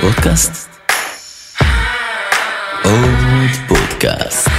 פודקאסט? 0.00 0.68
עוד 2.84 3.50
פודקאסט. 3.68 4.50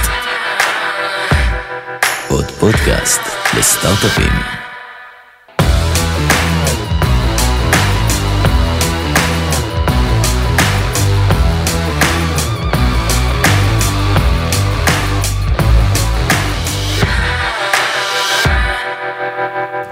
עוד 2.28 2.50
פודקאסט 2.50 3.20
לסטארט-אפים. 3.58 4.32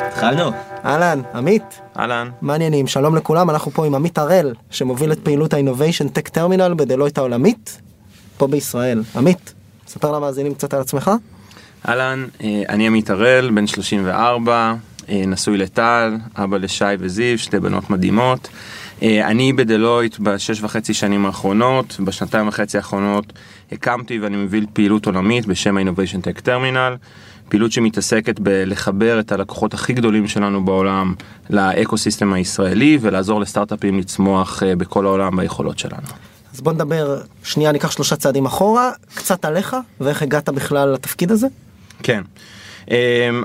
התחלנו. 0.07 0.72
אהלן, 0.85 1.21
עמית, 1.35 1.81
אהלן. 1.99 2.31
מעניינים, 2.43 2.87
שלום 2.87 3.17
לכולם, 3.17 3.51
אנחנו 3.51 3.71
פה 3.71 3.87
עם 3.87 3.95
עמית 3.95 4.19
הראל, 4.19 4.55
שמוביל 4.71 5.13
את 5.13 5.19
פעילות 5.23 5.55
ה-Innovation 5.55 6.19
Tech 6.19 6.37
Terminal 6.37 6.75
בדלויט 6.77 7.19
העולמית, 7.19 7.81
פה 8.37 8.47
בישראל. 8.47 9.03
עמית, 9.17 9.55
ספר 9.87 10.13
למאזינים 10.13 10.55
קצת 10.55 10.75
על 10.75 10.81
עצמך. 10.81 11.11
אהלן, 11.89 12.27
אה, 12.43 12.63
אני 12.69 12.87
עמית 12.87 13.11
הראל, 13.11 13.51
בן 13.51 13.67
34, 13.67 14.75
אה, 15.09 15.23
נשוי 15.27 15.59
לטל, 15.59 16.17
אבא 16.37 16.57
לשי 16.57 16.85
וזיו, 16.99 17.39
שתי 17.39 17.61
בנות 17.61 17.91
מדהימות. 17.91 18.49
אה, 19.03 19.27
אני 19.29 19.53
בדלויט 19.53 20.19
בשש 20.19 20.63
וחצי 20.63 20.95
שנים 20.95 21.27
האחרונות, 21.27 21.97
בשנתיים 22.05 22.49
וחצי 22.49 22.77
האחרונות 22.77 23.33
הקמתי 23.73 24.19
ואני 24.19 24.37
מוביל 24.37 24.67
פעילות 24.73 25.07
עולמית 25.07 25.47
בשם 25.47 25.77
ה-Innovation 25.77 26.27
Tech 26.27 26.47
Terminal. 26.47 26.97
פעילות 27.53 27.73
שמתעסקת 27.73 28.41
בלחבר 28.41 29.21
את 29.21 29.33
הלקוחות 29.33 29.75
הכי 29.75 29.93
גדולים 29.93 30.29
שלנו 30.29 30.65
בעולם 30.65 31.15
לאקו 31.51 31.99
סיסטם 31.99 32.33
הישראלי 32.33 32.99
ולעזור 33.01 33.41
לסטארט-אפים 33.41 33.99
לצמוח 33.99 34.63
אה, 34.63 34.77
בכל 34.77 35.07
העולם 35.07 35.37
ביכולות 35.37 35.79
שלנו. 35.79 36.07
אז 36.55 36.61
בוא 36.61 36.73
נדבר, 36.73 37.21
שנייה 37.45 37.73
ניקח 37.73 37.91
שלושה 37.91 38.17
צעדים 38.17 38.47
אחורה, 38.47 38.91
קצת 39.15 39.45
עליך, 39.45 39.77
ואיך 40.01 40.23
הגעת 40.23 40.49
בכלל 40.49 40.89
לתפקיד 40.89 41.33
הזה. 41.33 41.47
כן. 42.03 42.23
אמ, 42.91 42.95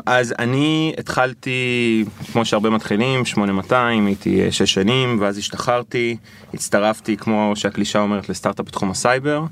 אז 0.06 0.34
אני 0.40 0.94
התחלתי, 0.98 2.06
כמו 2.32 2.46
שהרבה 2.46 2.70
מתחילים, 2.70 3.26
8200, 3.26 4.06
הייתי 4.06 4.46
אה, 4.46 4.52
שש 4.52 4.74
שנים, 4.74 5.18
ואז 5.22 5.38
השתחררתי, 5.38 6.18
הצטרפתי, 6.54 7.18
כמו 7.18 7.52
שהקלישאה 7.56 8.00
אומרת, 8.00 8.30
לסטארט-אפ 8.30 8.66
בתחום 8.66 8.92
הסייבר. 8.92 9.44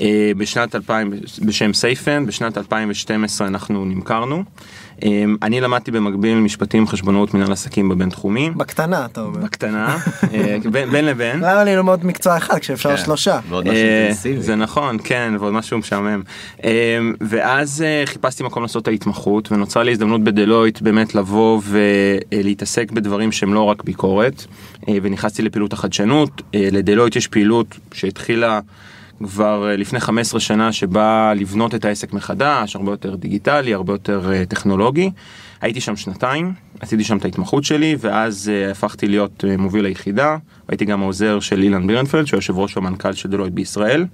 אה, 0.00 0.32
בשנת 0.36 0.74
2000, 0.74 1.12
בשם 1.42 1.72
סייפן, 1.72 2.26
בשנת 2.26 2.58
2012 2.58 3.46
אנחנו 3.46 3.84
נמכרנו. 3.84 4.44
אה, 5.04 5.24
אני 5.42 5.60
למדתי 5.60 5.90
במקביל 5.90 6.34
משפטים, 6.38 6.86
חשבונות, 6.86 7.34
מנהל 7.34 7.52
עסקים 7.52 7.88
בבינתחומי. 7.88 8.50
בקטנה, 8.50 9.04
אתה 9.04 9.20
אומר. 9.20 9.40
בקטנה, 9.40 9.96
אה, 10.34 10.56
בין 10.70 10.90
בין 10.90 11.04
לבין. 11.04 11.38
למה 11.40 11.64
לי 11.64 11.76
ללמוד 11.76 12.06
מקצוע 12.06 12.36
אחד 12.36 12.58
כשאפשר 12.58 12.96
כן. 12.96 13.04
שלושה? 13.04 13.40
ועוד 13.48 13.64
משהו 13.64 13.76
אינטנסיבי. 13.76 14.42
זה 14.42 14.56
נכון, 14.56 14.96
כן, 15.04 15.34
ועוד 15.40 15.52
משהו 15.52 15.78
משעמם. 15.78 16.22
ואז 17.20 17.84
חיפשתי 18.04 18.42
מקום 18.42 18.62
לעשות 18.62 18.82
את 18.82 18.88
ההתמחות, 18.88 19.52
ונוצרה 19.52 19.82
לי 19.82 19.92
הזדמנות 19.92 20.24
בדלויט 20.24 20.80
באמת 20.80 21.14
לבוא 21.14 21.60
ולהתעסק 21.64 22.90
בדברים 22.90 23.32
שהם 23.32 23.54
לא 23.54 23.64
רק 23.64 23.84
ביקורת, 23.84 24.44
ונכנסתי 24.88 25.42
לפעילות 25.42 25.72
החדשנות. 25.72 26.42
לדלויט 26.54 27.16
יש 27.16 27.26
פעילות 27.26 27.78
שהתחילה... 27.92 28.60
כבר 29.18 29.68
אה, 29.70 29.76
לפני 29.76 30.00
15 30.00 30.40
שנה 30.40 30.72
שבאה 30.72 31.34
לבנות 31.34 31.74
את 31.74 31.84
העסק 31.84 32.12
מחדש, 32.12 32.76
הרבה 32.76 32.92
יותר 32.92 33.14
דיגיטלי, 33.16 33.74
הרבה 33.74 33.92
יותר 33.92 34.32
אה, 34.32 34.46
טכנולוגי. 34.46 35.10
הייתי 35.60 35.80
שם 35.80 35.96
שנתיים, 35.96 36.52
עשיתי 36.80 37.04
שם 37.04 37.16
את 37.16 37.24
ההתמחות 37.24 37.64
שלי, 37.64 37.96
ואז 38.00 38.50
uh, 38.50 38.70
הפכתי 38.70 39.08
להיות 39.08 39.44
מוביל 39.58 39.84
היחידה. 39.84 40.36
הייתי 40.68 40.84
גם 40.84 41.02
העוזר 41.02 41.40
של 41.40 41.62
אילן 41.62 41.86
בירנפלד, 41.86 42.26
שהוא 42.26 42.38
יושב 42.38 42.58
ראש 42.58 42.76
המנכ"ל 42.76 43.12
של 43.12 43.28
דלויט 43.28 43.52
בישראל. 43.52 44.06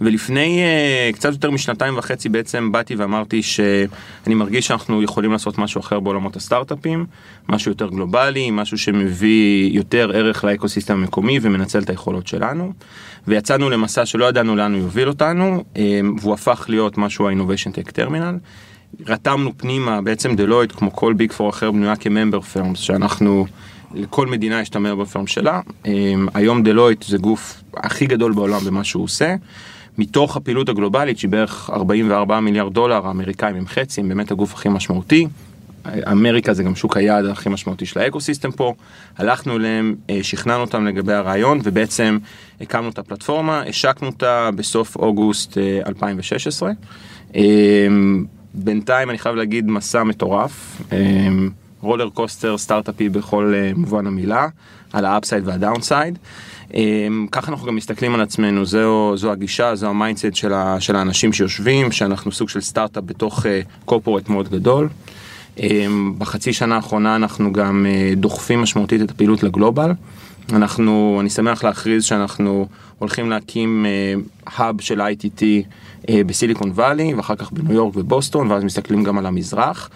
ולפני 0.00 0.62
uh, 0.62 1.14
קצת 1.14 1.32
יותר 1.32 1.50
משנתיים 1.50 1.98
וחצי 1.98 2.28
בעצם 2.28 2.72
באתי 2.72 2.94
ואמרתי 2.94 3.42
שאני 3.42 4.34
מרגיש 4.34 4.66
שאנחנו 4.66 5.02
יכולים 5.02 5.32
לעשות 5.32 5.58
משהו 5.58 5.80
אחר 5.80 6.00
בעולמות 6.00 6.36
הסטארט-אפים, 6.36 7.06
משהו 7.48 7.70
יותר 7.70 7.88
גלובלי, 7.88 8.50
משהו 8.50 8.78
שמביא 8.78 9.70
יותר 9.72 10.10
ערך 10.14 10.44
לאקוסיסטם 10.44 10.94
המקומי 10.94 11.38
ומנצל 11.42 11.78
את 11.78 11.90
היכולות 11.90 12.26
שלנו. 12.26 12.72
ויצאנו 13.28 13.70
למסע 13.70 14.06
שלא 14.06 14.24
ידענו 14.24 14.56
לאן 14.56 14.72
הוא 14.72 14.80
יוביל 14.80 15.08
אותנו, 15.08 15.64
uh, 15.74 15.78
והוא 16.20 16.34
הפך 16.34 16.66
להיות 16.68 16.98
משהו 16.98 17.28
ה-Innovation 17.28 17.74
Tech 17.74 17.92
Terminal. 17.92 18.38
רתמנו 19.06 19.52
פנימה, 19.56 20.02
בעצם 20.02 20.36
דלויט, 20.36 20.72
כמו 20.72 20.92
כל 20.92 21.12
Big 21.12 21.32
Four 21.32 21.50
אחר, 21.50 21.70
בנויה 21.70 21.96
כ 21.96 22.07
member 22.07 22.40
firms, 22.40 22.78
שאנחנו, 22.78 23.46
לכל 23.94 24.26
מדינה 24.26 24.60
יש 24.60 24.68
את 24.68 24.76
ה 24.76 24.80
member 24.80 25.04
firm 25.04 25.26
שלה. 25.26 25.60
אמ, 25.86 26.28
היום 26.34 26.62
דלויט 26.62 27.02
זה 27.02 27.18
גוף 27.18 27.62
הכי 27.76 28.06
גדול 28.06 28.32
בעולם 28.32 28.60
במה 28.60 28.84
שהוא 28.84 29.04
עושה. 29.04 29.34
מתוך 29.98 30.36
הפעילות 30.36 30.68
הגלובלית, 30.68 31.18
שהיא 31.18 31.30
בערך 31.30 31.70
44 31.72 32.40
מיליארד 32.40 32.74
דולר, 32.74 33.06
האמריקאים 33.06 33.56
הם 33.56 33.66
חצי, 33.66 34.00
הם 34.00 34.08
באמת 34.08 34.30
הגוף 34.30 34.54
הכי 34.54 34.68
משמעותי. 34.68 35.26
אמריקה 36.12 36.54
זה 36.54 36.62
גם 36.62 36.76
שוק 36.76 36.96
היעד 36.96 37.24
הכי 37.24 37.48
משמעותי 37.48 37.86
של 37.86 38.00
האקוסיסטם 38.00 38.50
פה. 38.50 38.74
הלכנו 39.18 39.56
אליהם, 39.56 39.94
אה, 40.10 40.18
שכנענו 40.22 40.60
אותם 40.60 40.86
לגבי 40.86 41.12
הרעיון, 41.12 41.60
ובעצם 41.64 42.18
הקמנו 42.60 42.88
את 42.88 42.98
הפלטפורמה, 42.98 43.62
השקנו 43.62 44.08
אותה 44.08 44.50
בסוף 44.54 44.96
אוגוסט 44.96 45.58
אה, 45.58 45.80
2016. 45.86 46.70
אמ, 47.34 48.24
בינתיים 48.54 49.10
אני 49.10 49.18
חייב 49.18 49.34
להגיד 49.34 49.70
מסע 49.70 50.02
מטורף, 50.02 50.82
roller 51.80 52.08
coaster 52.10 52.58
סטארט-אפי 52.58 53.08
בכל 53.08 53.52
אה, 53.56 53.72
מובן 53.76 54.06
המילה, 54.06 54.48
על 54.92 55.04
ה 55.04 55.10
upside 55.10 55.48
וה 55.48 55.61
downside. 55.61 56.18
אמ, 56.74 57.26
ככה 57.32 57.52
אנחנו 57.52 57.66
גם 57.66 57.76
מסתכלים 57.76 58.14
על 58.14 58.20
עצמנו, 58.20 58.64
זו, 58.64 59.16
זו 59.16 59.32
הגישה, 59.32 59.74
זו 59.74 59.86
ה 59.86 59.92
mindset 59.92 60.34
של, 60.34 60.52
של 60.78 60.96
האנשים 60.96 61.32
שיושבים, 61.32 61.92
שאנחנו 61.92 62.32
סוג 62.32 62.48
של 62.48 62.60
סטארט-אפ 62.60 63.04
בתוך 63.06 63.46
corporate 63.84 64.28
מאוד 64.28 64.48
גדול. 64.48 64.88
אמ, 65.58 66.14
בחצי 66.18 66.52
שנה 66.52 66.76
האחרונה 66.76 67.16
אנחנו 67.16 67.52
גם 67.52 67.86
אה, 67.88 68.12
דוחפים 68.16 68.62
משמעותית 68.62 69.02
את 69.02 69.10
הפעילות 69.10 69.42
ל 69.42 69.48
global. 69.48 69.92
אנחנו, 70.52 71.18
אני 71.20 71.30
שמח 71.30 71.64
להכריז 71.64 72.04
שאנחנו 72.04 72.66
הולכים 72.98 73.30
להקים 73.30 73.86
האב 74.46 74.80
של 74.80 75.00
ITT 75.00 75.42
אה, 76.08 76.20
בסיליקון 76.26 76.70
וואלי 76.70 77.14
ואחר 77.14 77.36
כך 77.36 77.52
בניו 77.52 77.72
יורק 77.72 77.96
ובוסטון 77.96 78.50
ואז 78.50 78.64
מסתכלים 78.64 79.04
גם 79.04 79.18
על 79.18 79.26
המזרח. 79.26 79.90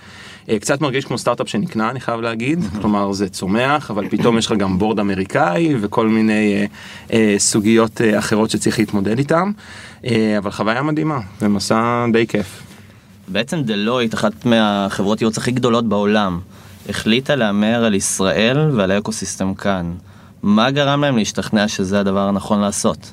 אה, 0.49 0.59
קצת 0.59 0.81
מרגיש 0.81 1.05
כמו 1.05 1.19
סטארט-אפ 1.19 1.49
שנקנה 1.49 1.91
אני 1.91 2.01
חייב 2.01 2.21
להגיד, 2.21 2.59
כלומר 2.81 3.13
זה 3.13 3.29
צומח 3.29 3.91
אבל 3.91 4.09
פתאום 4.09 4.39
יש 4.39 4.47
לך 4.47 4.53
גם 4.53 4.79
בורד 4.79 5.01
אמריקאי 5.01 5.75
וכל 5.81 6.09
מיני 6.09 6.55
אה, 6.55 6.67
אה, 7.13 7.35
סוגיות 7.39 8.01
אה, 8.01 8.19
אחרות 8.19 8.51
שצריך 8.51 8.79
להתמודד 8.79 9.19
איתם, 9.19 9.53
אה, 10.07 10.39
אבל 10.39 10.51
חוויה 10.51 10.83
מדהימה 10.83 11.21
ומסע 11.43 12.07
די 12.13 12.27
כיף. 12.27 12.63
בעצם 13.29 13.63
דלויט, 13.63 14.15
אחת 14.15 14.47
מהחברות 14.47 15.21
ייעוץ 15.21 15.39
הכי 15.39 15.51
גדולות 15.51 15.89
בעולם, 15.89 16.41
החליטה 16.89 17.37
להמר 17.37 17.85
על 17.85 17.95
ישראל 17.95 18.71
ועל 18.77 18.91
האקוסיסטם 18.91 19.55
כאן. 19.55 19.93
מה 20.43 20.71
גרם 20.71 21.01
להם 21.05 21.17
להשתכנע 21.17 21.69
שזה 21.69 22.01
הדבר 22.01 22.29
הנכון 22.29 22.61
לעשות? 22.61 23.13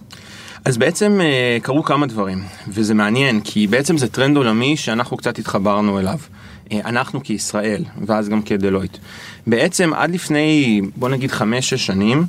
אז 0.65 0.77
בעצם 0.77 1.19
קרו 1.61 1.83
כמה 1.83 2.07
דברים, 2.07 2.43
וזה 2.67 2.93
מעניין, 2.93 3.41
כי 3.41 3.67
בעצם 3.67 3.97
זה 3.97 4.07
טרנד 4.07 4.37
עולמי 4.37 4.77
שאנחנו 4.77 5.17
קצת 5.17 5.39
התחברנו 5.39 5.99
אליו. 5.99 6.17
אה, 6.71 6.79
אנחנו 6.85 7.23
כישראל, 7.23 7.83
ואז 8.05 8.29
גם 8.29 8.41
כדלויט. 8.41 8.97
בעצם 9.47 9.93
עד 9.93 10.11
לפני, 10.11 10.81
בוא 10.95 11.09
נגיד 11.09 11.31
חמש-שש 11.31 11.85
שנים, 11.85 12.23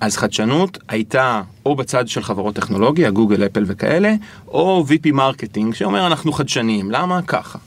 אז 0.00 0.16
חדשנות 0.16 0.78
הייתה 0.88 1.42
או 1.66 1.76
בצד 1.76 2.08
של 2.08 2.22
חברות 2.22 2.54
טכנולוגיה, 2.54 3.10
גוגל, 3.10 3.46
אפל 3.46 3.64
וכאלה, 3.66 4.14
או 4.48 4.84
VP 4.88 5.12
marketing, 5.12 5.74
שאומר 5.74 6.06
אנחנו 6.06 6.32
חדשניים, 6.32 6.90
למה? 6.90 7.22
ככה. 7.22 7.58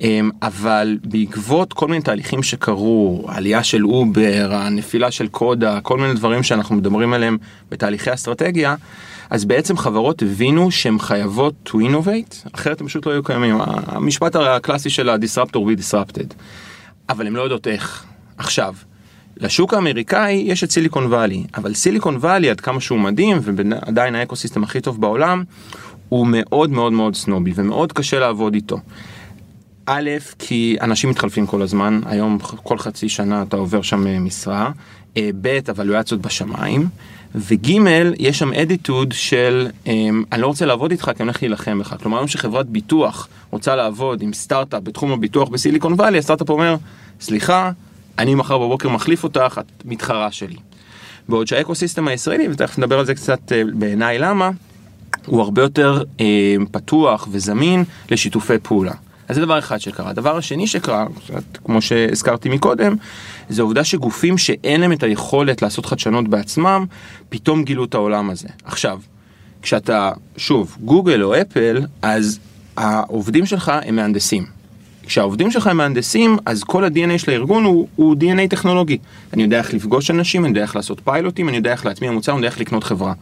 אמ, 0.00 0.30
אבל 0.42 0.98
בעקבות 1.04 1.72
כל 1.72 1.88
מיני 1.88 2.02
תהליכים 2.02 2.42
שקרו, 2.42 3.24
העלייה 3.28 3.62
של 3.62 3.86
אובר, 3.86 4.48
הנפילה 4.52 5.10
של 5.10 5.28
קודאק, 5.28 5.80
כל 5.80 5.98
מיני 5.98 6.14
דברים 6.14 6.42
שאנחנו 6.42 6.74
מדברים 6.74 7.12
עליהם 7.12 7.38
בתהליכי 7.70 8.14
אסטרטגיה, 8.14 8.74
אז 9.30 9.44
בעצם 9.44 9.76
חברות 9.76 10.22
הבינו 10.22 10.70
שהן 10.70 10.98
חייבות 10.98 11.54
to 11.68 11.72
innovate, 11.72 12.48
אחרת 12.52 12.80
הם 12.80 12.86
פשוט 12.86 13.06
לא 13.06 13.10
יהיו 13.12 13.22
קיימים. 13.22 13.56
המשפט 13.86 14.36
הקלאסי 14.36 14.90
של 14.90 15.08
ה-disruptor 15.08 15.56
be 15.56 15.80
disrupted. 15.80 16.34
אבל 17.08 17.26
הן 17.26 17.32
לא 17.32 17.42
יודעות 17.42 17.66
איך. 17.66 18.04
עכשיו, 18.38 18.74
לשוק 19.36 19.74
האמריקאי 19.74 20.32
יש 20.32 20.64
את 20.64 20.70
Silicon 20.70 21.06
Valley, 21.06 21.44
אבל 21.56 21.74
Silicon 21.74 22.16
Valley 22.16 22.50
עד 22.50 22.60
כמה 22.60 22.80
שהוא 22.80 22.98
מדהים 22.98 23.38
ועדיין 23.42 24.14
האקוסיסטם 24.14 24.62
הכי 24.62 24.80
טוב 24.80 25.00
בעולם, 25.00 25.44
הוא 26.08 26.26
מאוד 26.30 26.70
מאוד 26.70 26.92
מאוד 26.92 27.14
סנובי 27.14 27.52
ומאוד 27.54 27.92
קשה 27.92 28.18
לעבוד 28.18 28.54
איתו. 28.54 28.78
א', 29.86 30.10
כי 30.38 30.76
אנשים 30.80 31.10
מתחלפים 31.10 31.46
כל 31.46 31.62
הזמן, 31.62 32.00
היום 32.06 32.38
כל 32.62 32.78
חצי 32.78 33.08
שנה 33.08 33.42
אתה 33.42 33.56
עובר 33.56 33.82
שם 33.82 34.06
אה, 34.06 34.18
משרה, 34.18 34.70
אה, 35.16 35.30
ב', 35.40 35.58
הוולואציות 35.68 36.20
בשמיים, 36.20 36.88
וג', 37.34 37.70
יש 38.18 38.38
שם 38.38 38.52
אדיטוד 38.52 39.12
של 39.12 39.68
אמ, 39.86 40.24
אני 40.32 40.42
לא 40.42 40.46
רוצה 40.46 40.66
לעבוד 40.66 40.90
איתך 40.90 41.04
כי 41.04 41.22
אני 41.22 41.28
הולך 41.28 41.42
להילחם 41.42 41.78
בך. 41.78 41.94
כלומר, 42.02 42.16
היום 42.18 42.28
שחברת 42.28 42.66
ביטוח 42.66 43.28
רוצה 43.50 43.76
לעבוד 43.76 44.22
עם 44.22 44.32
סטארט-אפ 44.32 44.82
בתחום 44.82 45.12
הביטוח 45.12 45.48
בסיליקון 45.48 45.92
וואלי, 45.92 46.18
הסטארט-אפ 46.18 46.50
אומר, 46.50 46.76
סליחה, 47.20 47.70
אני 48.18 48.34
מחר 48.34 48.58
בבוקר 48.58 48.88
מחליף 48.88 49.24
אותך, 49.24 49.60
את 49.60 49.82
מתחרה 49.84 50.32
שלי. 50.32 50.56
בעוד 51.28 51.46
שהאקוסיסטם 51.46 52.08
הישראלי, 52.08 52.48
ותכף 52.48 52.78
נדבר 52.78 52.98
על 52.98 53.06
זה 53.06 53.14
קצת 53.14 53.52
אה, 53.52 53.62
בעיניי 53.74 54.18
למה, 54.18 54.50
הוא 55.26 55.40
הרבה 55.40 55.62
יותר 55.62 56.02
אה, 56.20 56.56
פתוח 56.70 57.28
וזמין 57.30 57.84
לשיתופי 58.10 58.58
פעולה. 58.62 58.92
אז 59.28 59.36
זה 59.36 59.42
דבר 59.42 59.58
אחד 59.58 59.78
שקרה. 59.78 60.10
הדבר 60.10 60.36
השני 60.36 60.66
שקרה, 60.66 61.06
כמו 61.64 61.82
שהזכרתי 61.82 62.48
מקודם, 62.48 62.96
זה 63.48 63.62
העובדה 63.62 63.84
שגופים 63.84 64.38
שאין 64.38 64.80
להם 64.80 64.92
את 64.92 65.02
היכולת 65.02 65.62
לעשות 65.62 65.86
חדשנות 65.86 66.28
בעצמם, 66.28 66.84
פתאום 67.28 67.64
גילו 67.64 67.84
את 67.84 67.94
העולם 67.94 68.30
הזה. 68.30 68.48
עכשיו, 68.64 69.00
כשאתה, 69.62 70.12
שוב, 70.36 70.76
גוגל 70.80 71.22
או 71.22 71.40
אפל, 71.40 71.80
אז 72.02 72.38
העובדים 72.76 73.46
שלך 73.46 73.72
הם 73.84 73.96
מהנדסים. 73.96 74.46
כשהעובדים 75.06 75.50
שלך 75.50 75.66
הם 75.66 75.76
מהנדסים, 75.76 76.36
אז 76.46 76.64
כל 76.64 76.84
ה-DNA 76.84 77.18
של 77.18 77.30
הארגון 77.30 77.64
הוא, 77.64 77.88
הוא 77.96 78.16
DNA 78.20 78.48
טכנולוגי. 78.50 78.98
אני 79.32 79.42
יודע 79.42 79.58
איך 79.58 79.74
לפגוש 79.74 80.10
אנשים, 80.10 80.44
אני 80.44 80.50
יודע 80.50 80.62
איך 80.62 80.76
לעשות 80.76 81.00
פיילוטים, 81.04 81.48
אני 81.48 81.56
יודע 81.56 81.72
איך 81.72 81.86
להטמיע 81.86 82.10
מוצר, 82.10 82.32
אני 82.32 82.38
יודע 82.38 82.48
איך 82.48 82.60
לקנות 82.60 82.84
חברה. 82.84 83.12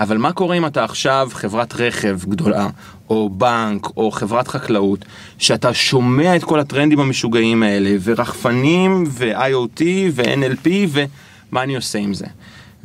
אבל 0.00 0.18
מה 0.18 0.32
קורה 0.32 0.56
אם 0.56 0.66
אתה 0.66 0.84
עכשיו 0.84 1.28
חברת 1.32 1.74
רכב 1.74 2.18
גדולה, 2.28 2.68
או 3.10 3.30
בנק, 3.30 3.86
או 3.96 4.10
חברת 4.10 4.48
חקלאות, 4.48 5.04
שאתה 5.38 5.74
שומע 5.74 6.36
את 6.36 6.44
כל 6.44 6.60
הטרנדים 6.60 7.00
המשוגעים 7.00 7.62
האלה, 7.62 7.90
ורחפנים, 8.02 9.04
ו-IoT, 9.08 9.82
ו-NLP, 10.12 10.68
ומה 10.88 11.62
אני 11.62 11.76
עושה 11.76 11.98
עם 11.98 12.14
זה? 12.14 12.26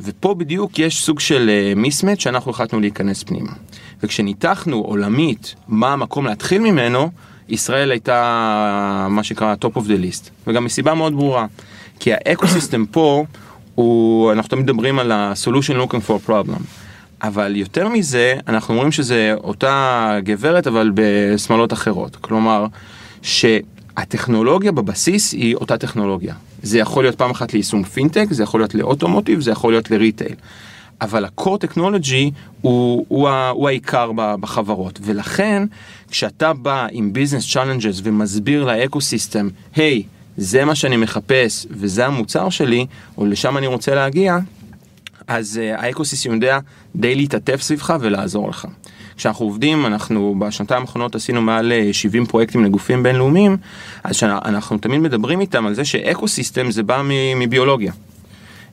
ופה 0.00 0.34
בדיוק 0.34 0.78
יש 0.78 1.02
סוג 1.04 1.20
של 1.20 1.50
מיסמט 1.76 2.20
שאנחנו 2.20 2.50
החלטנו 2.50 2.80
להיכנס 2.80 3.22
פנימה. 3.22 3.52
וכשניתחנו 4.02 4.76
עולמית 4.76 5.54
מה 5.68 5.92
המקום 5.92 6.26
להתחיל 6.26 6.62
ממנו, 6.62 7.10
ישראל 7.48 7.90
הייתה 7.90 9.06
מה 9.10 9.22
שנקרא 9.22 9.54
top 9.64 9.78
of 9.78 9.80
the 9.80 10.02
list, 10.02 10.30
וגם 10.46 10.64
מסיבה 10.64 10.94
מאוד 10.94 11.12
ברורה, 11.12 11.46
כי 12.00 12.10
האקוסיסטם 12.12 12.84
פה 12.90 13.24
הוא, 13.74 14.32
אנחנו 14.32 14.48
תמיד 14.48 14.64
מדברים 14.64 14.98
על 14.98 15.12
ה-solution 15.12 15.86
looking 15.86 16.08
for 16.08 16.28
problem, 16.28 16.85
אבל 17.22 17.56
יותר 17.56 17.88
מזה, 17.88 18.34
אנחנו 18.48 18.74
אומרים 18.74 18.92
שזה 18.92 19.34
אותה 19.44 20.18
גברת 20.22 20.66
אבל 20.66 20.90
בשמלות 20.94 21.72
אחרות, 21.72 22.16
כלומר, 22.16 22.66
שהטכנולוגיה 23.22 24.72
בבסיס 24.72 25.32
היא 25.32 25.54
אותה 25.54 25.78
טכנולוגיה. 25.78 26.34
זה 26.62 26.78
יכול 26.78 27.04
להיות 27.04 27.14
פעם 27.14 27.30
אחת 27.30 27.52
ליישום 27.52 27.84
פינטק, 27.84 28.26
זה 28.30 28.42
יכול 28.42 28.60
להיות 28.60 28.74
לאוטומוטיב, 28.74 29.40
זה 29.40 29.50
יכול 29.50 29.72
להיות 29.72 29.90
ל 29.90 29.95
retail. 29.95 30.34
אבל 31.00 31.24
ה-core 31.24 31.64
technology 31.64 32.30
הוא, 32.60 33.04
הוא, 33.08 33.28
הוא 33.50 33.68
העיקר 33.68 34.10
בחברות, 34.14 34.98
ולכן 35.02 35.62
כשאתה 36.10 36.52
בא 36.52 36.86
עם 36.90 37.12
business 37.14 37.54
challenges 37.54 38.00
ומסביר 38.02 38.64
לאקו-סיסטם, 38.64 39.48
היי, 39.74 40.02
hey, 40.02 40.08
זה 40.36 40.64
מה 40.64 40.74
שאני 40.74 40.96
מחפש 40.96 41.66
וזה 41.70 42.06
המוצר 42.06 42.50
שלי, 42.50 42.86
או 43.18 43.26
לשם 43.26 43.56
אני 43.56 43.66
רוצה 43.66 43.94
להגיע, 43.94 44.38
אז 45.26 45.60
uh, 45.62 45.80
האקו-סיסטם 45.80 46.32
יודע 46.32 46.58
די 46.96 47.14
להתעטף 47.14 47.60
סביבך 47.60 47.94
ולעזור 48.00 48.48
לך. 48.48 48.66
כשאנחנו 49.16 49.46
עובדים, 49.46 49.86
אנחנו 49.86 50.34
בשנתיים 50.38 50.82
האחרונות 50.82 51.14
עשינו 51.14 51.42
מעל 51.42 51.72
70 51.92 52.26
פרויקטים 52.26 52.64
לגופים 52.64 53.02
בינלאומיים, 53.02 53.56
אז 54.04 54.22
אנחנו 54.22 54.78
תמיד 54.78 55.00
מדברים 55.00 55.40
איתם 55.40 55.66
על 55.66 55.74
זה 55.74 55.84
שאקו-סיסטם 55.84 56.70
זה 56.70 56.82
בא 56.82 57.02
מביולוגיה. 57.36 57.92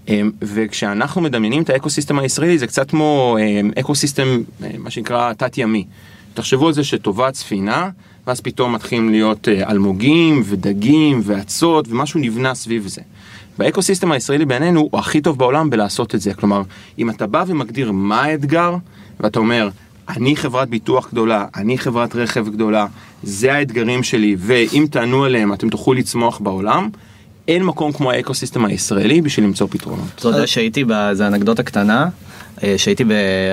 אמ, 0.08 0.32
וכשאנחנו 0.42 1.22
מדמיינים 1.22 1.64
את 1.64 1.70
האקוסיסטם 1.70 2.20
הישראלי 2.20 2.58
זה 2.58 2.68
קצת 2.68 2.90
כמו 2.90 3.38
אמ, 3.42 3.72
אקוסיסטם 3.80 4.42
אה, 4.64 4.70
מה 4.78 4.90
שנקרא 4.90 5.34
תת 5.34 5.58
ימי. 5.58 5.86
תחשבו 6.34 6.68
על 6.68 6.74
זה 6.74 6.84
שטובעת 6.84 7.36
ספינה 7.36 7.90
ואז 8.28 8.42
פתאום 8.42 8.76
מתחילים 8.76 9.10
להיות 9.10 9.48
אה, 9.48 9.72
אלמוגים 9.72 10.42
ודגים 10.46 11.22
ואצות 11.24 11.88
ומשהו 11.90 12.20
נבנה 12.20 12.56
סביב 12.56 12.88
זה. 12.88 13.02
והאקוסיסטם 13.60 14.12
הישראלי 14.12 14.46
בעינינו 14.46 14.80
הוא 14.92 15.00
הכי 15.00 15.22
טוב 15.22 15.38
בעולם 15.38 15.70
בלעשות 15.70 16.16
את 16.16 16.22
זה. 16.22 16.34
כלומר, 16.34 16.62
אם 17.00 17.10
אתה 17.10 17.28
בא 17.28 17.44
ומגדיר 17.48 17.92
מה 17.92 18.24
האתגר 18.24 18.76
ואתה 19.20 19.40
אומר 19.40 19.70
אני 20.10 20.36
חברת 20.36 20.70
ביטוח 20.70 21.12
גדולה, 21.12 21.46
אני 21.56 21.78
חברת 21.78 22.16
רכב 22.16 22.50
גדולה, 22.50 22.88
זה 23.24 23.54
האתגרים 23.54 24.04
שלי 24.04 24.36
ואם 24.40 24.86
תענו 24.92 25.24
עליהם 25.24 25.54
אתם 25.54 25.70
תוכלו 25.70 25.94
לצמוח 25.94 26.40
בעולם. 26.40 26.90
אין 27.48 27.64
מקום 27.64 27.92
כמו 27.92 28.12
האקוסיסטם 28.12 28.66
הישראלי 28.66 29.22
בשביל 29.22 29.46
למצוא 29.46 29.68
פתרונות. 29.72 30.08
אתה 30.16 30.28
יודע 30.28 30.48
שהייתי 30.48 30.84
באיזה 30.84 31.28
אנקדוטה 31.28 31.64
קטנה, 31.64 32.10
אה, 32.64 32.74
שהייתי, 32.78 33.04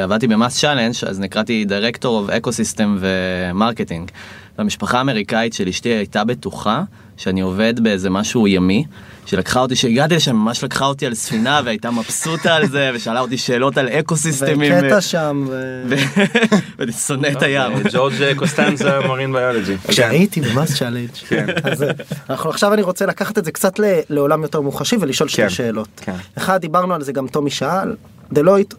עבדתי 0.03 0.27
במאס 0.27 0.61
צ'אלנג' 0.61 0.95
אז 1.07 1.21
נקראתי 1.21 1.65
director 1.65 2.19
of 2.19 2.31
ecosystem 2.31 2.99
and 3.01 3.26
marketing. 3.26 4.11
והמשפחה 4.59 4.99
האמריקאית 4.99 5.53
של 5.53 5.69
אשתי 5.69 5.89
הייתה 5.89 6.25
בטוחה 6.25 6.83
שאני 7.17 7.41
עובד 7.41 7.81
באיזה 7.81 8.11
משהו 8.11 8.49
ימי, 8.49 8.85
שלקחה 9.31 9.61
אותי, 9.61 9.77
שהגעתי 9.77 10.15
לשם, 10.15 10.37
ממש 10.37 10.65
לקחה 10.65 10.85
אותי 10.85 11.07
על 11.07 11.15
ספינה 11.15 11.61
והייתה 11.65 11.91
מבסוטה 11.91 12.55
על 12.55 12.67
זה, 12.67 12.91
ושאלה 12.95 13.21
אותי 13.21 13.39
שאלות 13.39 13.79
על 13.79 13.89
אקוסיסטמים. 13.89 14.73
וקטע 14.79 15.01
שם. 15.01 15.47
ואני 16.79 16.93
שונא 16.93 17.27
את 17.27 17.43
הים. 17.43 17.73
ג'ורג' 17.93 18.15
קוסטנזה 18.37 18.99
marine 19.09 19.33
biology. 19.33 19.77
כשהייתי 19.89 20.41
ב 20.41 20.79
MassChallenge. 20.79 21.09
אז 21.65 21.85
אנחנו 22.31 22.51
עכשיו 22.51 22.75
אני 22.75 22.83
רוצה 22.83 23.07
לקחת 23.07 23.39
את 23.39 23.45
זה 23.45 23.53
קצת 23.53 23.81
לעולם 24.11 24.43
יותר 24.43 24.61
מוחשי 24.61 24.97
ולשאול 25.01 25.29
שתי 25.29 25.51
שאלות. 25.51 26.01
אחד, 26.39 26.61
דיברנו 26.61 26.95
על 26.95 27.03
זה 27.03 27.13
גם 27.13 27.29
טומי 27.29 27.51
שאל, 27.51 27.95
Deloitte 28.33 28.75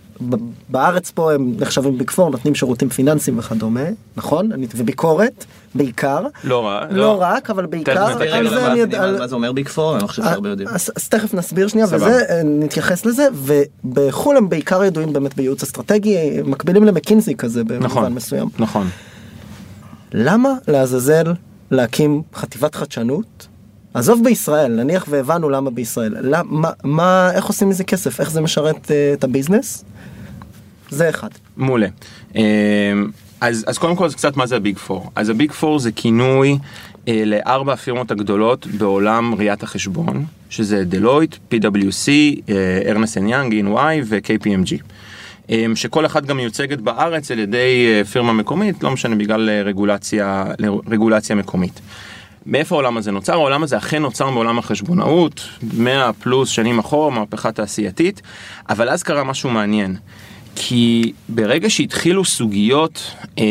בארץ 0.69 1.11
פה 1.11 1.33
הם 1.33 1.53
נחשבים 1.59 1.97
Big 1.97 2.11
Four 2.11 2.29
נותנים 2.29 2.55
שירותים 2.55 2.89
פיננסיים 2.89 3.39
וכדומה 3.39 3.83
נכון? 4.17 4.51
וביקורת 4.75 5.45
בעיקר. 5.75 6.25
לא 6.43 6.65
רק 6.65 6.87
לא 6.91 7.21
רק 7.21 7.49
אבל 7.49 7.65
בעיקר 7.65 8.17
מה 9.19 9.27
זה 9.27 9.35
אומר 9.35 9.51
Big 9.51 9.67
Four 9.69 9.93
אני 9.93 10.01
לא 10.01 10.07
חושב 10.07 10.23
שהרבה 10.23 10.49
יודעים. 10.49 10.69
אז 10.69 11.07
תכף 11.09 11.33
נסביר 11.33 11.67
שנייה 11.67 11.87
וזה 11.89 12.19
אה, 12.29 12.41
נתייחס 12.43 13.05
לזה 13.05 13.27
ובחו"ל 13.33 14.37
הם 14.37 14.49
בעיקר 14.49 14.83
ידועים 14.83 15.13
באמת 15.13 15.35
בייעוץ 15.35 15.63
אסטרטגי 15.63 16.17
מקבילים 16.45 16.83
למקינזי 16.83 17.35
כזה 17.35 17.63
במובן 17.63 17.85
נכון, 17.85 18.13
מסוים. 18.13 18.49
נכון. 18.59 18.87
למה 20.13 20.49
לעזאזל 20.67 21.33
להקים 21.71 22.21
חטיבת 22.35 22.75
חדשנות 22.75 23.47
עזוב 23.93 24.23
בישראל 24.23 24.71
נניח 24.71 25.05
והבנו 25.09 25.49
למה 25.49 25.71
בישראל 25.71 26.15
למה 26.21 26.69
מה 26.83 27.31
איך 27.33 27.45
עושים 27.45 27.69
מזה 27.69 27.83
כסף 27.83 28.19
איך 28.19 28.31
זה 28.31 28.41
משרת 28.41 28.85
uh, 28.85 28.89
את 29.13 29.23
ה 29.23 29.29
business. 29.29 29.85
זה 30.89 31.09
אחד. 31.09 31.29
מעולה. 31.57 31.87
אמ, 32.35 32.41
אז, 33.41 33.65
אז 33.67 33.77
קודם 33.77 33.95
כל 33.95 34.09
זה 34.09 34.15
קצת 34.15 34.37
מה 34.37 34.45
זה 34.45 34.55
ה 34.55 34.61
Big 34.61 34.77
Four. 34.77 35.11
אז 35.15 35.29
ה 35.29 35.35
Big 35.35 35.51
Four 35.51 35.79
זה 35.79 35.91
כינוי 35.91 36.57
אה, 37.07 37.23
לארבע 37.25 37.73
הפירמות 37.73 38.11
הגדולות 38.11 38.67
בעולם 38.67 39.35
ראיית 39.35 39.63
החשבון, 39.63 40.25
שזה 40.49 40.85
Deloitte, 40.85 41.35
PwC, 41.35 42.09
Ernst & 42.87 43.29
Young, 43.29 43.53
EY 43.53 44.03
ו-KPMG. 44.05 44.83
אה, 45.51 45.65
שכל 45.75 46.05
אחת 46.05 46.25
גם 46.25 46.37
מיוצגת 46.37 46.79
בארץ 46.79 47.31
על 47.31 47.39
ידי 47.39 47.87
אה, 47.87 48.05
פירמה 48.05 48.33
מקומית, 48.33 48.83
לא 48.83 48.91
משנה 48.91 49.15
בגלל 49.15 49.49
אה, 49.49 49.61
רגולציה, 49.61 50.45
רגולציה 50.87 51.35
מקומית. 51.35 51.81
מאיפה 52.45 52.75
העולם 52.75 52.97
הזה 52.97 53.11
נוצר? 53.11 53.33
העולם 53.33 53.63
הזה 53.63 53.77
אכן 53.77 54.01
נוצר 54.01 54.29
מעולם 54.29 54.59
החשבונאות, 54.59 55.41
100 55.73 56.13
פלוס 56.13 56.49
שנים 56.49 56.79
אחורה, 56.79 57.09
מהפכה 57.09 57.51
תעשייתית, 57.51 58.21
אבל 58.69 58.89
אז 58.89 59.03
קרה 59.03 59.23
משהו 59.23 59.49
מעניין. 59.49 59.95
כי 60.55 61.13
ברגע 61.29 61.69
שהתחילו 61.69 62.25
סוגיות 62.25 63.13
אה, 63.39 63.43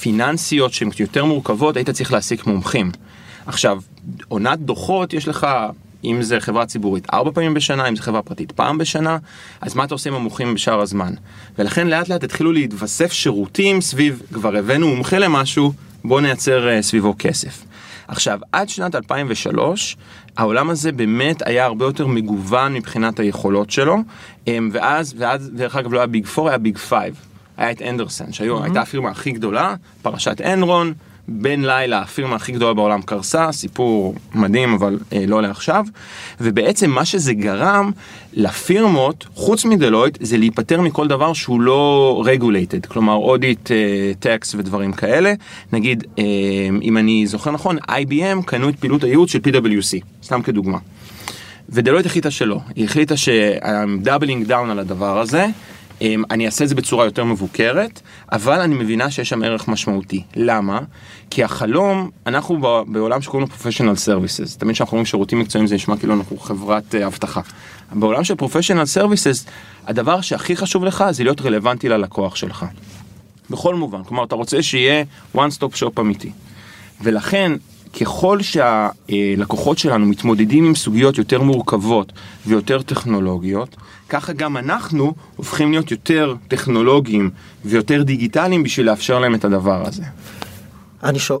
פיננסיות 0.00 0.72
שהן 0.72 0.90
יותר 0.98 1.24
מורכבות, 1.24 1.76
היית 1.76 1.90
צריך 1.90 2.12
להעסיק 2.12 2.46
מומחים. 2.46 2.90
עכשיו, 3.46 3.80
עונת 4.28 4.58
דוחות 4.58 5.12
יש 5.12 5.28
לך, 5.28 5.46
אם 6.04 6.22
זה 6.22 6.40
חברה 6.40 6.66
ציבורית, 6.66 7.06
ארבע 7.12 7.30
פעמים 7.34 7.54
בשנה, 7.54 7.88
אם 7.88 7.96
זה 7.96 8.02
חברה 8.02 8.22
פרטית, 8.22 8.52
פעם 8.52 8.78
בשנה, 8.78 9.18
אז 9.60 9.74
מה 9.74 9.84
אתה 9.84 9.94
עושה 9.94 10.10
עם 10.10 10.16
המומחים 10.16 10.54
בשאר 10.54 10.80
הזמן? 10.80 11.14
ולכן 11.58 11.86
לאט 11.86 12.08
לאט 12.08 12.24
התחילו 12.24 12.52
להתווסף 12.52 13.12
שירותים 13.12 13.80
סביב, 13.80 14.22
כבר 14.32 14.56
הבאנו 14.56 14.88
מומחה 14.88 15.18
למשהו, 15.18 15.72
בוא 16.04 16.20
נייצר 16.20 16.68
אה, 16.68 16.82
סביבו 16.82 17.14
כסף. 17.18 17.64
עכשיו, 18.12 18.38
עד 18.52 18.68
שנת 18.68 18.94
2003, 18.94 19.96
העולם 20.36 20.70
הזה 20.70 20.92
באמת 20.92 21.46
היה 21.46 21.64
הרבה 21.64 21.84
יותר 21.84 22.06
מגוון 22.06 22.74
מבחינת 22.74 23.20
היכולות 23.20 23.70
שלו, 23.70 23.96
אמ, 24.46 24.70
ואז, 24.72 25.14
ואז 25.18 25.50
דרך 25.54 25.76
אגב 25.76 25.92
לא 25.92 25.98
היה 25.98 26.06
Big 26.06 26.26
4, 26.38 26.50
היה 26.50 26.58
Big 26.58 26.76
5. 26.76 27.10
היה 27.56 27.70
את 27.70 27.82
Andersen, 27.82 28.32
שהיו, 28.32 28.58
mm-hmm. 28.58 28.64
הייתה 28.64 28.80
הפירמה 28.80 29.10
הכי 29.10 29.30
גדולה, 29.30 29.74
פרשת 30.02 30.40
Enron, 30.40 30.92
בן 31.28 31.64
לילה 31.64 32.00
הפירמה 32.00 32.36
הכי 32.36 32.52
גדולה 32.52 32.74
בעולם 32.74 33.02
קרסה, 33.02 33.52
סיפור 33.52 34.14
מדהים 34.34 34.74
אבל 34.74 34.98
אה, 35.12 35.24
לא 35.26 35.42
לעכשיו, 35.42 35.84
ובעצם 36.40 36.90
מה 36.90 37.04
שזה 37.04 37.34
גרם 37.34 37.90
לפירמות, 38.32 39.26
חוץ 39.34 39.64
מ 39.64 39.69
Deloitte, 39.69 40.18
זה 40.20 40.36
להיפטר 40.36 40.80
מכל 40.80 41.08
דבר 41.08 41.32
שהוא 41.32 41.60
לא 41.60 42.22
regulated, 42.26 42.86
כלומר 42.86 43.14
audit, 43.14 43.70
tax 44.18 44.54
ודברים 44.54 44.92
כאלה. 44.92 45.34
נגיד, 45.72 46.04
אה, 46.18 46.24
אם 46.82 46.98
אני 46.98 47.26
זוכר 47.26 47.50
נכון, 47.50 47.76
IBM 47.78 48.42
קנו 48.46 48.68
את 48.68 48.76
פעילות 48.76 49.04
הייעוץ 49.04 49.30
של 49.30 49.38
PwC, 49.38 50.04
סתם 50.22 50.42
כדוגמה. 50.42 50.78
ו 51.68 51.72
Deloitte 51.72 52.06
החליטה 52.06 52.30
שלא, 52.30 52.58
היא 52.76 52.84
החליטה 52.84 53.16
שהם 53.16 53.98
doubling 54.02 54.46
down 54.46 54.70
על 54.70 54.78
הדבר 54.78 55.18
הזה. 55.20 55.46
אמ, 56.02 56.22
אני 56.30 56.46
אעשה 56.46 56.64
את 56.64 56.68
זה 56.68 56.74
בצורה 56.74 57.04
יותר 57.04 57.24
מבוקרת, 57.24 58.00
אבל 58.32 58.60
אני 58.60 58.74
מבינה 58.74 59.10
שיש 59.10 59.28
שם 59.28 59.42
ערך 59.42 59.68
משמעותי. 59.68 60.22
למה? 60.36 60.80
כי 61.30 61.44
החלום, 61.44 62.10
אנחנו 62.26 62.60
בעולם 62.86 63.22
שקוראים 63.22 63.48
לו 63.48 63.54
professional 63.54 63.96
services, 63.96 64.56
תמיד 64.56 64.74
כשאנחנו 64.74 64.94
אומרים 64.94 65.06
שירותים 65.06 65.38
מקצועיים 65.38 65.66
זה 65.66 65.74
נשמע 65.74 65.96
כאילו 65.96 66.14
אנחנו 66.14 66.38
חברת 66.38 66.94
uh, 66.94 67.06
אבטחה. 67.06 67.40
בעולם 67.92 68.24
של 68.24 68.34
professional 68.34 68.84
services, 68.84 69.46
הדבר 69.86 70.20
שהכי 70.20 70.56
חשוב 70.56 70.84
לך 70.84 71.04
זה 71.10 71.24
להיות 71.24 71.40
רלוונטי 71.40 71.88
ללקוח 71.88 72.36
שלך. 72.36 72.66
בכל 73.50 73.74
מובן, 73.74 74.04
כלומר 74.04 74.24
אתה 74.24 74.34
רוצה 74.34 74.62
שיהיה 74.62 75.04
one 75.36 75.50
stop 75.58 75.76
shop 75.76 76.00
אמיתי. 76.00 76.30
ולכן 77.00 77.52
ככל 78.00 78.38
שהלקוחות 78.42 79.78
שלנו 79.78 80.06
מתמודדים 80.06 80.64
עם 80.64 80.74
סוגיות 80.74 81.18
יותר 81.18 81.42
מורכבות 81.42 82.12
ויותר 82.46 82.82
טכנולוגיות, 82.82 83.76
ככה 84.12 84.32
גם 84.32 84.56
אנחנו 84.56 85.14
הופכים 85.36 85.72
להיות 85.72 85.90
יותר 85.90 86.34
טכנולוגיים 86.48 87.30
ויותר 87.64 88.02
דיגיטליים 88.02 88.62
בשביל 88.62 88.86
לאפשר 88.86 89.18
להם 89.18 89.34
את 89.34 89.44
הדבר 89.44 89.86
הזה. 89.86 90.02
אני 91.02 91.18
שואל, 91.18 91.38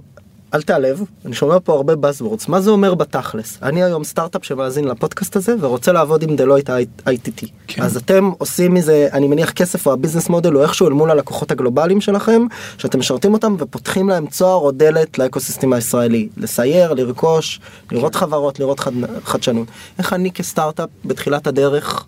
אל 0.54 0.62
תעלב, 0.62 1.02
אני 1.24 1.34
שומע 1.34 1.56
פה 1.64 1.72
הרבה 1.72 1.92
buzzwords, 1.92 2.44
מה 2.48 2.60
זה 2.60 2.70
אומר 2.70 2.94
בתכלס? 2.94 3.58
אני 3.62 3.82
היום 3.82 4.04
סטארט-אפ 4.04 4.44
שמאזין 4.44 4.84
לפודקאסט 4.84 5.36
הזה 5.36 5.54
ורוצה 5.60 5.92
לעבוד 5.92 6.22
עם 6.22 6.36
דלויט 6.36 6.70
ITT. 7.06 7.46
כן. 7.66 7.82
אז 7.82 7.96
אתם 7.96 8.30
עושים 8.38 8.74
מזה, 8.74 9.08
אני 9.12 9.28
מניח 9.28 9.50
כסף 9.50 9.86
או 9.86 9.92
ה 9.92 9.96
business 9.96 10.28
model 10.28 10.56
או 10.56 10.62
איכשהו 10.62 10.88
אל 10.88 10.92
מול 10.92 11.10
הלקוחות 11.10 11.50
הגלובליים 11.50 12.00
שלכם, 12.00 12.42
שאתם 12.78 12.98
משרתים 12.98 13.32
אותם 13.32 13.56
ופותחים 13.58 14.08
להם 14.08 14.26
צוהר 14.26 14.56
או 14.60 14.70
דלת 14.70 15.18
לאקוסיסטם 15.18 15.72
הישראלי. 15.72 16.28
לסייר, 16.36 16.92
לרכוש, 16.92 17.60
לראות 17.92 18.14
כן. 18.14 18.18
חברות, 18.20 18.60
לראות 18.60 18.80
חד, 18.80 18.92
חדשנות. 19.24 19.68
איך 19.98 20.12
אני 20.12 20.30
כסטארט-אפ 20.30 20.88
בתחילת 21.04 21.46
הדרך 21.46 22.06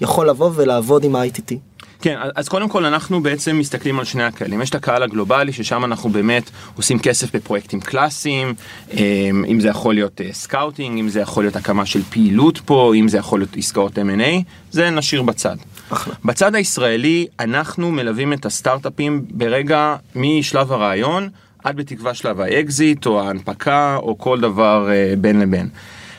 יכול 0.00 0.28
לבוא 0.28 0.50
ולעבוד 0.54 1.04
עם 1.04 1.16
ה-ITT? 1.16 1.54
כן, 2.00 2.18
אז 2.34 2.48
קודם 2.48 2.68
כל 2.68 2.84
אנחנו 2.84 3.22
בעצם 3.22 3.58
מסתכלים 3.58 3.98
על 3.98 4.04
שני 4.04 4.24
הקהלים. 4.24 4.62
יש 4.62 4.70
את 4.70 4.74
הקהל 4.74 5.02
הגלובלי, 5.02 5.52
ששם 5.52 5.84
אנחנו 5.84 6.10
באמת 6.10 6.50
עושים 6.76 6.98
כסף 6.98 7.36
בפרויקטים 7.36 7.80
קלאסיים, 7.80 8.54
אמ, 8.92 9.44
אם 9.48 9.60
זה 9.60 9.68
יכול 9.68 9.94
להיות 9.94 10.20
scouting, 10.32 10.96
אה, 10.96 11.00
אם 11.00 11.08
זה 11.08 11.20
יכול 11.20 11.44
להיות 11.44 11.56
הקמה 11.56 11.86
של 11.86 12.02
פעילות 12.10 12.58
פה, 12.64 12.92
אם 12.94 13.08
זה 13.08 13.18
יכול 13.18 13.40
להיות 13.40 13.56
עסקאות 13.56 13.98
M&A, 13.98 14.42
זה 14.70 14.90
נשאיר 14.90 15.22
בצד. 15.22 15.56
אחלה. 15.90 16.14
בצד 16.24 16.54
הישראלי, 16.54 17.26
אנחנו 17.40 17.90
מלווים 17.90 18.32
את 18.32 18.46
הסטארט-אפים 18.46 19.24
ברגע 19.30 19.96
משלב 20.14 20.72
הרעיון 20.72 21.28
עד 21.64 21.76
בתקווה 21.76 22.14
שלב 22.14 22.40
האקזיט, 22.40 23.06
או 23.06 23.20
ההנפקה, 23.20 23.96
או 23.96 24.18
כל 24.18 24.40
דבר 24.40 24.88
אה, 24.90 25.14
בין 25.18 25.40
לבין. 25.40 25.68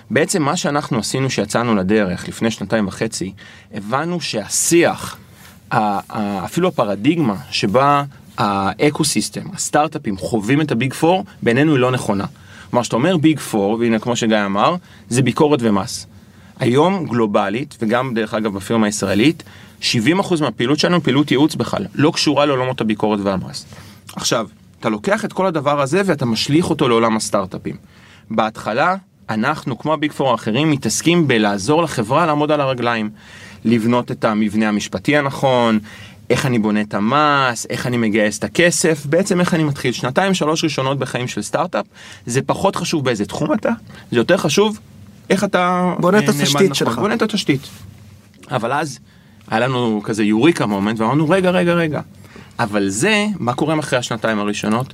בעצם 0.10 0.44
מה 0.44 0.56
שאנחנו 0.56 1.00
עשינו 1.00 1.30
שיצאנו 1.30 1.76
לדרך 1.76 2.28
לפני 2.28 2.52
שנתיים 2.52 2.88
וחצי, 2.88 3.34
הבנו 3.74 4.22
שהשיח 4.22 5.18
אפילו 6.46 6.68
הפרדיגמה 6.68 7.36
שבה 7.50 8.04
האקו 8.38 9.06
סיסטם, 9.06 9.42
הסטארט-אפים 9.54 10.18
חווים 10.18 10.62
את 10.62 10.72
ה 10.72 10.77
Big 10.77 10.94
Four, 10.94 11.26
בעינינו 11.44 11.72
היא 11.72 11.80
לא 11.80 11.92
נכונה. 11.92 12.26
כלומר, 12.70 12.84
שאתה 12.84 12.96
אומר 12.96 13.18
Big 13.18 13.40
Four, 13.40 13.78
והנה 13.80 14.00
כמו 14.00 14.16
שגיא 14.16 14.46
אמר, 14.46 14.76
זה 15.10 15.22
ביקורת 15.22 15.60
ומס. 15.62 16.08
היום 16.60 17.06
גלובלית, 17.06 17.78
וגם 17.82 18.14
דרך 18.14 18.34
אגב 18.34 18.54
בפירמה 18.54 18.86
הישראלית, 18.86 19.44
70% 19.82 19.86
מהפעילות 20.42 20.80
שלנו 20.80 21.04
פעילות 21.04 21.32
ייעוץ 21.32 21.56
בכלל, 21.56 21.86
לא 21.96 22.12
קשורה 22.12 22.46
לעולמות 22.46 22.82
הביקורת 22.82 23.20
והמס. 23.24 23.66
עכשיו, 24.16 24.48
אתה 24.80 24.90
לוקח 24.90 25.26
את 25.26 25.34
כל 25.34 25.46
הדבר 25.46 25.82
הזה 25.82 26.02
ואתה 26.06 26.26
משליך 26.26 26.70
אותו 26.70 26.88
לעולם 26.88 27.18
הסטארט-אפים. 27.18 27.76
בהתחלה, 28.32 28.96
אנחנו, 29.30 29.78
כמו 29.80 29.94
הביג 29.94 30.12
פור 30.12 30.32
האחרים, 30.32 30.72
מתעסקים 30.72 31.28
בלעזור 31.28 31.84
לחברה 31.84 32.26
לעמוד 32.26 32.52
על 32.52 32.62
הרגליים. 32.62 33.10
לבנות 33.66 34.12
את 34.12 34.26
המבנה 34.26 34.70
המשפטי 34.70 35.18
הנכון, 35.18 35.80
איך 36.30 36.46
אני 36.46 36.60
בונה 36.60 36.82
את 36.82 36.94
המס, 36.94 37.68
איך 37.70 37.88
אני 37.88 37.98
מגייס 37.98 38.40
את 38.40 38.44
הכסף, 38.44 39.06
בעצם 39.06 39.40
איך 39.40 39.54
אני 39.54 39.64
מתחיל. 39.64 39.92
שנתיים 39.92 40.34
שלוש 40.34 40.64
ראשונות 40.64 41.00
בחיים 41.00 41.28
של 41.28 41.42
סטארט-אפ, 41.42 41.86
זה 42.26 42.42
פחות 42.42 42.76
חשוב 42.76 43.06
באיזה 43.06 43.26
תחום 43.26 43.54
אתה, 43.54 43.70
זה 44.12 44.18
יותר 44.18 44.38
חשוב 44.38 44.80
איך 45.30 45.44
אתה 45.44 45.94
בונה 46.00 46.20
את 46.20 46.30
התשתית 46.30 46.62
נכון, 46.62 46.74
שלך. 46.74 47.00
בונה 47.00 47.14
את 47.14 47.22
התשתית. 47.22 47.62
אבל 48.52 48.74
אז 48.74 49.00
היה 49.48 49.60
לנו 49.60 50.02
כזה 50.04 50.24
יוריקה 50.24 50.66
מומנט 50.66 51.00
ואמרנו 51.00 51.30
רגע 51.30 51.50
רגע 51.50 51.74
רגע. 51.74 52.02
אבל 52.60 52.90
זה, 52.90 53.26
מה 53.40 53.54
קורה 53.54 53.80
אחרי 53.80 54.00
השנתיים 54.00 54.40
הראשונות? 54.40 54.94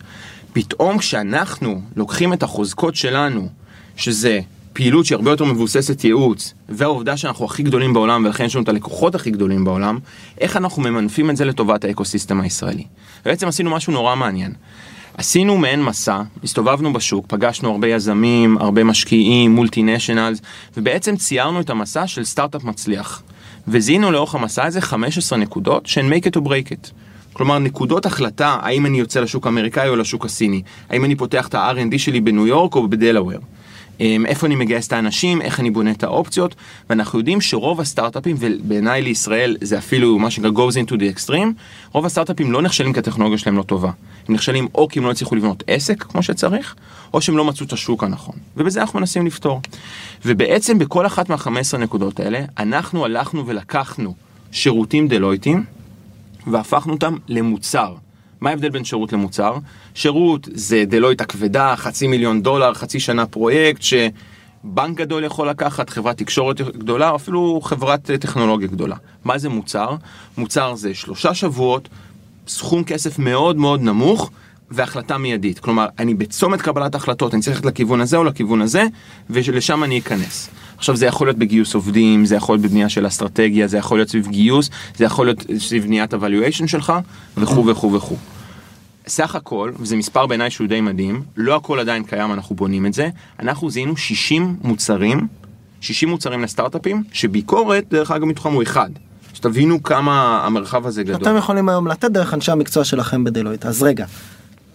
פתאום 0.54 0.98
כשאנחנו 0.98 1.82
לוקחים 1.96 2.34
את 2.34 2.44
החוזקות 2.44 2.96
שלנו, 2.96 3.48
שזה 3.96 4.40
פעילות 4.74 5.06
שהיא 5.06 5.16
הרבה 5.16 5.32
יותר 5.32 5.46
מבוססת 5.46 6.04
ייעוץ, 6.04 6.54
והעובדה 6.70 7.18
שאנחנו 7.18 7.46
הכי 7.46 7.64
גדולים 7.64 7.94
בעולם 7.94 8.26
ולכן 8.26 8.46
יש 8.46 8.56
לנו 8.56 8.64
את 8.64 8.70
הלקוחות 8.70 9.16
הכי 9.16 9.32
גדולים 9.32 9.66
בעולם, 9.66 10.00
איך 10.42 10.58
אנחנו 10.58 10.82
ממנפים 10.82 11.30
את 11.30 11.38
זה 11.38 11.46
לטובת 11.46 11.84
האקוסיסטם 11.84 12.42
הישראלי. 12.42 12.84
בעצם 13.26 13.48
עשינו 13.48 13.72
משהו 13.72 13.94
נורא 13.94 14.16
מעניין. 14.16 14.54
עשינו 15.18 15.58
מעין 15.58 15.84
מסע, 15.84 16.22
הסתובבנו 16.44 16.94
בשוק, 16.94 17.26
פגשנו 17.28 17.72
הרבה 17.72 17.88
יזמים, 17.88 18.58
הרבה 18.58 18.84
משקיעים, 18.84 19.56
מולטי 19.56 19.84
נשיונלס, 19.84 20.42
ובעצם 20.78 21.16
ציירנו 21.16 21.60
את 21.60 21.70
המסע 21.70 22.08
של 22.08 22.24
סטארט-אפ 22.24 22.64
מצליח. 22.64 23.24
וזיהינו 23.68 24.12
לאורך 24.12 24.36
המסע 24.36 24.66
הזה 24.66 24.82
15 24.82 25.40
נקודות 25.40 25.86
שהן 25.86 26.14
make 26.14 26.26
it 26.26 26.38
or 26.38 26.42
break 26.42 26.72
it. 26.72 26.92
כלומר 27.34 27.60
נקודות 27.60 28.06
החלטה 28.06 28.58
האם 28.62 28.86
אני 28.86 29.00
יוצא 29.00 29.20
לשוק 29.20 29.46
האמריקאי 29.46 29.90
או 29.90 29.96
לשוק 29.96 30.26
הסיני, 30.26 30.62
האם 30.90 31.06
אני 31.06 31.16
פותח 31.16 31.48
את 31.48 31.56
ה-R&D 31.56 31.98
שלי 31.98 32.22
בניו 32.22 32.48
יורק 32.48 32.76
או 32.76 32.88
בדלאוור. 32.88 33.40
אמ, 34.00 34.26
איפה 34.26 34.48
אני 34.48 34.56
מגייס 34.56 34.88
את 34.88 34.94
האנשים, 34.94 35.42
איך 35.42 35.60
אני 35.60 35.72
בונה 35.72 35.92
את 35.92 36.04
האופציות, 36.04 36.56
ואנחנו 36.90 37.20
יודעים 37.20 37.42
שרוב 37.42 37.82
הסטארט-אפים, 37.82 38.36
ובעיניי 38.40 39.02
לישראל 39.02 39.58
זה 39.62 39.78
אפילו 39.78 40.20
מה 40.20 40.32
שנקרא 40.32 40.52
goes 40.52 40.74
into 40.74 40.92
the 40.92 41.18
extreme, 41.18 41.48
רוב 41.92 42.06
הסטארט-אפים 42.06 42.52
לא 42.52 42.62
נכשלים 42.62 42.94
כי 42.94 43.00
הטכנולוגיה 43.00 43.38
שלהם 43.38 43.58
לא 43.58 43.64
טובה. 43.64 43.92
הם 44.28 44.36
נכשלים 44.36 44.68
או 44.76 44.88
כי 44.88 45.00
הם 45.00 45.06
לא 45.06 45.12
הצליחו 45.12 45.36
לבנות 45.36 45.64
עסק 45.68 46.04
כמו 46.04 46.24
שצריך, 46.24 46.76
או 47.14 47.22
שהם 47.22 47.38
לא 47.38 47.46
מצאו 47.46 47.66
את 47.66 47.74
השוק 47.74 48.04
הנכון. 48.04 48.36
ובזה 48.58 48.82
אנחנו 48.82 49.00
מנסים 49.00 49.26
לפתור. 49.26 49.62
ובעצם 50.26 50.80
בכל 50.80 51.06
אחת 51.06 51.30
מה-15 51.30 51.78
נקודות 51.78 52.20
האלה, 52.20 52.40
אנחנו 52.58 53.06
הלכנו 53.06 53.48
ולקחנו 53.48 54.14
שירותים 54.52 55.08
דלויטים, 55.08 55.64
והפכנו 56.48 56.94
אותם 56.94 57.18
למוצר. 57.28 57.96
מה 58.42 58.50
ההבדל 58.50 58.70
בין 58.70 58.86
שירות 58.86 59.14
למוצר? 59.14 59.58
שירות 59.94 60.48
זה 60.54 60.84
דלויט 60.88 61.22
הכבדה, 61.22 61.76
חצי 61.76 62.08
מיליון 62.08 62.42
דולר, 62.42 62.74
חצי 62.74 63.00
שנה 63.00 63.26
פרויקט, 63.26 63.82
שבנק 63.82 64.98
גדול 64.98 65.24
יכול 65.24 65.50
לקחת, 65.50 65.90
חברת 65.90 66.18
תקשורת 66.18 66.62
גדולה, 66.62 67.10
או 67.10 67.16
אפילו 67.16 67.62
חברת 67.64 68.12
טכנולוגיה 68.12 68.68
גדולה. 68.68 68.96
מה 69.24 69.38
זה 69.38 69.50
מוצר? 69.50 69.96
מוצר 70.38 70.76
זה 70.76 70.94
שלושה 70.94 71.34
שבועות, 71.34 71.90
סכום 72.48 72.84
כסף 72.84 73.20
מאוד 73.20 73.56
מאוד 73.58 73.82
נמוך. 73.82 74.32
והחלטה 74.72 75.18
מיידית, 75.18 75.60
כלומר 75.60 75.86
אני 76.00 76.14
בצומת 76.14 76.62
קבלת 76.62 76.96
החלטות, 76.96 77.34
אני 77.34 77.42
צריך 77.42 77.56
ללכת 77.56 77.66
לכיוון 77.66 78.02
הזה 78.02 78.18
או 78.18 78.24
לכיוון 78.24 78.62
הזה 78.62 78.84
ולשם 79.30 79.84
אני 79.84 80.00
אכנס. 80.00 80.50
עכשיו 80.78 80.96
זה 80.96 81.06
יכול 81.06 81.28
להיות 81.28 81.38
בגיוס 81.38 81.76
עובדים, 81.76 82.26
זה 82.26 82.36
יכול 82.36 82.56
להיות 82.56 82.66
בבנייה 82.66 82.90
של 82.90 83.08
אסטרטגיה, 83.08 83.68
זה 83.68 83.78
יכול 83.78 83.98
להיות 83.98 84.10
סביב 84.10 84.28
גיוס, 84.28 84.70
זה 84.96 85.06
יכול 85.06 85.26
להיות 85.26 85.46
סביב 85.58 85.84
בניית 85.84 86.14
הvaluation 86.14 86.68
שלך 86.68 86.94
וכו' 87.38 87.66
וכו' 87.66 87.94
וכו'. 87.94 88.18
סך 89.08 89.36
הכל, 89.36 89.72
וזה 89.80 89.96
מספר 89.96 90.26
בעיניי 90.26 90.52
שהוא 90.52 90.68
די 90.68 90.82
מדהים, 90.82 91.24
לא 91.38 91.56
הכל 91.56 91.80
עדיין 91.80 92.04
קיים, 92.04 92.34
אנחנו 92.34 92.56
בונים 92.56 92.86
את 92.86 92.94
זה, 92.94 93.10
אנחנו 93.40 93.70
זיהינו 93.70 93.98
60 93.98 94.56
מוצרים, 94.62 95.28
60 95.82 96.10
מוצרים 96.10 96.42
לסטארט-אפים, 96.42 97.04
שביקורת, 97.14 97.86
דרך 97.92 98.12
אגב, 98.12 98.26
מתוכם 98.26 98.54
הוא 98.54 98.64
אחד. 98.64 98.90
שתבינו 99.34 99.84
כמה 99.84 100.42
המרחב 100.46 100.88
הזה 100.88 101.04
גדול. 101.04 101.22
אתם 101.22 101.38
יכולים 101.38 101.70
היום 101.70 101.88
לתת 101.88 102.12
דרך 102.12 102.34
אנשי 102.34 102.52
המקצוע 102.52 102.84
שלכם 102.84 103.24
בדלויט, 103.24 103.66
אז 103.66 103.84
רגע, 103.84 104.06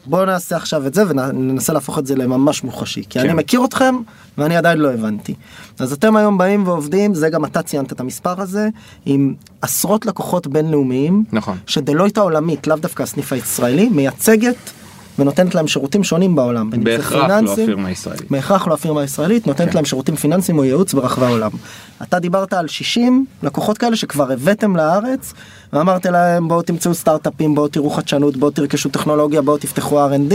בואו 0.06 0.24
נעשה 0.24 0.56
עכשיו 0.56 0.86
את 0.86 0.94
זה 0.94 1.02
וננסה 1.08 1.72
להפוך 1.72 1.98
את 1.98 2.06
זה 2.06 2.16
לממש 2.16 2.64
מוחשי 2.64 3.02
כי 3.02 3.08
כן. 3.08 3.20
אני 3.20 3.32
מכיר 3.32 3.64
אתכם 3.64 3.94
ואני 4.38 4.56
עדיין 4.56 4.78
לא 4.78 4.92
הבנתי. 4.92 5.34
אז 5.78 5.92
אתם 5.92 6.16
היום 6.16 6.38
באים 6.38 6.66
ועובדים 6.66 7.14
זה 7.14 7.28
גם 7.28 7.44
אתה 7.44 7.62
ציינת 7.62 7.92
את 7.92 8.00
המספר 8.00 8.40
הזה 8.40 8.68
עם 9.06 9.34
עשרות 9.62 10.06
לקוחות 10.06 10.46
בינלאומיים 10.46 11.24
נכון 11.32 11.58
שדלויט 11.66 12.18
העולמית 12.18 12.66
לאו 12.66 12.76
דווקא 12.76 13.02
הסניף 13.02 13.32
הישראלי 13.32 13.88
מייצגת 13.88 14.56
ונותנת 15.18 15.54
להם 15.54 15.68
שירותים 15.68 16.04
שונים 16.04 16.36
בעולם. 16.36 16.70
בהכרח 16.70 17.30
לא 17.42 17.52
הפירמה 17.52 17.90
ישראלית. 17.90 18.30
בהכרח 18.30 18.66
לא 18.68 18.74
הפירמה 18.74 19.00
הישראלית, 19.00 19.46
נותנת 19.46 19.68
כן. 19.68 19.74
להם 19.74 19.84
שירותים 19.84 20.16
פיננסיים 20.16 20.58
או 20.58 20.64
ייעוץ 20.64 20.94
ברחבי 20.94 21.26
העולם. 21.26 21.50
אתה 22.02 22.18
דיברת 22.18 22.52
על 22.52 22.68
60 22.68 23.24
לקוחות 23.42 23.78
כאלה 23.78 23.96
שכבר 23.96 24.32
הבאתם 24.32 24.76
לארץ, 24.76 25.34
ואמרת 25.72 26.06
להם 26.06 26.48
בואו 26.48 26.62
תמצאו 26.62 26.94
סטארט-אפים, 26.94 27.54
בואו 27.54 27.68
תראו 27.68 27.90
חדשנות, 27.90 28.36
בואו 28.36 28.50
תרכשו 28.50 28.88
טכנולוגיה, 28.88 29.42
בואו 29.42 29.58
תפתחו 29.58 30.06
R&D. 30.08 30.34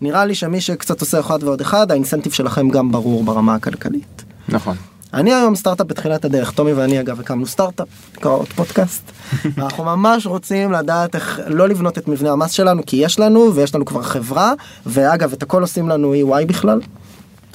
נראה 0.00 0.24
לי 0.24 0.34
שמי 0.34 0.60
שקצת 0.60 1.00
עושה 1.00 1.20
אחד 1.20 1.42
ועוד 1.42 1.60
אחד, 1.60 1.90
האינסנטיב 1.90 2.32
שלכם 2.32 2.68
גם 2.68 2.92
ברור 2.92 3.24
ברמה 3.24 3.54
הכלכלית. 3.54 4.24
נכון. 4.48 4.76
אני 5.14 5.34
היום 5.34 5.56
סטארט-אפ 5.56 5.86
בתחילת 5.86 6.24
הדרך, 6.24 6.50
טומי 6.50 6.72
ואני 6.72 7.00
אגב 7.00 7.20
הקמנו 7.20 7.46
סטארט-אפ, 7.46 7.88
נקרא 8.16 8.30
עוד 8.30 8.48
פודקאסט. 8.48 9.12
אנחנו 9.58 9.84
ממש 9.84 10.26
רוצים 10.26 10.72
לדעת 10.72 11.14
איך 11.14 11.40
לא 11.46 11.68
לבנות 11.68 11.98
את 11.98 12.08
מבנה 12.08 12.30
המס 12.32 12.50
שלנו, 12.50 12.82
כי 12.86 12.96
יש 12.96 13.20
לנו 13.20 13.54
ויש 13.54 13.74
לנו 13.74 13.84
כבר 13.84 14.02
חברה, 14.02 14.52
ואגב 14.86 15.32
את 15.32 15.42
הכל 15.42 15.62
עושים 15.62 15.88
לנו 15.88 16.14
EY 16.14 16.46
בכלל. 16.46 16.80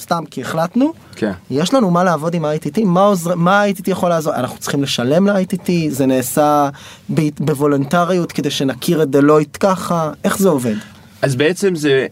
סתם 0.00 0.24
כי 0.30 0.40
החלטנו, 0.40 0.92
כן. 1.16 1.32
יש 1.50 1.74
לנו 1.74 1.90
מה 1.90 2.04
לעבוד 2.04 2.34
עם 2.34 2.44
ה-ITT, 2.44 2.84
מה, 2.84 3.00
עוזר, 3.00 3.34
מה 3.34 3.62
ה-ITT 3.62 3.82
יכול 3.86 4.08
לעזור, 4.08 4.34
אנחנו 4.34 4.58
צריכים 4.58 4.82
לשלם 4.82 5.28
ל-ITT, 5.28 5.70
זה 5.88 6.06
נעשה 6.06 6.68
ב- 7.14 7.28
בוולונטריות 7.40 8.32
כדי 8.32 8.50
שנכיר 8.50 9.02
את 9.02 9.10
דלויט 9.10 9.56
ככה, 9.60 10.10
איך 10.24 10.38
זה 10.38 10.48
עובד? 10.48 10.74
אז 11.22 11.36
בעצם 11.36 11.74
זה, 11.74 12.06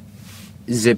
זה 0.68 0.92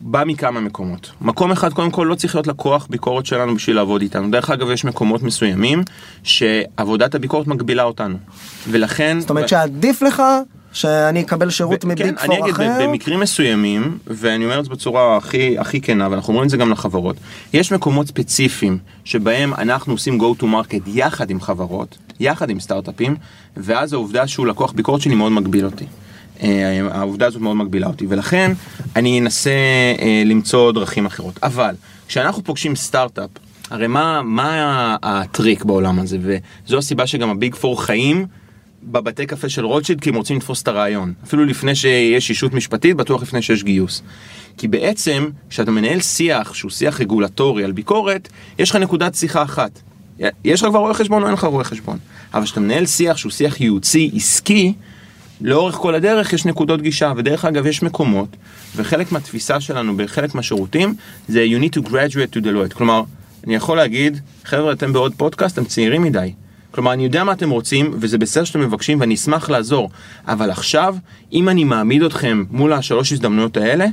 בא 0.00 0.22
מכמה 0.26 0.60
מקומות. 0.60 1.10
מקום 1.20 1.52
אחד, 1.52 1.72
קודם 1.72 1.90
כל, 1.90 2.06
לא 2.10 2.14
צריך 2.14 2.34
להיות 2.34 2.46
לקוח 2.46 2.86
ביקורת 2.90 3.26
שלנו 3.26 3.54
בשביל 3.54 3.76
לעבוד 3.76 4.02
איתנו. 4.02 4.30
דרך 4.30 4.50
אגב, 4.50 4.70
יש 4.70 4.84
מקומות 4.84 5.22
מסוימים 5.22 5.82
שעבודת 6.22 7.14
הביקורת 7.14 7.46
מגבילה 7.46 7.82
אותנו. 7.82 8.16
ולכן... 8.68 9.20
זאת 9.20 9.30
אומרת 9.30 9.48
שעדיף 9.48 10.02
לך 10.02 10.22
שאני 10.72 11.22
אקבל 11.22 11.50
שירות 11.50 11.84
מביג 11.84 11.98
כן, 11.98 12.14
אני 12.18 12.26
פור 12.26 12.44
אגיד, 12.44 12.54
אחר, 12.54 12.78
במקרים 12.80 13.20
מסוימים, 13.20 13.98
ואני 14.06 14.44
אומר 14.44 14.58
את 14.58 14.64
זה 14.64 14.70
בצורה 14.70 15.16
הכי, 15.16 15.58
הכי 15.58 15.80
כנה, 15.80 16.08
ואנחנו 16.10 16.28
אומרים 16.28 16.44
את 16.44 16.50
זה 16.50 16.56
גם 16.56 16.70
לחברות, 16.70 17.16
יש 17.52 17.72
מקומות 17.72 18.06
ספציפיים 18.06 18.78
שבהם 19.04 19.54
אנחנו 19.54 19.92
עושים 19.92 20.20
go 20.20 20.42
to 20.42 20.44
market 20.44 20.82
יחד 20.86 21.30
עם 21.30 21.40
חברות, 21.40 21.98
יחד 22.20 22.50
עם 22.50 22.60
סטארט-אפים, 22.60 23.16
ואז 23.56 23.92
העובדה 23.92 24.26
שהוא 24.26 24.46
לקוח 24.46 24.72
ביקורת 24.72 25.00
שלי 25.00 25.14
מאוד 25.14 25.32
מגביל 25.32 25.64
אותי. 25.64 25.84
אה, 26.42 26.88
העובדה 26.90 27.26
הזאת 27.26 27.42
מאוד 27.42 27.56
מגבילה 27.56 27.86
אותי, 27.86 28.06
ולכן 28.08 28.52
אני 28.96 29.20
אנסה 29.20 29.50
אה, 29.98 30.22
למצוא 30.26 30.72
דרכים 30.72 31.06
אחרות. 31.06 31.38
אבל 31.42 31.74
כשאנחנו 32.08 32.44
פוגשים 32.44 32.76
סטארט-אפ, 32.76 33.30
הרי 33.70 33.86
מה, 33.86 34.22
מה 34.22 34.96
הטריק 35.02 35.64
בעולם 35.64 35.98
הזה, 35.98 36.18
וזו 36.20 36.78
הסיבה 36.78 37.06
שגם 37.06 37.30
הביג 37.30 37.54
פור 37.54 37.82
חיים 37.82 38.26
בבתי 38.82 39.26
קפה 39.26 39.48
של 39.48 39.64
רוטשילד 39.64 40.00
כי 40.00 40.10
הם 40.10 40.16
רוצים 40.16 40.36
לתפוס 40.36 40.62
את 40.62 40.68
הרעיון. 40.68 41.12
אפילו 41.24 41.44
לפני 41.44 41.74
שיש 41.74 42.30
אישות 42.30 42.54
משפטית, 42.54 42.96
בטוח 42.96 43.22
לפני 43.22 43.42
שיש 43.42 43.64
גיוס. 43.64 44.02
כי 44.56 44.68
בעצם, 44.68 45.28
כשאתה 45.50 45.70
מנהל 45.70 46.00
שיח 46.00 46.54
שהוא 46.54 46.70
שיח 46.70 47.00
רגולטורי 47.00 47.64
על 47.64 47.72
ביקורת, 47.72 48.28
יש 48.58 48.70
לך 48.70 48.76
נקודת 48.76 49.14
שיחה 49.14 49.42
אחת. 49.42 49.80
יש 50.44 50.62
לך 50.62 50.68
כבר 50.68 50.78
רואה 50.78 50.94
חשבון 50.94 51.22
או 51.22 51.26
אין 51.26 51.34
לך 51.34 51.44
רואה 51.44 51.64
חשבון. 51.64 51.98
אבל 52.34 52.44
כשאתה 52.44 52.60
מנהל 52.60 52.86
שיח 52.86 53.16
שהוא 53.16 53.32
שיח 53.32 53.60
ייעוצי, 53.60 54.10
עסקי, 54.14 54.72
לאורך 55.42 55.74
כל 55.74 55.94
הדרך 55.94 56.32
יש 56.32 56.46
נקודות 56.46 56.82
גישה, 56.82 57.12
ודרך 57.16 57.44
אגב 57.44 57.66
יש 57.66 57.82
מקומות, 57.82 58.28
וחלק 58.76 59.12
מהתפיסה 59.12 59.60
שלנו 59.60 59.96
בחלק 59.96 60.34
מהשירותים, 60.34 60.94
זה 61.28 61.46
you 61.50 61.62
need 61.62 61.78
to 61.78 61.88
graduate 61.88 62.36
to 62.36 62.44
Deloitte. 62.44 62.74
כלומר, 62.74 63.02
אני 63.46 63.54
יכול 63.54 63.76
להגיד, 63.76 64.20
חבר'ה, 64.44 64.72
אתם 64.72 64.92
בעוד 64.92 65.14
פודקאסט, 65.16 65.58
אתם 65.58 65.64
צעירים 65.64 66.02
מדי. 66.02 66.32
כלומר, 66.70 66.92
אני 66.92 67.04
יודע 67.04 67.24
מה 67.24 67.32
אתם 67.32 67.50
רוצים, 67.50 67.90
וזה 67.94 68.18
בסדר 68.18 68.44
שאתם 68.44 68.60
מבקשים, 68.60 69.00
ואני 69.00 69.14
אשמח 69.14 69.50
לעזור. 69.50 69.90
אבל 70.28 70.50
עכשיו, 70.50 70.96
אם 71.32 71.48
אני 71.48 71.64
מעמיד 71.64 72.02
אתכם 72.02 72.44
מול 72.50 72.72
השלוש 72.72 73.12
הזדמנויות 73.12 73.56
האלה, 73.56 73.86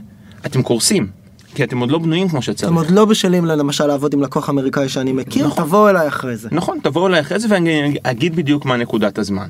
אתם 0.46 0.62
קורסים. 0.62 1.08
כי 1.56 1.64
אתם 1.64 1.80
עוד 1.80 1.92
לא 1.92 1.98
בנויים 1.98 2.30
כמו 2.30 2.42
שצריך. 2.42 2.64
אתם 2.64 2.74
עוד 2.74 2.92
לא 2.92 3.06
בשלים 3.06 3.46
למשל 3.46 3.86
לעבוד 3.86 4.14
עם 4.14 4.22
לקוח 4.22 4.50
אמריקאי 4.50 4.90
שאני 4.90 5.12
מכיר, 5.12 5.48
נכון. 5.48 5.64
תבואו 5.64 5.90
אליי 5.90 6.08
אחרי 6.08 6.38
זה. 6.38 6.50
נכון, 6.52 6.80
תבואו 6.84 7.08
אליי 7.08 7.20
אחרי 7.20 7.40
זה 7.40 7.48
ואני 7.50 7.98
אגיד 8.04 8.36
בדיוק 8.36 8.66
מה 8.66 8.78
נקודת 8.78 9.18
הזמן. 9.18 9.48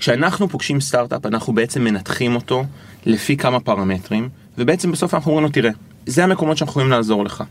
כשאנחנו 0.00 0.48
פוגשים 0.48 0.80
סטארט-אפ, 0.80 1.26
אנחנו 1.26 1.52
בעצם 1.52 1.84
מנתחים 1.84 2.34
אותו 2.34 2.64
לפי 3.06 3.36
כמה 3.36 3.60
פרמטרים, 3.60 4.28
ובעצם 4.58 4.92
בסוף 4.92 5.14
אנחנו 5.14 5.30
אומרים 5.30 5.46
לו, 5.46 5.52
תראה, 5.52 5.70
זה 6.06 6.24
המקומות 6.24 6.56
שאנחנו 6.56 6.70
יכולים 6.70 6.90
לעזור 6.90 7.24
לך. 7.24 7.44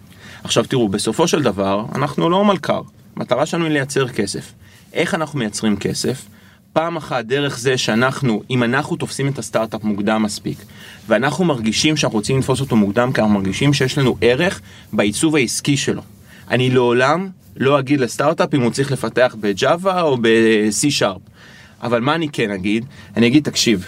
עכשיו 0.43 0.63
תראו, 0.63 0.89
בסופו 0.89 1.27
של 1.27 1.43
דבר, 1.43 1.85
אנחנו 1.95 2.29
לא 2.29 2.45
מלכ"ר. 2.45 2.81
המטרה 3.15 3.45
שלנו 3.45 3.65
היא 3.65 3.73
לייצר 3.73 4.07
כסף. 4.07 4.53
איך 4.93 5.13
אנחנו 5.13 5.39
מייצרים 5.39 5.77
כסף? 5.77 6.25
פעם 6.73 6.97
אחת 6.97 7.25
דרך 7.25 7.59
זה 7.59 7.77
שאנחנו, 7.77 8.43
אם 8.49 8.63
אנחנו 8.63 8.95
תופסים 8.95 9.27
את 9.27 9.39
הסטארט-אפ 9.39 9.83
מוקדם 9.83 10.23
מספיק, 10.23 10.57
ואנחנו 11.07 11.45
מרגישים 11.45 11.97
שאנחנו 11.97 12.17
רוצים 12.17 12.39
לתפוס 12.39 12.61
אותו 12.61 12.75
מוקדם, 12.75 13.11
כי 13.13 13.21
אנחנו 13.21 13.35
מרגישים 13.35 13.73
שיש 13.73 13.97
לנו 13.97 14.17
ערך 14.21 14.61
בעיצוב 14.93 15.35
העסקי 15.35 15.77
שלו. 15.77 16.01
אני 16.51 16.69
לעולם 16.69 17.29
לא 17.57 17.79
אגיד 17.79 17.99
לסטארט-אפ 17.99 18.53
אם 18.53 18.61
הוא 18.61 18.71
צריך 18.71 18.91
לפתח 18.91 19.35
בג'אווה 19.39 20.01
או 20.01 20.17
ב-C-Sharp. 20.17 21.28
אבל 21.81 22.01
מה 22.01 22.15
אני 22.15 22.29
כן 22.29 22.51
אגיד? 22.51 22.85
אני 23.17 23.27
אגיד, 23.27 23.43
תקשיב, 23.43 23.87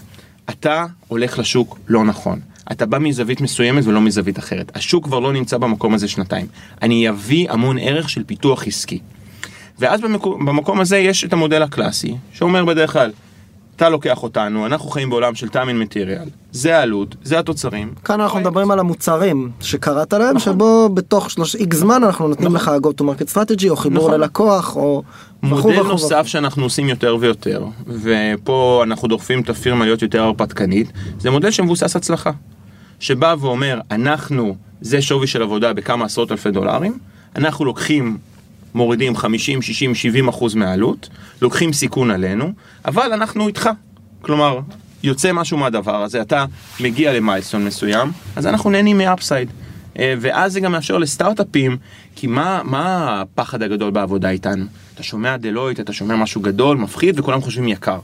אתה 0.50 0.86
הולך 1.08 1.40
לשוק 1.40 1.80
לא 1.88 2.04
נכון. 2.06 2.40
אתה 2.72 2.86
בא 2.86 3.00
מזווית 3.00 3.42
מסוימת 3.42 3.86
ולא 3.86 4.02
מזווית 4.02 4.40
אחרת. 4.40 4.72
השוק 4.76 5.04
כבר 5.04 5.20
לא 5.20 5.34
נמצא 5.34 5.58
במקום 5.58 5.94
הזה 5.94 6.08
שנתיים. 6.08 6.46
אני 6.82 7.10
אביא 7.10 7.52
המון 7.52 7.78
ערך 7.78 8.10
של 8.10 8.24
פיתוח 8.24 8.68
עסקי. 8.68 9.00
ואז 9.80 10.02
במקום, 10.02 10.46
במקום 10.46 10.80
הזה 10.80 10.98
יש 10.98 11.24
את 11.24 11.34
המודל 11.34 11.62
הקלאסי, 11.64 12.16
שאומר 12.34 12.66
בדרך 12.66 12.94
כלל, 12.94 13.12
אתה 13.82 13.90
לוקח 13.90 14.24
אותנו, 14.24 14.66
אנחנו 14.66 14.90
חיים 14.90 15.10
בעולם 15.10 15.36
של 15.36 15.48
time 15.48 15.52
and 15.52 15.94
material, 15.94 16.30
זה 16.52 16.78
העלות, 16.78 17.16
זה 17.24 17.40
התוצרים. 17.40 17.94
כאן 18.06 18.22
אנחנו 18.22 18.40
מדברים 18.40 18.72
על 18.72 18.80
המוצרים 18.80 19.52
שקראת 19.60 20.14
להם, 20.14 20.40
שבו 20.40 20.90
בתוך 20.94 21.32
שלוש 21.32 21.56
איקס 21.56 21.78
זמן 21.78 22.04
אנחנו 22.04 22.28
נותנים 22.28 22.56
לך 22.56 22.72
go 22.84 23.02
to 23.02 23.04
market 23.04 23.34
strategy 23.34 23.70
או 23.70 23.76
חיבור 23.76 24.08
נכון. 24.08 24.20
ללקוח 24.20 24.76
או 24.76 25.04
מודל 25.44 25.84
נוסף. 25.84 26.28
שאנחנו 26.28 26.64
עושים 26.64 26.90
יותר 26.90 27.18
ויותר, 27.20 27.66
ופה 27.88 28.82
אנחנו 28.84 29.08
דוחפים 29.08 29.42
את 29.42 29.50
הפירמה 29.50 29.86
להיות 29.86 30.02
יותר 30.02 30.24
הרפתקנית, 30.24 30.92
זה 31.20 31.32
מודל 31.32 31.52
שמבוסס 31.52 31.96
הצלחה. 31.96 32.32
שבא 33.00 33.36
ואומר, 33.40 33.80
אנחנו, 33.92 34.56
זה 34.82 35.02
שווי 35.02 35.28
של 35.28 35.42
עבודה 35.42 35.74
בכמה 35.74 36.06
עשרות 36.06 36.32
אלפי 36.32 36.52
דולרים, 36.52 36.98
אנחנו 37.36 37.66
לוקחים, 37.66 38.18
מורידים 38.76 39.16
50, 39.16 39.62
60, 39.62 39.96
70 39.96 40.28
אחוז 40.28 40.56
מהעלות, 40.56 41.10
לוקחים 41.42 41.74
סיכון 41.74 42.12
עלינו, 42.12 42.54
אבל 42.86 43.14
אנחנו 43.14 43.48
איתך. 43.48 43.70
כלומר, 44.22 44.60
יוצא 45.04 45.34
משהו 45.34 45.58
מהדבר 45.58 46.04
הזה, 46.04 46.22
אתה 46.22 46.46
מגיע 46.80 47.14
ל 47.14 47.19
milestone 47.19 47.66
מסוים, 47.66 48.12
אז 48.36 48.48
אנחנו 48.48 48.70
נהנים 48.70 48.98
מ 48.98 49.04
upside. 49.04 49.50
אה, 50.00 50.14
ואז 50.22 50.54
זה 50.54 50.60
גם 50.60 50.72
מאפשר 50.72 50.98
לסטארט-אפים, 50.98 51.78
כי 52.16 52.28
מה, 52.28 52.62
מה 52.64 53.22
הפחד 53.22 53.62
הגדול 53.62 53.92
בעבודה 53.92 54.30
איתנו? 54.30 54.66
אתה 54.96 55.04
שומע 55.04 55.38
Deloitte, 55.38 55.80
אתה 55.80 55.94
שומע 55.94 56.16
משהו 56.16 56.42
גדול, 56.42 56.78
מפחיד, 56.78 57.20
וכולם 57.20 57.42
חושבים 57.42 57.68
יקר. 57.68 58.00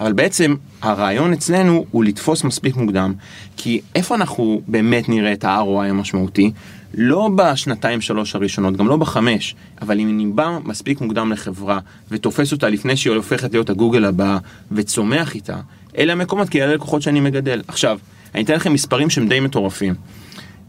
אבל 0.00 0.12
בעצם 0.12 0.54
הרעיון 0.82 1.32
אצלנו 1.32 1.84
הוא 1.90 2.04
לתפוס 2.04 2.44
מספיק 2.44 2.76
מוקדם, 2.76 3.14
כי 3.56 3.80
איפה 3.94 4.14
אנחנו 4.14 4.62
באמת 4.66 5.08
נראה 5.08 5.32
את 5.32 5.44
ה-ROI 5.44 5.84
המשמעותי? 5.90 6.52
לא 6.94 7.30
בשנתיים 7.36 8.00
שלוש 8.00 8.34
הראשונות, 8.34 8.76
גם 8.76 8.88
לא 8.88 8.96
בחמש, 8.96 9.54
אבל 9.82 10.00
אם 10.00 10.08
אני 10.08 10.26
בא 10.26 10.58
מספיק 10.64 11.00
מוקדם 11.00 11.32
לחברה 11.32 11.78
ותופס 12.10 12.52
אותה 12.52 12.68
לפני 12.68 12.96
שהיא 12.96 13.14
הופכת 13.14 13.52
להיות 13.52 13.70
הגוגל 13.70 14.04
הבאה 14.04 14.38
וצומח 14.72 15.34
איתה, 15.34 15.56
אלה 15.98 16.12
המקומות, 16.12 16.48
כי 16.48 16.62
אלה 16.62 16.74
לקוחות 16.74 17.02
שאני 17.02 17.20
מגדל. 17.20 17.62
עכשיו, 17.68 17.98
אני 18.34 18.42
אתן 18.42 18.54
לכם 18.54 18.72
מספרים 18.72 19.10
שהם 19.10 19.28
די 19.28 19.40
מטורפים. 19.40 19.94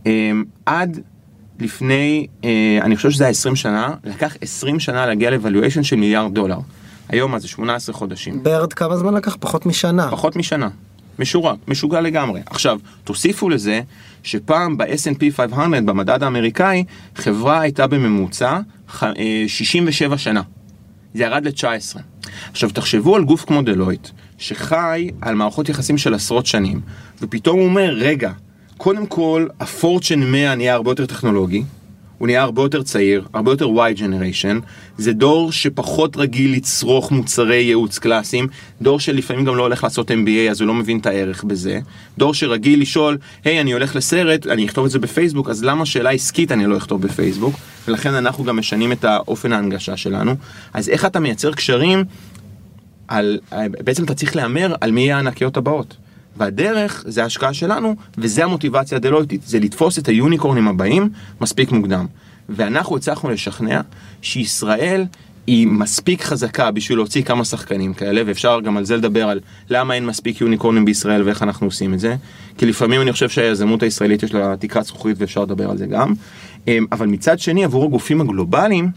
אמ, 0.06 0.44
עד 0.66 1.00
לפני, 1.60 2.28
אה, 2.44 2.80
אני 2.82 2.96
חושב 2.96 3.12
שזה 3.12 3.24
היה 3.24 3.32
20 3.32 3.56
שנה, 3.56 3.94
לקח 4.04 4.36
20 4.42 4.80
שנה 4.80 5.06
להגיע 5.06 5.30
ל-valuation 5.32 5.84
של 5.84 5.96
מיליארד 5.96 6.34
דולר. 6.34 6.58
היום 7.10 7.32
מה 7.32 7.40
זה 7.40 7.48
18 7.48 7.96
חודשים. 7.96 8.44
ברד 8.44 8.74
כמה 8.74 8.98
זמן 8.98 9.14
לקח? 9.14 9.38
פחות 9.40 9.66
משנה. 9.66 10.12
פחות 10.12 10.36
משנה. 10.36 10.70
משורק, 11.20 11.58
משוגע 11.68 12.02
לגמרי. 12.02 12.42
עכשיו, 12.46 12.80
תוסיפו 13.04 13.50
לזה 13.50 13.82
שפעם 14.24 14.78
ב-S&P 14.78 15.24
500, 15.36 15.84
במדד 15.86 16.24
האמריקאי, 16.24 16.84
חברה 17.16 17.60
הייתה 17.62 17.88
בממוצע 17.88 18.60
ח- 18.90 19.04
אה, 19.04 19.44
67 19.48 20.18
שנה. 20.18 20.42
זה 21.14 21.24
ירד 21.24 21.46
ל-19. 21.48 22.00
עכשיו, 22.52 22.70
תחשבו 22.70 23.16
על 23.16 23.24
גוף 23.24 23.46
כמו 23.46 23.62
דלויט, 23.62 24.08
שחי 24.38 25.10
על 25.22 25.36
מערכות 25.36 25.70
יחסים 25.70 25.98
של 25.98 26.14
עשרות 26.14 26.46
שנים, 26.46 26.82
ופתאום 27.22 27.60
הוא 27.60 27.66
אומר, 27.68 27.94
רגע, 27.98 28.32
קודם 28.78 29.06
כל, 29.06 29.48
הפורצ'ן 29.60 30.20
100 30.32 30.56
נהיה 30.56 30.74
הרבה 30.74 30.92
יותר 30.92 31.06
טכנולוגי, 31.06 31.64
הוא 32.22 32.28
נהיה 32.28 32.42
הרבה 32.42 32.62
יותר 32.62 32.84
צעיר, 32.84 33.28
הרבה 33.34 33.52
יותר 33.52 33.66
Y 33.66 33.98
generation, 33.98 34.62
זה 34.98 35.14
דור 35.14 35.52
שפחות 35.52 36.18
רגיל 36.18 36.54
לצרוך 36.54 37.12
מוצרי 37.12 37.56
ייעוץ 37.56 38.00
קלאסיים, 38.00 38.48
דור 38.82 39.00
שלפעמים 39.00 39.46
גם 39.46 39.56
לא 39.56 39.64
הולך 39.64 39.84
לעשות 39.84 40.12
MBA 40.12 40.52
אז 40.52 40.62
הוא 40.62 40.68
לא 40.68 40.74
מבין 40.74 41.00
את 41.00 41.06
הערך 41.06 41.44
בזה, 41.44 41.80
דור 42.18 42.34
שרגיל 42.34 42.82
לשאול, 42.82 43.18
היי 43.44 43.62
אני 43.62 43.72
הולך 43.72 43.96
לסרט, 43.96 44.48
אני 44.48 44.66
אכתוב 44.66 44.86
את 44.86 44.92
זה 44.92 45.00
בפייסבוק, 45.00 45.50
אז 45.50 45.64
למה 45.64 45.86
שאלה 45.86 46.10
עסקית 46.10 46.52
אני 46.52 46.66
לא 46.66 46.78
אכתוב 46.78 47.02
בפייסבוק, 47.02 47.56
ולכן 47.88 48.14
אנחנו 48.14 48.44
גם 48.44 48.58
משנים 48.58 48.92
את 48.92 49.04
האופן 49.04 49.54
ההנגשה 49.54 49.98
שלנו, 49.98 50.36
אז 50.74 50.90
איך 50.90 51.06
אתה 51.06 51.20
מייצר 51.20 51.54
קשרים, 51.54 52.04
על, 53.08 53.40
בעצם 53.84 54.04
אתה 54.04 54.14
צריך 54.14 54.36
להמר 54.36 54.76
על 54.82 54.92
מי 54.92 55.02
יהיה 55.02 55.16
הענקיות 55.16 55.58
הבאות. 55.58 55.98
והדרך 56.38 57.04
זה 57.08 57.24
ההשקעה 57.24 57.54
שלנו, 57.54 57.96
וזה 58.18 58.44
המוטיבציה 58.44 58.96
הדלויטית, 58.96 59.42
זה 59.46 59.60
לתפוס 59.60 60.00
את 60.00 60.08
היוניקורנים 60.08 60.68
הבאים 60.68 61.10
מספיק 61.42 61.72
מוקדם. 61.72 62.06
ואנחנו 62.50 62.98
הצלחנו 62.98 63.30
לשכנע 63.30 63.82
שישראל 64.22 65.06
היא 65.48 65.68
מספיק 65.68 66.22
חזקה 66.24 66.72
בשביל 66.72 66.98
להוציא 66.98 67.24
כמה 67.24 67.46
שחקנים 67.46 67.94
כאלה, 67.94 68.22
ואפשר 68.26 68.60
גם 68.60 68.78
על 68.78 68.86
זה 68.86 68.98
לדבר 68.98 69.30
על 69.30 69.40
למה 69.70 69.94
אין 69.94 70.06
מספיק 70.06 70.42
יוניקורנים 70.42 70.86
בישראל 70.86 71.24
ואיך 71.24 71.44
אנחנו 71.44 71.68
עושים 71.68 71.94
את 71.94 72.00
זה. 72.00 72.16
כי 72.58 72.66
לפעמים 72.66 73.02
אני 73.02 73.12
חושב 73.12 73.30
שהיזמות 73.30 73.84
הישראלית 73.84 74.24
יש 74.24 74.34
לה 74.34 74.56
תקרת 74.60 74.86
זכוכית 74.86 75.18
ואפשר 75.20 75.42
לדבר 75.42 75.70
על 75.70 75.78
זה 75.78 75.86
גם. 75.86 76.14
אמ, 76.68 76.86
אבל 76.92 77.08
מצד 77.08 77.40
שני, 77.40 77.64
עבור 77.64 77.86
הגופים 77.86 78.22
הגלובליים, 78.22 78.90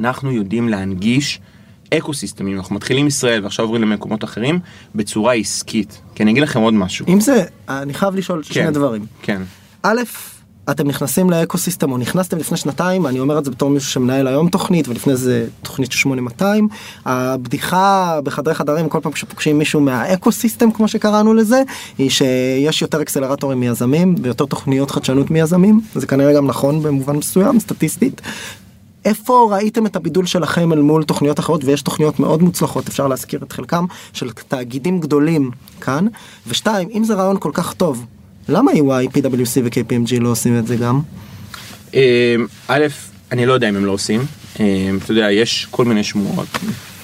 אנחנו 0.00 0.32
יודעים 0.32 0.68
להנגיש 0.68 1.40
אקו 1.94 2.14
סיסטמים, 2.14 2.56
אנחנו 2.56 2.74
מתחילים 2.74 3.06
ישראל 3.06 3.42
ועכשיו 3.42 3.64
עוברים 3.64 3.82
למקומות 3.82 4.24
אחרים, 4.24 4.58
בצורה 4.94 5.34
עסקית. 5.34 6.00
כי 6.14 6.22
אני 6.22 6.30
אגיד 6.30 6.42
לכם 6.42 6.60
עוד 6.60 6.74
משהו. 6.74 7.06
אם 7.08 7.20
זה, 7.20 7.44
אני 7.68 7.94
חייב 7.94 8.14
לשאול 8.14 8.42
שני 8.42 8.70
דברים. 8.70 9.06
כן. 9.22 9.42
א', 9.82 10.02
אתם 10.70 10.88
נכנסים 10.88 11.30
לאקוסיסטם 11.30 11.92
או 11.92 11.98
נכנסתם 11.98 12.38
לפני 12.38 12.56
שנתיים 12.56 13.06
אני 13.06 13.20
אומר 13.20 13.38
את 13.38 13.44
זה 13.44 13.50
בתור 13.50 13.70
מישהו 13.70 13.90
שמנהל 13.90 14.26
היום 14.26 14.48
תוכנית 14.48 14.88
ולפני 14.88 15.16
זה 15.16 15.46
תוכנית 15.62 15.92
של 15.92 15.98
8200 15.98 16.68
הבדיחה 17.04 18.20
בחדרי 18.24 18.54
חדרים 18.54 18.88
כל 18.88 18.98
פעם 19.02 19.12
כשפוגשים 19.12 19.58
מישהו 19.58 19.80
מהאקוסיסטם 19.80 20.70
כמו 20.70 20.88
שקראנו 20.88 21.34
לזה 21.34 21.62
היא 21.98 22.10
שיש 22.10 22.82
יותר 22.82 23.02
אקסלרטורים 23.02 23.60
מיזמים 23.60 24.14
ויותר 24.22 24.46
תוכניות 24.46 24.90
חדשנות 24.90 25.30
מיזמים 25.30 25.80
זה 25.94 26.06
כנראה 26.06 26.32
גם 26.32 26.46
נכון 26.46 26.82
במובן 26.82 27.16
מסוים 27.16 27.60
סטטיסטית. 27.60 28.20
איפה 29.04 29.48
ראיתם 29.50 29.86
את 29.86 29.96
הבידול 29.96 30.26
שלכם 30.26 30.72
אל 30.72 30.80
מול 30.80 31.04
תוכניות 31.04 31.38
אחרות? 31.38 31.64
ויש 31.64 31.82
תוכניות 31.82 32.20
מאוד 32.20 32.42
מוצלחות 32.42 32.88
אפשר 32.88 33.08
להזכיר 33.08 33.40
את 33.42 33.52
חלקם 33.52 33.84
של 34.12 34.30
תאגידים 34.30 35.00
גדולים 35.00 35.50
כאן. 35.80 36.06
ושתיים 36.46 36.88
אם 36.94 37.04
זה 37.04 37.14
רעיון 37.14 37.36
כל 37.40 37.50
כך 37.54 37.74
טוב 37.74 38.06
למה 38.48 38.72
EY, 38.72 39.16
PwC 39.16 39.60
ו-KPMG 39.64 40.20
לא 40.20 40.28
עושים 40.28 40.58
את 40.58 40.66
זה 40.66 40.76
גם? 40.76 41.00
אמ, 41.94 42.00
א', 42.68 42.86
אני 43.32 43.46
לא 43.46 43.52
יודע 43.52 43.68
אם 43.68 43.76
הם 43.76 43.84
לא 43.84 43.92
עושים, 43.92 44.20
אמ, 44.60 44.98
אתה 45.04 45.12
יודע, 45.12 45.30
יש 45.30 45.66
כל 45.70 45.84
מיני 45.84 46.04
שמועות, 46.04 46.48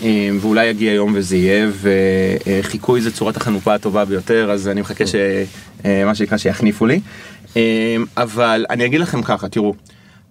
אמ, 0.02 0.38
ואולי 0.40 0.66
יגיע 0.66 0.92
יום 0.92 1.12
וזה 1.14 1.36
יהיה, 1.36 1.70
וחיקוי 1.80 3.00
זה 3.00 3.12
צורת 3.12 3.36
החנופה 3.36 3.74
הטובה 3.74 4.04
ביותר, 4.04 4.50
אז 4.50 4.68
אני 4.68 4.80
מחכה 4.80 5.04
שמה 5.06 6.08
אה, 6.08 6.14
שנקרא 6.14 6.38
שיחניפו 6.38 6.86
לי. 6.86 7.00
אבל 8.16 8.66
אני 8.70 8.86
אגיד 8.86 9.00
לכם 9.00 9.22
ככה, 9.22 9.48
תראו, 9.48 9.74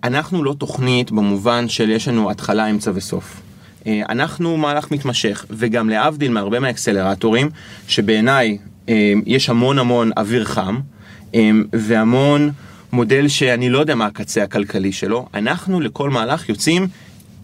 אנחנו 0.03 0.43
לא 0.43 0.53
תוכנית 0.57 1.11
במובן 1.11 1.69
של 1.69 1.89
יש 1.89 2.07
לנו 2.07 2.31
התחלה, 2.31 2.69
אמצע 2.69 2.91
וסוף. 2.93 3.41
אה, 3.87 4.01
אנחנו 4.09 4.57
מהלך 4.57 4.91
מתמשך, 4.91 5.45
וגם 5.49 5.89
להבדיל 5.89 6.31
מהרבה 6.31 6.59
מהאקסלרטורים, 6.59 7.49
שבעיניי 7.87 8.57
יש 9.25 9.49
המון 9.49 9.79
המון 9.79 10.11
אוויר 10.17 10.45
חם, 10.45 10.79
אמ, 11.33 11.63
והמון 11.73 12.51
מודל 12.91 13.27
שאני 13.27 13.69
לא 13.69 13.79
יודע 13.79 13.95
מה 13.95 14.05
הקצה 14.05 14.43
הכלכלי 14.43 14.91
שלו, 14.91 15.27
אנחנו 15.33 15.81
לכל 15.81 16.09
מהלך 16.09 16.49
יוצאים 16.49 16.87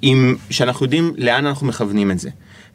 עם, 0.02 0.36
שאנחנו 0.50 0.86
יודעים 0.86 1.14
לאן 1.18 1.46
אנחנו 1.46 1.68
מכוונים 1.68 2.12
את 2.12 2.20
זה. 2.20 2.30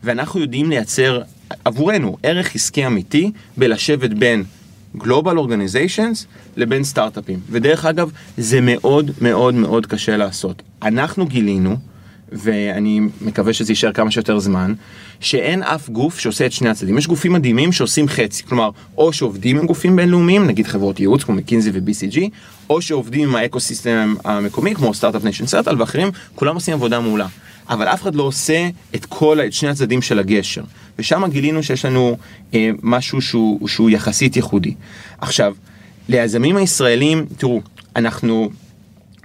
ואנחנו 0.04 0.40
יודעים 0.40 0.70
לייצר 0.70 1.22
עבורנו 1.64 2.16
ערך 2.22 2.54
עסקי 2.54 2.86
אמיתי 2.86 3.30
בלשבת 3.56 4.10
בין 4.10 4.44
Global 4.98 5.36
Organizations 5.36 6.26
לבין 6.56 6.84
סטארט-אפים. 6.84 7.38
ודרך 7.50 7.84
אגב, 7.84 8.10
זה 8.36 8.60
מאוד 8.60 9.10
מאוד 9.20 9.54
מאוד 9.54 9.86
קשה 9.86 10.16
לעשות. 10.16 10.62
אנחנו 10.82 11.26
גילינו, 11.26 11.76
ואני 12.32 13.00
מקווה 13.20 13.52
שזה 13.52 13.72
יישאר 13.72 13.92
כמה 13.92 14.10
שיותר 14.10 14.38
זמן, 14.38 14.74
שאין 15.20 15.62
אף 15.62 15.88
גוף 15.88 16.18
שעושה 16.18 16.46
את 16.46 16.52
שני 16.52 16.68
הצדדים. 16.68 16.98
יש 16.98 17.06
גופים 17.06 17.32
מדהימים 17.32 17.72
שעושים 17.72 18.08
חצי, 18.08 18.44
כלומר, 18.44 18.70
או 18.98 19.12
שעובדים 19.12 19.58
עם 19.58 19.66
גופים 19.66 19.96
בינלאומיים, 19.96 20.46
נגיד 20.46 20.66
חברות 20.66 21.00
ייעוץ 21.00 21.24
כמו 21.24 21.34
מקינזי 21.34 21.70
ו-BCG, 21.74 22.18
או 22.70 22.82
שעובדים 22.82 23.28
עם 23.28 23.36
האקו-סיסטם 23.36 24.14
המקומי, 24.24 24.74
כמו 24.74 24.94
Start-Up 24.94 25.24
Nation 25.24 25.46
Central 25.46 25.80
ואחרים, 25.80 26.10
כולם 26.34 26.54
עושים 26.54 26.74
עבודה 26.74 27.00
מעולה. 27.00 27.26
אבל 27.70 27.88
אף 27.88 28.02
אחד 28.02 28.14
לא 28.14 28.22
עושה 28.22 28.68
את 28.94 29.06
כל, 29.06 29.40
את 29.46 29.52
שני 29.52 29.68
הצדדים 29.68 30.02
של 30.02 30.18
הגשר. 30.18 30.62
ושם 30.98 31.22
גילינו 31.30 31.62
שיש 31.62 31.84
לנו 31.84 32.16
אה, 32.54 32.70
משהו 32.82 33.20
שהוא, 33.20 33.68
שהוא 33.68 33.90
יחסית 33.90 34.36
ייחודי. 34.36 34.74
עכשיו, 35.20 35.54
ליזמים 36.08 36.56
הישראלים, 36.56 37.26
תראו, 37.36 37.60
אנחנו, 37.96 38.50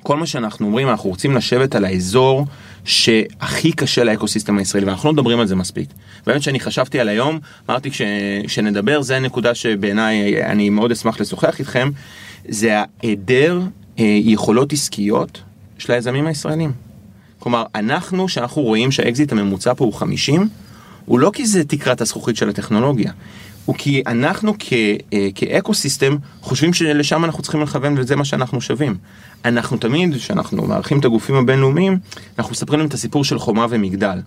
כל 0.04 0.18
מה 0.18 0.26
שאנחנו 0.26 0.66
אומרים, 0.66 0.90
אנחנו 0.90 1.10
רוצים 1.10 1.36
לשבת 1.36 1.76
על 1.76 1.86
האזור 1.86 2.46
שהכי 2.86 3.72
קשה 3.72 4.04
לאקוסיסטם 4.04 4.58
הישראלי, 4.58 4.86
ואנחנו 4.86 5.10
לא 5.10 5.14
מדברים 5.14 5.40
על 5.40 5.48
זה 5.48 5.56
מספיק. 5.56 5.90
באמת 6.26 6.42
שאני 6.42 6.60
חשבתי 6.60 7.00
על 7.00 7.10
היום, 7.10 7.40
אמרתי 7.70 7.90
כשנדבר, 7.92 9.02
זה 9.02 9.18
הנקודה 9.18 9.56
שבעיניי 9.56 10.44
אני 10.46 10.70
מאוד 10.70 10.92
אשמח 10.92 11.20
לשוחח 11.20 11.60
איתכם, 11.60 11.90
זה 12.48 12.84
ההיעדר 13.04 13.62
אה, 14.00 14.20
יכולות 14.24 14.74
עסקיות 14.74 15.42
של 15.78 15.94
היזמים 15.94 16.28
הישראלים. 16.28 16.89
כלומר, 17.40 17.64
אנחנו, 17.76 18.30
שאנחנו 18.30 18.62
רואים 18.62 18.92
שהאקזיט 18.92 19.32
הממוצע 19.32 19.74
פה 19.74 19.86
הוא 19.86 19.94
50, 19.94 20.50
הוא 21.06 21.20
לא 21.20 21.32
כי 21.34 21.46
זה 21.46 21.64
תקרת 21.64 22.02
הזכוכית 22.02 22.36
של 22.36 22.50
הטכנולוגיה, 22.50 23.12
הוא 23.66 23.76
כי 23.76 24.04
אנחנו 24.08 24.54
אה, 25.14 25.28
כאקוסיסטם 25.36 26.16
חושבים 26.42 26.74
שלשם 26.74 27.26
אנחנו 27.26 27.44
צריכים 27.44 27.62
לכוון 27.62 27.96
וזה 27.98 28.16
מה 28.16 28.26
שאנחנו 28.26 28.62
שווים. 28.62 28.98
אנחנו 29.46 29.78
תמיד, 29.78 30.16
כשאנחנו 30.16 30.68
מארחים 30.68 31.00
את 31.00 31.06
הגופים 31.06 31.36
הבינלאומיים, 31.36 31.98
אנחנו 32.40 32.52
מספרים 32.52 32.80
להם 32.80 32.88
את 32.88 32.94
הסיפור 32.94 33.24
של 33.24 33.40
חומה 33.40 33.66
ומגדל. 33.70 34.20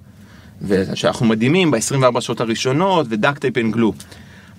ושאנחנו 0.63 1.27
מדהימים 1.27 1.71
ב-24 1.71 2.21
שעות 2.21 2.41
הראשונות 2.41 3.07
ו 3.11 3.16
duct 3.16 3.39
tape 3.39 3.59
and 3.59 3.73
glue. 3.73 3.93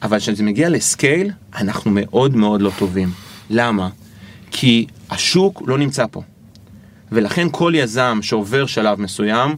אבל 0.02 0.20
כשזה 0.20 0.44
מגיע 0.44 0.70
ל 0.70 0.79
scale, 0.79 1.32
אנחנו 1.56 1.92
מאוד 1.94 2.36
מאוד 2.36 2.62
לא 2.62 2.72
טובים. 2.80 3.12
למה? 3.50 3.90
כי 4.52 4.86
השוק 5.10 5.64
לא 5.66 5.78
נמצא 5.78 6.06
פה. 6.12 6.22
ולכן 7.14 7.48
כל 7.52 7.74
יזם 7.76 8.20
שעובר 8.22 8.66
שלב 8.66 9.02
מסוים, 9.02 9.56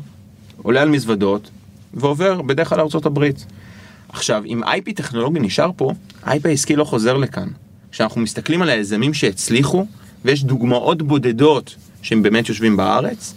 עולה 0.61 0.81
על 0.81 0.89
מזוודות, 0.89 1.49
ועובר 1.93 2.41
בדרך 2.41 2.69
כלל 2.69 2.77
לארה"ב. 2.77 3.29
עכשיו, 4.09 4.43
אם 4.45 4.63
IP 4.63 4.93
טכנולוגי 4.95 5.39
נשאר 5.39 5.71
פה, 5.75 5.91
IP 6.23 6.39
העסקי 6.45 6.75
לא 6.75 6.83
חוזר 6.83 7.17
לכאן. 7.17 7.47
כשאנחנו 7.91 8.21
מסתכלים 8.21 8.61
על 8.61 8.69
היזמים 8.69 9.13
שהצליחו, 9.13 9.85
ויש 10.25 10.43
דוגמאות 10.43 11.01
בודדות 11.01 11.75
שהם 12.01 12.23
באמת 12.23 12.49
יושבים 12.49 12.77
בארץ, 12.77 13.33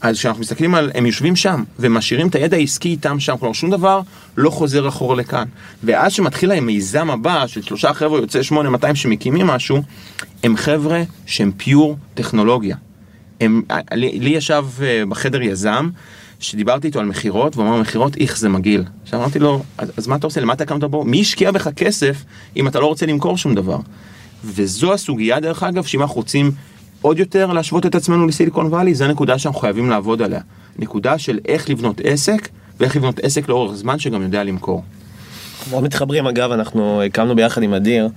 אז 0.00 0.18
כשאנחנו 0.18 0.40
מסתכלים 0.40 0.74
על, 0.74 0.90
הם 0.94 1.06
יושבים 1.06 1.36
שם, 1.36 1.64
ומשאירים 1.78 2.28
את 2.28 2.34
הידע 2.34 2.56
העסקי 2.56 2.88
איתם 2.88 3.20
שם, 3.20 3.36
כלומר 3.36 3.52
שום 3.52 3.70
דבר 3.70 4.00
לא 4.36 4.50
חוזר 4.50 4.88
אחורה 4.88 5.16
לכאן. 5.16 5.44
ואז 5.84 6.12
שמתחיל 6.12 6.52
המיזם 6.52 7.10
הבא 7.10 7.46
של 7.46 7.62
שלושה 7.62 7.94
חבר'ה 7.94 8.20
יוצאי 8.20 8.44
8200 8.44 8.94
שמקימים 8.94 9.46
משהו, 9.46 9.82
הם 10.42 10.56
חבר'ה 10.56 11.02
שהם 11.26 11.52
פיור 11.56 11.96
טכנולוגיה. 12.14 12.76
הם, 13.42 13.62
לי, 13.94 14.18
לי 14.18 14.30
ישב 14.30 14.64
אה, 14.82 15.02
בחדר 15.08 15.42
יזם, 15.42 15.90
שדיברתי 16.40 16.86
איתו 16.86 17.00
על 17.00 17.06
מכירות, 17.06 17.56
והוא 17.56 17.68
אמר 17.68 17.80
מכירות 17.80 18.16
איך 18.16 18.38
זה 18.38 18.48
מגעיל. 18.48 18.84
עכשיו 19.02 19.20
אמרתי 19.20 19.38
לו, 19.38 19.62
אז, 19.78 19.92
אז 19.96 20.06
מה 20.06 20.16
אתה 20.16 20.26
עושה, 20.26 20.40
למה 20.40 20.52
אתה 20.52 20.64
קמת 20.64 20.84
בו? 20.84 21.04
מי 21.04 21.20
השקיע 21.20 21.50
בך 21.50 21.68
כסף 21.76 22.24
אם 22.56 22.68
אתה 22.68 22.80
לא 22.80 22.86
רוצה 22.86 23.06
למכור 23.06 23.38
שום 23.38 23.54
דבר? 23.54 23.78
וזו 24.44 24.92
הסוגיה 24.92 25.40
דרך 25.40 25.62
אגב, 25.62 25.84
שאם 25.84 26.02
אנחנו 26.02 26.16
רוצים 26.16 26.50
עוד 27.02 27.18
יותר 27.18 27.52
להשוות 27.52 27.86
את 27.86 27.94
עצמנו 27.94 28.26
לסיליקון 28.26 28.66
וואלי, 28.66 28.94
זו 28.94 29.04
הנקודה 29.04 29.38
שאנחנו 29.38 29.60
חייבים 29.60 29.90
לעבוד 29.90 30.22
עליה. 30.22 30.40
נקודה 30.78 31.18
של 31.18 31.38
איך 31.48 31.70
לבנות 31.70 32.00
עסק, 32.04 32.48
ואיך 32.80 32.96
לבנות 32.96 33.18
עסק 33.18 33.48
לאורך 33.48 33.76
זמן 33.76 33.98
שגם 33.98 34.22
יודע 34.22 34.44
למכור. 34.44 34.82
מאוד 35.70 35.84
מתחברים 35.84 36.26
אגב, 36.26 36.52
אנחנו 36.52 37.02
הקמנו 37.02 37.36
ביחד 37.36 37.62
עם 37.62 37.74
אדיר 37.74 38.08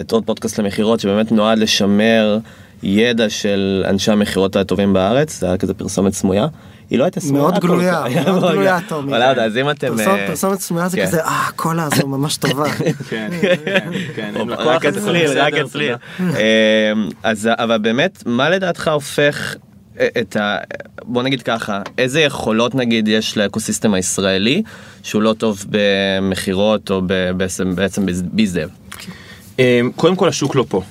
את 0.00 0.12
עוד 0.12 0.24
פודקאסט 0.24 0.58
למכירות 0.58 1.00
שבאמת 1.00 1.32
נועד 1.32 1.58
לשמר 1.58 2.38
ידע 2.82 3.30
של 3.30 3.84
אנשי 3.88 4.12
המכירות 4.12 4.56
הטובים 4.56 4.92
בארץ, 4.92 5.40
זה 5.40 5.46
היה 5.46 5.56
כזה 5.56 5.74
פרסומת 5.74 6.12
סמויה. 6.12 6.46
היא 6.90 6.98
לא 6.98 7.04
הייתה 7.04 7.20
סמויה. 7.20 7.42
מאוד 7.42 7.58
גלויה, 7.58 8.04
מאוד 8.26 8.52
גלויה 8.52 8.78
תומי. 8.88 9.16
אבל 9.16 9.40
אז 9.40 9.56
אם 9.56 9.70
אתם... 9.70 9.96
פרסומת 10.26 10.60
סמויה 10.60 10.88
זה 10.88 10.96
כן. 10.96 11.06
כזה, 11.06 11.24
אה, 11.24 11.46
הקולה 11.48 11.88
הזו 11.92 12.06
ממש 12.06 12.36
טובה. 12.36 12.70
כן, 13.10 13.30
כן, 14.14 14.34
רק 14.48 14.84
אצלי, 14.84 15.26
רק 15.26 15.54
אצלי. 15.54 15.90
אז 17.22 17.48
אבל 17.52 17.78
באמת, 17.78 18.22
מה 18.26 18.50
לדעתך 18.50 18.88
הופך 18.88 19.56
את 19.96 20.36
ה... 20.36 20.56
בוא 21.04 21.22
נגיד 21.22 21.42
ככה, 21.42 21.82
איזה 21.98 22.20
יכולות 22.20 22.74
נגיד 22.74 23.08
יש 23.08 23.36
לאקוסיסטם 23.36 23.94
הישראלי 23.94 24.62
שהוא 25.02 25.22
לא 25.22 25.32
טוב 25.38 25.64
במכירות 25.68 26.90
או 26.90 27.02
בעצם 27.74 28.06
ביזדב? 28.32 28.68
קודם 29.96 30.16
כל 30.16 30.28
השוק 30.28 30.54
לא 30.54 30.64
פה. 30.68 30.82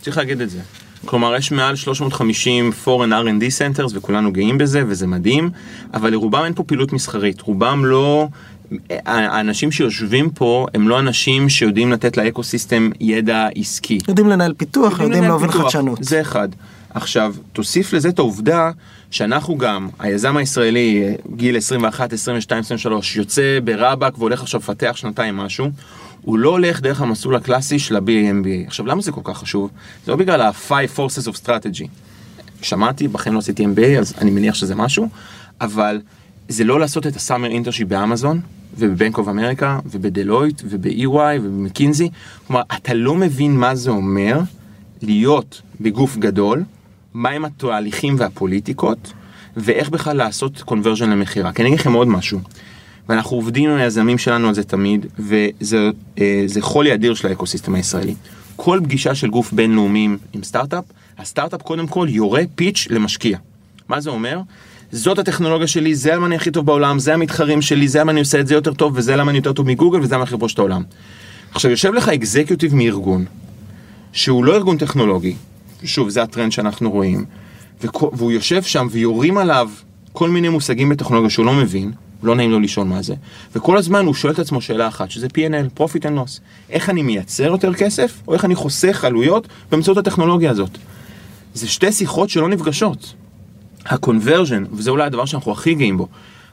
צריך 0.00 0.18
להגיד 0.18 0.40
את 0.40 0.50
זה. 0.50 0.58
כלומר 1.04 1.36
יש 1.36 1.52
מעל 1.52 1.76
350 1.76 2.72
foreign 2.84 2.88
R&D 2.88 3.42
centers 3.58 3.92
וכולנו 3.94 4.32
גאים 4.32 4.58
בזה 4.58 4.82
וזה 4.86 5.06
מדהים, 5.06 5.50
אבל 5.94 6.10
לרובם 6.10 6.44
אין 6.44 6.54
פה 6.54 6.62
פעילות 6.62 6.92
מסחרית, 6.92 7.40
רובם 7.40 7.84
לא, 7.84 8.28
האנשים 9.06 9.72
שיושבים 9.72 10.30
פה 10.30 10.66
הם 10.74 10.88
לא 10.88 10.98
אנשים 10.98 11.48
שיודעים 11.48 11.92
לתת 11.92 12.16
לאקו 12.16 12.42
סיסטם 12.42 12.90
ידע 13.00 13.48
עסקי. 13.54 13.98
יודעים 14.08 14.28
לנהל 14.28 14.54
פיתוח, 14.56 14.92
יודעים, 14.92 15.06
יודעים 15.06 15.24
להוביל 15.24 15.50
חדשנות. 15.50 16.04
זה 16.04 16.20
אחד. 16.20 16.48
עכשיו, 16.90 17.34
תוסיף 17.52 17.92
לזה 17.92 18.08
את 18.08 18.18
העובדה 18.18 18.70
שאנחנו 19.10 19.58
גם, 19.58 19.88
היזם 19.98 20.36
הישראלי, 20.36 21.16
גיל 21.36 21.56
21, 21.56 22.12
22, 22.12 22.60
23, 22.60 23.16
יוצא 23.16 23.58
ברבאק 23.64 24.18
והולך 24.18 24.42
עכשיו 24.42 24.60
לפתח 24.60 24.92
שנתיים 24.96 25.36
משהו, 25.36 25.70
הוא 26.22 26.38
לא 26.38 26.50
הולך 26.50 26.80
דרך 26.80 27.00
המסלול 27.00 27.36
הקלאסי 27.36 27.78
של 27.78 27.96
ה-MBA. 27.96 28.66
עכשיו, 28.66 28.86
למה 28.86 29.02
זה 29.02 29.12
כל 29.12 29.20
כך 29.24 29.38
חשוב? 29.38 29.70
זה 30.04 30.12
לא 30.12 30.16
בגלל 30.16 30.40
ה-Five 30.40 30.98
Forces 30.98 31.28
of 31.28 31.46
Strategy. 31.46 31.88
שמעתי, 32.62 33.08
בחיים 33.08 33.34
לא 33.34 33.38
עשיתי 33.38 33.64
MBA, 33.64 33.98
אז 33.98 34.14
אני 34.18 34.30
מניח 34.30 34.54
שזה 34.54 34.74
משהו, 34.74 35.08
אבל 35.60 36.00
זה 36.48 36.64
לא 36.64 36.80
לעשות 36.80 37.06
את 37.06 37.16
ה 37.16 37.21
summer 37.21 37.48
internship 37.48 37.88
באמזון, 37.88 38.40
ובבנק 38.78 39.18
אוף 39.18 39.28
אמריקה, 39.28 39.78
ובדלויט, 39.84 40.62
וב-EY, 40.64 41.40
ובמקינזי. 41.42 42.10
כלומר, 42.46 42.62
אתה 42.76 42.94
לא 42.94 43.14
מבין 43.14 43.56
מה 43.56 43.74
זה 43.74 43.90
אומר 43.90 44.40
להיות 45.02 45.62
בגוף 45.80 46.16
גדול, 46.16 46.62
מהם 47.18 47.44
התהליכים 47.44 48.14
והפוליטיקות, 48.18 49.12
ואיך 49.56 49.90
בכלל 49.90 50.16
לעשות 50.16 50.62
קונברז'ן 50.62 51.10
למכירה. 51.10 51.52
כי 51.52 51.62
אני 51.62 51.68
אגיד 51.68 51.80
לכם 51.80 51.92
עוד 51.92 52.08
משהו. 52.08 52.40
ואנחנו 53.08 53.36
עובדים 53.36 53.70
עם 53.70 53.76
היזמים 53.76 54.18
שלנו 54.18 54.48
על 54.48 54.54
זה 54.54 54.64
תמיד, 54.64 55.06
וזה 55.18 55.90
אה, 56.18 56.46
חולי 56.60 56.94
אדיר 56.94 57.14
של 57.14 57.28
האקוסיסטם 57.28 57.74
הישראלי. 57.74 58.14
כל 58.56 58.80
פגישה 58.82 59.14
של 59.14 59.28
גוף 59.28 59.52
בינלאומי 59.52 60.08
עם 60.32 60.42
סטארט-אפ, 60.42 60.84
הסטארט-אפ 61.18 61.62
קודם 61.62 61.86
כל 61.86 62.06
יורה 62.10 62.42
פיץ' 62.54 62.86
למשקיע. 62.90 63.38
מה 63.88 64.00
זה 64.00 64.10
אומר? 64.10 64.40
זאת 64.92 65.18
הטכנולוגיה 65.18 65.66
שלי, 65.66 65.94
זה 65.94 66.14
למה 66.14 66.26
אני 66.26 66.36
הכי 66.36 66.50
טוב 66.50 66.66
בעולם, 66.66 66.98
זה 66.98 67.14
המתחרים 67.14 67.62
שלי, 67.62 67.88
זה 67.88 68.00
למה 68.00 68.12
אני 68.12 68.20
עושה 68.20 68.40
את 68.40 68.46
זה 68.46 68.54
יותר 68.54 68.74
טוב, 68.74 68.92
וזה 68.96 69.16
למה 69.16 69.30
אני 69.30 69.38
יותר 69.38 69.52
טוב 69.52 69.66
מגוגל, 69.66 70.00
וזה 70.00 70.14
למה 70.14 70.24
אני 70.24 70.52
את 70.52 70.58
העולם. 70.58 70.82
עכשיו, 71.50 71.70
יושב 71.70 71.92
לך 71.94 72.08
אקזקיוטיב 72.08 72.74
מארגון, 72.74 73.24
שהוא 74.12 74.44
לא 74.44 74.54
ארגון 74.54 74.76
טכנולוגי, 74.78 75.34
שוב, 75.84 76.08
זה 76.08 76.22
הטרנד 76.22 76.52
שאנחנו 76.52 76.90
רואים, 76.90 77.24
והוא 78.12 78.32
יושב 78.32 78.62
שם 78.62 78.86
ויורים 78.90 79.38
עליו 79.38 79.70
כל 80.12 80.30
מיני 80.30 80.48
מושגים 80.48 80.88
בטכנולוגיה 80.88 81.30
שהוא 81.30 81.46
לא 81.46 81.52
מבין, 81.52 81.92
לא 82.22 82.34
נעים 82.34 82.50
לו 82.50 82.60
לשאול 82.60 82.86
מה 82.86 83.02
זה, 83.02 83.14
וכל 83.54 83.78
הזמן 83.78 84.06
הוא 84.06 84.14
שואל 84.14 84.32
את 84.32 84.38
עצמו 84.38 84.60
שאלה 84.60 84.88
אחת, 84.88 85.10
שזה 85.10 85.26
P&L, 85.26 85.80
Profit 85.80 86.02
and 86.02 86.18
Loss. 86.18 86.40
איך 86.70 86.90
אני 86.90 87.02
מייצר 87.02 87.44
יותר 87.44 87.74
כסף, 87.74 88.22
או 88.28 88.34
איך 88.34 88.44
אני 88.44 88.54
חוסך 88.54 89.04
עלויות 89.04 89.48
באמצעות 89.70 89.98
הטכנולוגיה 89.98 90.50
הזאת. 90.50 90.78
זה 91.54 91.68
שתי 91.68 91.92
שיחות 91.92 92.30
שלא 92.30 92.48
נפגשות. 92.48 93.14
הקונברז'ן, 93.86 94.64
וזה 94.72 94.90
אולי 94.90 95.04
הדבר 95.04 95.24
שאנחנו 95.24 95.52
הכי 95.52 95.74
גאים 95.74 95.96
בו, 95.96 96.08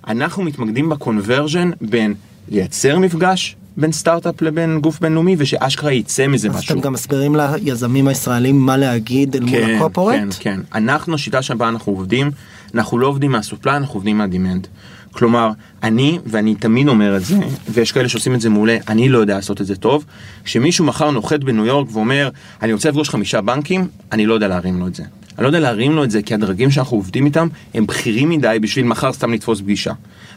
אנחנו 0.07 0.43
מתמקדים 0.43 0.89
בקונברז'ן 0.89 1.69
בין 1.81 2.13
לייצר 2.49 2.99
מפגש 2.99 3.55
בין 3.77 3.91
סטארט-אפ 3.91 4.41
לבין 4.41 4.79
גוף 4.81 4.99
בינלאומי 4.99 5.35
ושאשכרה 5.37 5.91
יצא 5.91 6.27
מזה 6.27 6.49
אז 6.49 6.55
משהו. 6.55 6.73
אתם 6.73 6.81
גם 6.81 6.93
מסבירים 6.93 7.35
ליזמים 7.35 8.07
הישראלים 8.07 8.59
מה 8.59 8.77
להגיד 8.77 9.35
אל 9.35 9.43
מול 9.43 9.59
כן, 9.59 9.75
הקורפורט? 9.75 10.15
כן, 10.15 10.27
כן. 10.39 10.59
אנחנו, 10.75 11.15
השיטה 11.15 11.41
שבה 11.41 11.69
אנחנו 11.69 11.91
עובדים, 11.91 12.31
אנחנו 12.73 12.99
לא 12.99 13.07
עובדים 13.07 13.31
מהסופליי, 13.31 13.77
אנחנו 13.77 13.95
עובדים 13.95 14.17
מהדימנד. 14.17 14.67
כלומר, 15.11 15.51
אני, 15.83 16.19
ואני 16.25 16.55
תמיד 16.55 16.87
אומר 16.87 17.17
את 17.17 17.25
זה, 17.25 17.37
ויש 17.69 17.91
כאלה 17.91 18.09
שעושים 18.09 18.35
את 18.35 18.41
זה 18.41 18.49
מעולה, 18.49 18.77
אני 18.87 19.09
לא 19.09 19.17
יודע 19.17 19.35
לעשות 19.35 19.61
את 19.61 19.65
זה 19.65 19.75
טוב, 19.75 20.05
כשמישהו 20.43 20.85
מחר 20.85 21.11
נוחת 21.11 21.39
בניו 21.39 21.65
יורק 21.65 21.87
ואומר, 21.91 22.29
אני 22.61 22.73
רוצה 22.73 22.89
לפגוש 22.89 23.09
חמישה 23.09 23.41
בנקים, 23.41 23.87
אני 24.11 24.25
לא 24.25 24.33
יודע 24.33 24.47
להרים 24.47 24.79
לו 24.79 24.87
את 24.87 24.95
זה. 24.95 25.03
אני 25.37 25.43
לא 25.43 25.47
יודע 25.47 25.59
להרים 25.59 25.91
לו 25.91 26.03
את 26.03 26.11
זה 26.11 26.21
כי 26.21 26.33
הדרגים 26.33 26.71
שאנחנו 26.71 26.97
עובדים 26.97 27.25
איתם 27.25 27.47
הם 27.73 27.85
בכירים 27.85 28.29
מדי 28.29 28.57
בשביל 28.61 28.85
מחר 28.85 29.13
סתם 29.13 29.33
לתפוס 29.33 29.61
פגישה. 29.61 29.93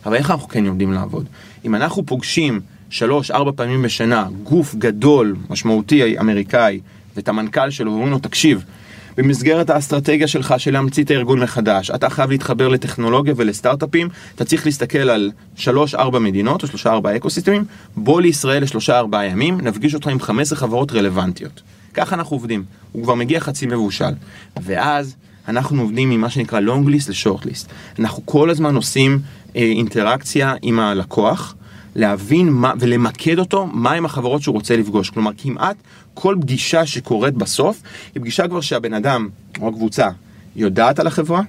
אבל 0.06 0.14
איך 0.14 0.30
אנחנו 0.30 0.48
כן 0.48 0.64
יודעים 0.64 0.92
לעבוד? 0.92 1.26
אם 1.64 1.74
אנחנו 1.74 2.06
פוגשים 2.06 2.60
שלוש, 2.90 3.30
ארבע 3.30 3.50
פעמים 3.56 3.82
בשנה 3.82 4.26
גוף 4.42 4.74
גדול, 4.74 5.36
משמעותי, 5.50 6.18
אמריקאי, 6.18 6.80
ואת 7.16 7.28
המנכ"ל 7.28 7.70
שלו 7.70 7.90
ואומרים 7.90 8.12
לו, 8.12 8.18
תקשיב, 8.18 8.64
במסגרת 9.16 9.70
האסטרטגיה 9.70 10.28
שלך 10.28 10.54
של 10.58 10.72
להמציא 10.72 11.04
את 11.04 11.10
הארגון 11.10 11.40
מחדש, 11.40 11.90
אתה 11.90 12.10
חייב 12.10 12.30
להתחבר 12.30 12.68
לטכנולוגיה 12.68 13.34
ולסטארט-אפים, 13.36 14.08
אתה 14.34 14.44
צריך 14.44 14.66
להסתכל 14.66 14.98
על 14.98 15.30
שלוש 15.56 15.94
ארבע 15.94 16.18
מדינות 16.18 16.62
או 16.62 16.68
שלושה 16.68 16.90
ארבע 16.90 17.16
אקוסיסטמים, 17.16 17.64
בוא 17.96 18.20
לישראל 18.20 18.62
לשלושה 18.62 18.98
ארבעה 18.98 19.26
ימים, 19.26 19.60
נפגיש 19.60 19.94
אותך 19.94 20.06
עם 20.06 20.20
15 20.20 20.58
חברות 20.58 20.92
רלוונטיות. 20.92 21.62
ככה 21.94 22.14
אנחנו 22.14 22.36
עובדים, 22.36 22.64
הוא 22.92 23.02
כבר 23.04 23.14
מגיע 23.14 23.40
חצי 23.40 23.66
מבושל. 23.66 24.12
ואז 24.62 25.16
אנחנו 25.48 25.82
עובדים 25.82 26.10
ממה 26.10 26.30
שנקרא 26.30 26.60
long 26.60 26.88
list 26.88 27.10
ל-short 27.10 27.44
list. 27.44 27.66
אנחנו 27.98 28.22
כל 28.26 28.50
הזמן 28.50 28.74
עושים 28.74 29.18
אה, 29.56 29.62
אינטראקציה 29.62 30.54
עם 30.62 30.78
הלקוח. 30.78 31.54
להבין 31.94 32.48
מה, 32.48 32.72
ולמקד 32.80 33.38
אותו 33.38 33.66
מהם 33.66 34.04
החברות 34.04 34.42
שהוא 34.42 34.54
רוצה 34.54 34.76
לפגוש. 34.76 35.10
כלומר, 35.10 35.30
כמעט 35.38 35.76
כל 36.14 36.36
פגישה 36.40 36.86
שקורית 36.86 37.34
בסוף, 37.34 37.82
היא 38.14 38.20
פגישה 38.20 38.48
כבר 38.48 38.60
שהבן 38.60 38.94
אדם, 38.94 39.28
או 39.60 39.68
הקבוצה, 39.68 40.08
יודעת 40.56 40.98
על 40.98 41.06
החברה, 41.06 41.42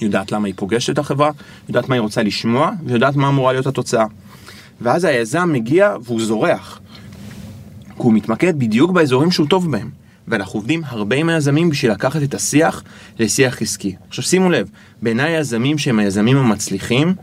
יודעת 0.00 0.32
למה 0.32 0.46
היא 0.46 0.54
פוגשת 0.56 0.90
את 0.90 0.98
החברה, 0.98 1.30
יודעת 1.68 1.88
מה 1.88 1.94
היא 1.94 2.00
רוצה 2.00 2.22
לשמוע, 2.22 2.70
ויודעת 2.84 3.16
מה 3.16 3.28
אמורה 3.28 3.52
להיות 3.52 3.66
התוצאה. 3.66 4.06
ואז 4.80 5.04
היזם 5.04 5.50
מגיע 5.52 5.96
והוא 6.04 6.20
זורח. 6.20 6.80
כי 7.86 7.92
הוא 7.96 8.12
מתמקד 8.12 8.58
בדיוק 8.58 8.90
באזורים 8.90 9.30
שהוא 9.30 9.46
טוב 9.48 9.70
בהם. 9.70 9.90
ואנחנו 10.28 10.58
עובדים 10.58 10.82
הרבה 10.86 11.16
עם 11.16 11.28
היזמים 11.28 11.70
בשביל 11.70 11.92
לקחת 11.92 12.22
את 12.22 12.34
השיח 12.34 12.82
לשיח 13.18 13.62
עסקי. 13.62 13.96
עכשיו 14.08 14.24
שימו 14.24 14.50
לב, 14.50 14.68
בעיניי 15.02 15.36
היזמים 15.36 15.78
שהם 15.78 15.98
היזמים 15.98 16.36
המצליחים, 16.36 17.14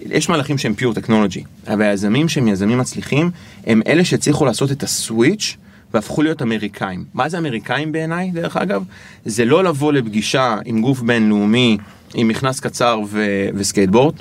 יש 0.00 0.28
מהלכים 0.28 0.58
שהם 0.58 0.74
פיור 0.74 0.94
טכנולוגי, 0.94 1.44
אבל 1.66 1.82
היזמים 1.82 2.28
שהם 2.28 2.48
יזמים 2.48 2.78
מצליחים, 2.78 3.30
הם 3.66 3.82
אלה 3.86 4.04
שהצליחו 4.04 4.44
לעשות 4.44 4.72
את 4.72 4.82
הסוויץ' 4.82 5.56
והפכו 5.94 6.22
להיות 6.22 6.42
אמריקאים. 6.42 7.04
מה 7.14 7.28
זה 7.28 7.38
אמריקאים 7.38 7.92
בעיניי, 7.92 8.30
דרך 8.30 8.56
אגב? 8.56 8.84
זה 9.24 9.44
לא 9.44 9.64
לבוא 9.64 9.92
לפגישה 9.92 10.56
עם 10.64 10.80
גוף 10.82 11.00
בינלאומי 11.00 11.78
עם 12.14 12.28
מכנס 12.28 12.60
קצר 12.60 13.00
ו- 13.08 13.48
וסקייטבורד, 13.54 14.14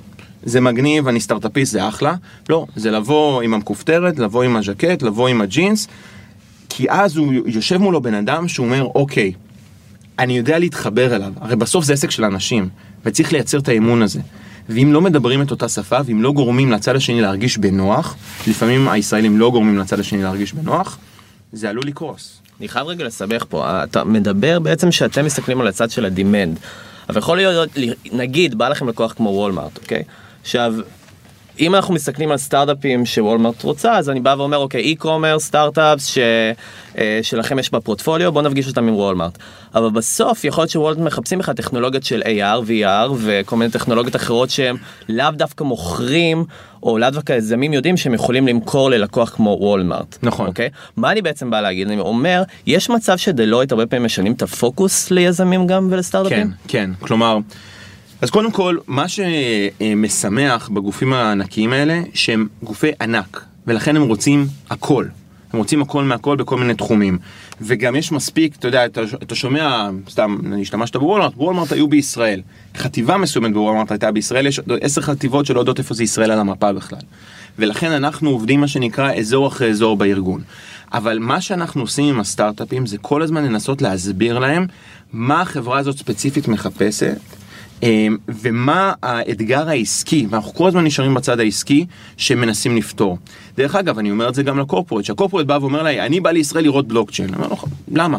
זה 0.44 0.62
מגניב, 0.62 1.08
אני 1.08 1.20
סטארטאפיסט, 1.20 1.72
זה 1.72 1.88
אחלה. 1.88 2.16
לא, 2.50 2.66
זה 2.76 2.92
לבוא 2.92 3.42
עם 3.42 3.54
המכופתרת, 3.54 4.20
לבוא 4.20 4.44
עם 4.44 4.56
הז'קט, 4.56 5.02
לבוא 5.02 5.28
עם 5.28 5.42
הג'ינס, 5.42 5.88
כי 6.70 6.86
אז 6.90 7.18
הוא 7.18 7.34
יושב 7.46 7.78
מולו 7.78 8.02
בן 8.02 8.14
אדם 8.14 8.48
שהוא 8.48 8.66
אומר, 8.66 8.84
אוקיי, 8.96 9.34
אני 10.20 10.38
יודע 10.38 10.60
להתחבר 10.60 11.16
אליו, 11.16 11.34
הרי 11.42 11.56
בסוף 11.56 11.86
זה 11.86 11.94
עסק 11.94 12.12
של 12.12 12.26
אנשים, 12.26 12.70
וצריך 13.06 13.34
לייצר 13.34 13.60
את 13.60 13.68
האמון 13.68 14.02
הזה. 14.02 14.20
ואם 14.70 14.94
לא 14.94 15.02
מדברים 15.02 15.42
את 15.42 15.52
אותה 15.52 15.70
שפה, 15.70 15.98
ואם 16.06 16.22
לא 16.22 16.32
גורמים 16.32 16.72
לצד 16.72 16.96
השני 16.96 17.22
להרגיש 17.22 17.58
בנוח, 17.58 18.16
לפעמים 18.48 18.90
הישראלים 18.90 19.40
לא 19.40 19.52
גורמים 19.52 19.78
לצד 19.78 20.00
השני 20.00 20.24
להרגיש 20.24 20.54
בנוח, 20.54 20.98
זה 21.54 21.70
עלול 21.70 21.84
לקרוס. 21.88 22.42
אני 22.60 22.68
חייב 22.68 22.88
רגע 22.88 23.06
לסבך 23.06 23.46
פה, 23.50 23.84
אתה 23.84 24.04
מדבר 24.04 24.60
בעצם 24.60 24.92
שאתם 24.92 25.26
מסתכלים 25.26 25.62
על 25.62 25.68
הצד 25.68 25.92
של 25.92 26.06
הדימנד, 26.06 26.60
אבל 27.10 27.18
יכול 27.18 27.38
להיות, 27.38 27.70
נגיד, 28.12 28.58
בא 28.58 28.70
לכם 28.70 28.90
לקוח 28.90 29.14
כמו 29.14 29.30
וולמארט, 29.30 29.78
אוקיי? 29.78 30.04
עכשיו, 30.42 30.74
אם 31.60 31.76
אנחנו 31.76 31.94
מסתכלים 31.94 32.32
על 32.32 32.38
סטארט-אפים 32.38 33.06
שוולמרט 33.06 33.64
רוצה, 33.64 33.98
אז 33.98 34.10
אני 34.10 34.20
בא 34.20 34.36
ואומר, 34.38 34.58
אוקיי, 34.58 34.96
e-commerce, 34.96 35.40
סטארט-אפס 35.40 36.06
ש... 36.06 36.18
אה, 36.98 37.20
שלכם 37.22 37.60
יש 37.60 37.72
בפרוטפוליו, 37.72 38.32
בוא 38.32 38.42
נפגיש 38.42 38.68
אותם 38.68 38.88
עם 38.88 38.96
וולמרט. 38.96 39.38
אבל 39.76 39.90
בסוף 39.90 40.46
יכול 40.46 40.62
להיות 40.62 40.72
שוולמרט 40.72 41.06
מחפשים 41.06 41.40
לך 41.40 41.50
טכנולוגיות 41.50 42.04
של 42.04 42.22
AR, 42.22 42.70
VR 42.70 43.12
וכל 43.18 43.56
מיני 43.56 43.72
טכנולוגיות 43.72 44.16
אחרות 44.16 44.50
שהם 44.50 44.78
לאו 45.10 45.32
דווקא 45.32 45.64
מוכרים, 45.64 46.46
או 46.84 46.98
לאו 46.98 47.10
דווקא 47.10 47.34
יזמים 47.34 47.74
יודעים 47.74 47.98
שהם 47.98 48.14
יכולים 48.14 48.48
למכור 48.48 48.90
ללקוח 48.90 49.30
כמו 49.30 49.58
וולמרט. 49.60 50.18
נכון. 50.24 50.48
אוקיי? 50.48 50.70
מה 50.98 51.12
אני 51.12 51.22
בעצם 51.22 51.50
בא 51.50 51.62
להגיד? 51.62 51.88
אני 51.88 52.00
אומר, 52.00 52.44
יש 52.68 52.90
מצב 52.90 53.18
שדלויט 53.18 53.72
הרבה 53.72 53.86
פעמים 53.86 54.06
משנים 54.06 54.34
את 54.34 54.42
הפוקוס 54.42 55.12
ליזמים 55.12 55.68
גם 55.68 55.88
ולסטארט-אפים? 55.92 56.48
כן, 56.48 56.58
כן. 56.68 56.90
כלומר... 57.08 57.38
אז 58.22 58.30
קודם 58.30 58.52
כל, 58.52 58.78
מה 58.88 59.06
שמשמח 59.08 60.70
בגופים 60.70 61.14
הענקיים 61.14 61.74
האלה, 61.74 62.02
שהם 62.14 62.48
גופי 62.64 62.92
ענק, 63.02 63.46
ולכן 63.68 63.96
הם 63.96 64.02
רוצים 64.02 64.48
הכל. 64.70 65.06
הם 65.54 65.60
רוצים 65.60 65.82
הכל 65.82 66.04
מהכל 66.04 66.36
בכל 66.36 66.58
מיני 66.58 66.74
תחומים. 66.74 67.18
וגם 67.62 67.96
יש 67.96 68.12
מספיק, 68.12 68.56
אתה 68.56 68.68
יודע, 68.68 68.86
אתה, 68.86 69.02
אתה 69.24 69.36
שומע, 69.36 69.90
סתם, 70.10 70.38
השתמשת 70.62 70.96
בוולמרט, 70.96 71.34
וולמרט 71.38 71.72
היו 71.72 71.88
בישראל. 71.88 72.42
חטיבה 72.78 73.18
מסוימת 73.18 73.54
בוולמרט 73.54 73.92
הייתה 73.92 74.12
בישראל, 74.12 74.48
יש 74.48 74.60
עשר 74.82 75.02
חטיבות 75.02 75.46
שלא 75.46 75.60
יודעות 75.60 75.80
איפה 75.80 75.94
זה 75.94 76.04
ישראל 76.04 76.32
על 76.32 76.40
המפה 76.40 76.74
בכלל. 76.74 77.00
ולכן 77.60 77.92
אנחנו 77.92 78.30
עובדים 78.30 78.62
מה 78.62 78.68
שנקרא 78.68 79.14
אזור 79.14 79.48
אחרי 79.48 79.70
אזור 79.70 79.98
בארגון. 79.98 80.42
אבל 80.94 81.20
מה 81.20 81.42
שאנחנו 81.42 81.82
עושים 81.82 82.06
עם 82.06 82.20
הסטארט-אפים 82.20 82.86
זה 82.86 82.98
כל 82.98 83.22
הזמן 83.22 83.44
לנסות 83.46 83.82
להסביר 83.82 84.40
להם 84.40 84.68
מה 85.14 85.42
החברה 85.42 85.80
הזאת 85.80 85.98
ספציפית 85.98 86.48
מחפשת, 86.48 87.18
ומה 88.28 88.94
האתגר 89.04 89.70
העסקי, 89.70 90.28
ואנחנו 90.30 90.54
כל 90.54 90.68
הזמן 90.68 90.84
נשארים 90.84 91.14
בצד 91.14 91.40
העסקי 91.40 91.86
שמנסים 92.18 92.78
לפתור. 92.78 93.18
דרך 93.58 93.76
אגב, 93.76 94.00
אני 94.00 94.12
אומר 94.12 94.30
את 94.30 94.36
זה 94.36 94.44
גם 94.44 94.60
לקורפורט, 94.60 95.06
שהקורפורט 95.06 95.46
בא 95.46 95.58
ואומר 95.62 95.84
לי, 95.84 96.02
אני 96.02 96.20
בא 96.20 96.32
לישראל 96.32 96.64
לראות 96.64 96.88
בלוקצ'יין. 96.88 97.30
אני 97.30 97.38
אומר 97.38 97.48
לו, 97.48 97.58
למה? 97.92 98.18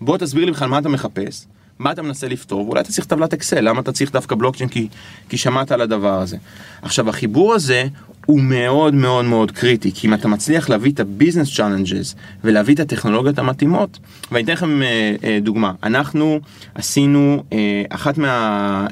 בוא 0.00 0.18
תסביר 0.18 0.44
לי 0.44 0.50
בכלל 0.50 0.68
מה 0.68 0.78
אתה 0.78 0.88
מחפש, 0.88 1.46
מה 1.78 1.92
אתה 1.92 2.02
מנסה 2.02 2.28
לפתור, 2.28 2.66
ואולי 2.66 2.80
אתה 2.80 2.92
צריך 2.92 3.06
טבלת 3.06 3.32
אקסל, 3.32 3.60
למה 3.60 3.80
אתה 3.80 3.92
צריך 3.92 4.12
דווקא 4.12 4.34
בלוקצ'יין 4.34 4.68
כי, 4.68 4.88
כי 5.28 5.36
שמעת 5.36 5.72
על 5.72 5.80
הדבר 5.80 6.20
הזה. 6.20 6.36
עכשיו, 6.82 7.08
החיבור 7.08 7.54
הזה 7.54 7.86
הוא 8.26 8.40
מאוד 8.40 8.94
מאוד 8.94 9.24
מאוד 9.24 9.50
קריטי, 9.50 9.92
כי 9.94 10.06
אם 10.06 10.14
אתה 10.14 10.28
מצליח 10.28 10.68
להביא 10.68 10.92
את 10.92 11.00
ה 11.00 11.06
business 11.06 11.56
challenges 11.56 12.14
ולהביא 12.44 12.74
את 12.74 12.80
הטכנולוגיות 12.80 13.38
המתאימות, 13.38 13.98
ואני 14.32 14.44
אתן 14.44 14.52
לכם 14.52 14.82
אה, 14.82 15.14
אה, 15.24 15.38
דוגמה, 15.42 15.72
אנחנו 15.82 16.40
עשינו, 16.74 17.42
אה, 17.52 17.82
אחת 17.88 18.18
מה, 18.18 18.86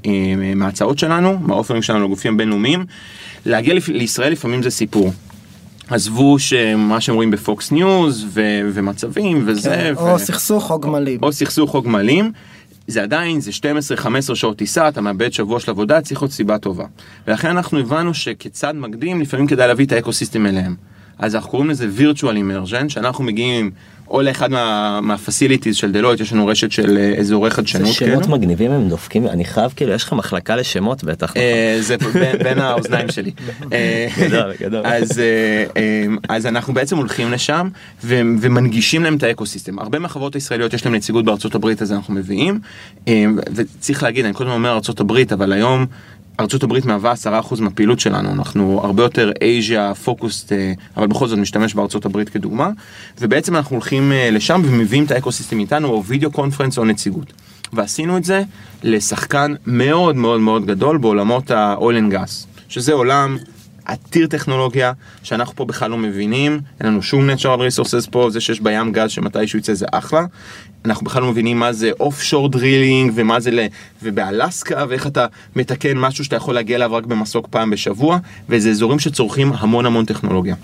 מההצעות 0.57 0.99
שלנו, 0.99 1.38
מהאופנים 1.38 1.83
שלנו 1.83 2.05
לגופים 2.05 2.37
בינלאומיים, 2.37 2.85
להגיע 3.47 3.75
לישראל 3.88 4.33
לפעמים 4.33 4.62
זה 4.62 4.71
סיפור. 4.71 5.12
עזבו 5.90 6.38
שמה 6.38 7.01
שהם 7.01 7.14
רואים 7.14 7.31
בפוקס 7.31 7.73
ניוז 7.73 8.27
ו- 8.29 8.71
ומצבים 8.73 9.42
וזה. 9.47 9.71
כן, 9.71 9.95
ו- 9.97 10.12
או 10.12 10.18
סכסוך 10.18 10.71
או 10.71 10.81
גמלים. 10.81 11.18
או 11.23 11.33
סכסוך 11.33 11.75
או 11.75 11.83
גמלים. 11.83 12.33
זה 12.87 13.03
עדיין, 13.03 13.40
זה 13.40 13.51
12-15 14.31 14.35
שעות 14.35 14.57
טיסה, 14.57 14.88
אתה 14.88 15.01
מאבד 15.01 15.33
שבוע 15.33 15.61
של 15.61 15.71
עבודה, 15.71 16.01
צריך 16.01 16.23
להיות 16.23 16.33
סיבה 16.33 16.59
טובה. 16.59 16.85
ולכן 17.27 17.49
אנחנו 17.49 17.79
הבנו 17.79 18.14
שכצד 18.14 18.77
מקדים, 18.77 19.21
לפעמים 19.21 19.47
כדאי 19.47 19.68
להביא 19.68 19.87
את 19.87 19.92
האקוסיסטם 19.92 20.47
אליהם. 20.47 20.77
אז 21.18 21.35
אנחנו 21.35 21.51
קוראים 21.51 21.71
לזה 21.71 21.88
virtual 21.99 22.23
immersion, 22.25 22.88
שאנחנו 22.88 23.25
מגיעים 23.25 23.71
או 24.12 24.22
לאחד 24.22 24.51
מהפסיליטיז 25.03 25.77
של 25.77 25.92
דלויט, 25.92 26.20
יש 26.20 26.33
לנו 26.33 26.46
רשת 26.46 26.72
של 26.72 26.98
אה, 26.98 27.14
אזורי 27.18 27.51
חדשנות. 27.51 27.87
זה 27.87 27.92
שמות 27.92 28.27
מגניבים 28.27 28.70
הם 28.70 28.88
דופקים, 28.88 29.27
אני 29.27 29.44
חייב 29.44 29.72
כאילו, 29.77 29.92
יש 29.92 30.05
לך 30.05 30.12
מחלקה 30.12 30.57
לשמות 30.57 31.05
בטח. 31.05 31.37
אה, 31.37 31.77
זה 31.81 31.96
בין 32.42 32.59
האוזניים 32.59 33.11
שלי. 33.11 33.31
אה, 33.72 34.09
גדול, 34.18 34.53
גדול. 34.61 34.83
אז 36.29 36.46
אנחנו 36.46 36.75
בעצם 36.75 36.96
הולכים 36.96 37.33
לשם 37.33 37.68
ומנגישים 38.05 39.03
להם 39.03 39.16
את 39.16 39.22
האקוסיסטם. 39.22 39.79
הרבה 39.79 39.98
מהחברות 39.98 40.35
הישראליות 40.35 40.75
יש 40.75 40.85
להם 40.85 40.94
נציגות 40.94 41.25
בארצות 41.25 41.55
הברית, 41.55 41.83
אז 41.83 41.92
אנחנו 41.92 42.14
מביאים. 42.14 42.61
וצריך 43.55 44.03
להגיד, 44.03 44.25
אני 44.25 44.35
קודם 44.35 44.51
אומר 44.51 44.72
ארצות 44.72 45.01
הברית, 45.01 45.33
אבל 45.33 45.53
היום 45.53 45.87
ארצות 46.40 46.62
הברית 46.62 46.85
מהווה 46.85 47.12
10% 47.51 47.61
מהפעילות 47.61 48.01
שלנו, 48.01 48.33
אנחנו 48.33 48.81
הרבה 48.85 49.03
יותר 49.03 49.31
Asia 49.42 49.94
focused, 49.94 50.53
אבל 50.97 51.07
בכל 51.07 51.29
זאת 51.29 51.38
משתמש 51.38 51.75
בארצות 51.75 52.05
הברית 52.05 52.29
כדוגמה, 52.29 52.71
ובעצם 53.21 53.57
אנחנו 53.57 53.77
הולכים 53.77 54.12
אה, 54.12 54.31
לשם 54.31 54.62
ומביאים 54.64 55.05
את 55.05 55.11
האקוסיסטם 55.11 55.59
איתנו, 55.59 55.88
או 55.88 56.05
video 56.05 56.31
conference 56.31 56.79
או 56.79 56.85
נציגות. 56.85 57.33
ועשינו 57.73 58.16
את 58.16 58.25
זה 58.25 58.42
לשחקן 58.83 59.55
מאוד 59.66 60.16
מאוד 60.16 60.40
מאוד 60.40 60.66
גדול 60.66 60.99
בעולמות 60.99 61.51
ה-oil 61.51 62.11
and 62.11 62.14
gas, 62.14 62.47
שזה 62.68 62.92
עולם 62.92 63.37
עתיר 63.85 64.27
טכנולוגיה 64.27 64.92
שאנחנו 65.23 65.57
פה 65.57 65.64
בכלל 65.64 65.90
לא 65.90 65.99
מבינים, 65.99 66.61
אין 66.81 66.88
לנו 66.88 67.03
שום 67.03 67.31
natural 67.31 67.59
resources 67.59 68.11
פה, 68.11 68.31
זה 68.31 68.40
שיש 68.40 68.61
בים 68.61 68.92
גז 68.92 69.11
שמתישהו 69.11 69.59
יצא 69.59 69.75
זה 69.75 69.87
אחלה. 69.92 70.25
אנחנו 70.85 71.05
בכלל 71.05 71.23
לא 71.23 71.31
מבינים 71.31 71.59
מה 71.59 71.73
זה 71.73 71.90
שור 72.21 72.49
דרילינג 72.49 73.12
ומה 73.14 73.40
זה, 73.40 73.51
ל... 73.51 73.59
ובאלסקה 74.03 74.85
ואיך 74.88 75.07
אתה 75.07 75.27
מתקן 75.57 75.99
משהו 75.99 76.25
שאתה 76.25 76.37
יכול 76.37 76.55
להגיע 76.55 76.77
אליו 76.77 76.92
רק 76.92 77.07
במסוק 77.07 77.47
פעם 77.51 77.71
בשבוע, 77.71 78.18
וזה 78.49 78.71
אזורים 78.71 78.99
שצורכים 78.99 79.53
המון 79.53 79.87
המון 79.87 80.05
טכנולוגיה. 80.05 80.55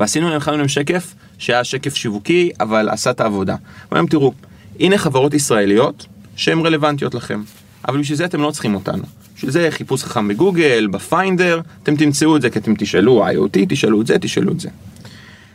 ועשינו 0.00 0.30
להם, 0.30 0.40
להם 0.46 0.68
שקף 0.68 1.14
שהיה 1.38 1.64
שקף 1.64 1.94
שיווקי, 1.94 2.50
אבל 2.60 2.88
עשה 2.88 3.10
את 3.10 3.20
העבודה. 3.20 3.56
והיום 3.92 4.06
תראו, 4.06 4.32
הנה 4.80 4.98
חברות 4.98 5.34
ישראליות 5.34 6.06
שהן 6.36 6.58
רלוונטיות 6.58 7.14
לכם, 7.14 7.42
אבל 7.88 7.98
בשביל 7.98 8.16
זה 8.16 8.24
אתם 8.24 8.40
לא 8.40 8.50
צריכים 8.50 8.74
אותנו. 8.74 9.02
בשביל 9.36 9.50
זה 9.50 9.68
חיפוש 9.70 10.04
חכם 10.04 10.28
בגוגל, 10.28 10.86
בפיינדר, 10.90 11.60
אתם 11.82 11.96
תמצאו 11.96 12.36
את 12.36 12.42
זה 12.42 12.50
כי 12.50 12.58
אתם 12.58 12.74
תשאלו 12.78 13.26
IoT, 13.28 13.58
תשאלו 13.68 14.00
את 14.00 14.06
זה, 14.06 14.18
תשאלו 14.18 14.52
את 14.52 14.60
זה. 14.60 14.68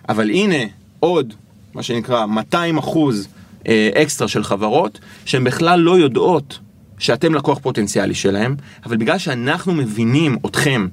אבל 0.09 0.29
הנה 0.29 0.63
עוד, 0.99 1.33
מה 1.73 1.83
שנקרא, 1.83 2.25
200 2.25 2.77
אחוז 2.77 3.27
אה, 3.67 3.89
אקסטרה 3.93 4.27
של 4.27 4.43
חברות, 4.43 4.99
שהן 5.25 5.43
בכלל 5.43 5.79
לא 5.79 5.99
יודעות 5.99 6.59
שאתם 6.99 7.33
לקוח 7.33 7.59
פוטנציאלי 7.59 8.15
שלהם, 8.15 8.55
אבל 8.85 8.97
בגלל 8.97 9.17
שאנחנו 9.17 9.73
מבינים 9.73 10.37
אתכם, 10.45 10.87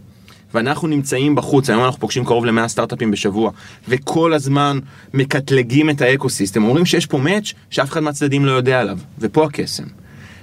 ואנחנו 0.54 0.88
נמצאים 0.88 1.34
בחוץ, 1.34 1.70
היום 1.70 1.84
אנחנו 1.84 2.00
פוגשים 2.00 2.24
קרוב 2.24 2.46
ל-100 2.46 2.68
סטארט-אפים 2.68 3.10
בשבוע, 3.10 3.50
וכל 3.88 4.32
הזמן 4.32 4.78
מקטלגים 5.14 5.90
את 5.90 6.00
האקוסיסטם, 6.00 6.64
אומרים 6.64 6.86
שיש 6.86 7.06
פה 7.06 7.18
מאץ' 7.18 7.52
שאף 7.70 7.90
אחד 7.90 8.00
מהצדדים 8.00 8.44
לא 8.44 8.50
יודע 8.50 8.80
עליו, 8.80 8.98
ופה 9.18 9.44
הקסם. 9.44 9.84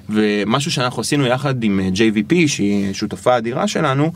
ומשהו 0.10 0.72
שאנחנו 0.72 1.02
עשינו 1.02 1.26
יחד 1.26 1.63
עם 1.63 1.80
אה, 1.80 1.89
JVP 1.94 2.48
שהיא 2.48 2.94
שותפה 2.94 3.38
אדירה 3.38 3.68
שלנו 3.68 4.12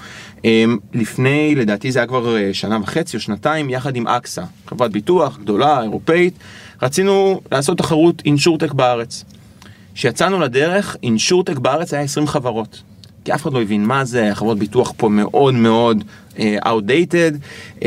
לפני 0.93 1.55
לדעתי 1.55 1.91
זה 1.91 1.99
היה 1.99 2.07
כבר 2.07 2.37
אה, 2.37 2.53
שנה 2.53 2.77
וחצי 2.81 3.17
או 3.17 3.21
שנתיים 3.21 3.69
יחד 3.69 3.95
עם 3.95 4.07
אקסה 4.07 4.43
חברת 4.67 4.91
ביטוח 4.91 5.37
גדולה 5.37 5.81
אירופאית 5.81 6.33
רצינו 6.81 7.41
לעשות 7.51 7.77
תחרות 7.77 8.21
אינשורטק 8.25 8.71
בארץ. 8.71 9.23
כשיצאנו 9.95 10.39
לדרך 10.39 10.95
אינשורטק 11.03 11.57
בארץ 11.57 11.93
היה 11.93 12.03
20 12.03 12.27
חברות 12.27 12.81
כי 13.25 13.33
אף 13.33 13.41
אחד 13.41 13.53
לא 13.53 13.61
הבין 13.61 13.85
מה 13.85 14.05
זה, 14.05 14.31
החברות 14.31 14.59
ביטוח 14.59 14.93
פה 14.97 15.09
מאוד 15.09 15.53
מאוד 15.53 16.03
uh, 16.35 16.39
outdated, 16.65 17.35
uh, 17.79 17.83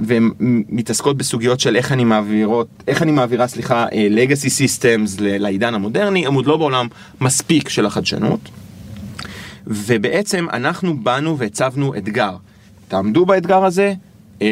והן 0.00 0.30
מתעסקות 0.68 1.16
בסוגיות 1.16 1.60
של 1.60 1.76
איך 1.76 1.92
אני 1.92 2.04
מעבירות, 2.04 2.66
איך 2.88 3.02
אני 3.02 3.12
מעבירה, 3.12 3.46
סליחה, 3.46 3.86
uh, 3.86 3.90
legacy 3.90 4.48
systems 4.48 5.20
לעידן 5.20 5.74
המודרני, 5.74 6.26
הם 6.26 6.34
עוד 6.34 6.46
לא 6.46 6.56
בעולם 6.56 6.86
מספיק 7.20 7.68
של 7.68 7.86
החדשנות. 7.86 8.40
ובעצם 9.66 10.46
אנחנו 10.52 10.96
באנו 10.96 11.38
והצבנו 11.38 11.94
אתגר. 11.94 12.36
תעמדו 12.88 13.26
באתגר 13.26 13.64
הזה, 13.64 13.94
uh, 14.38 14.42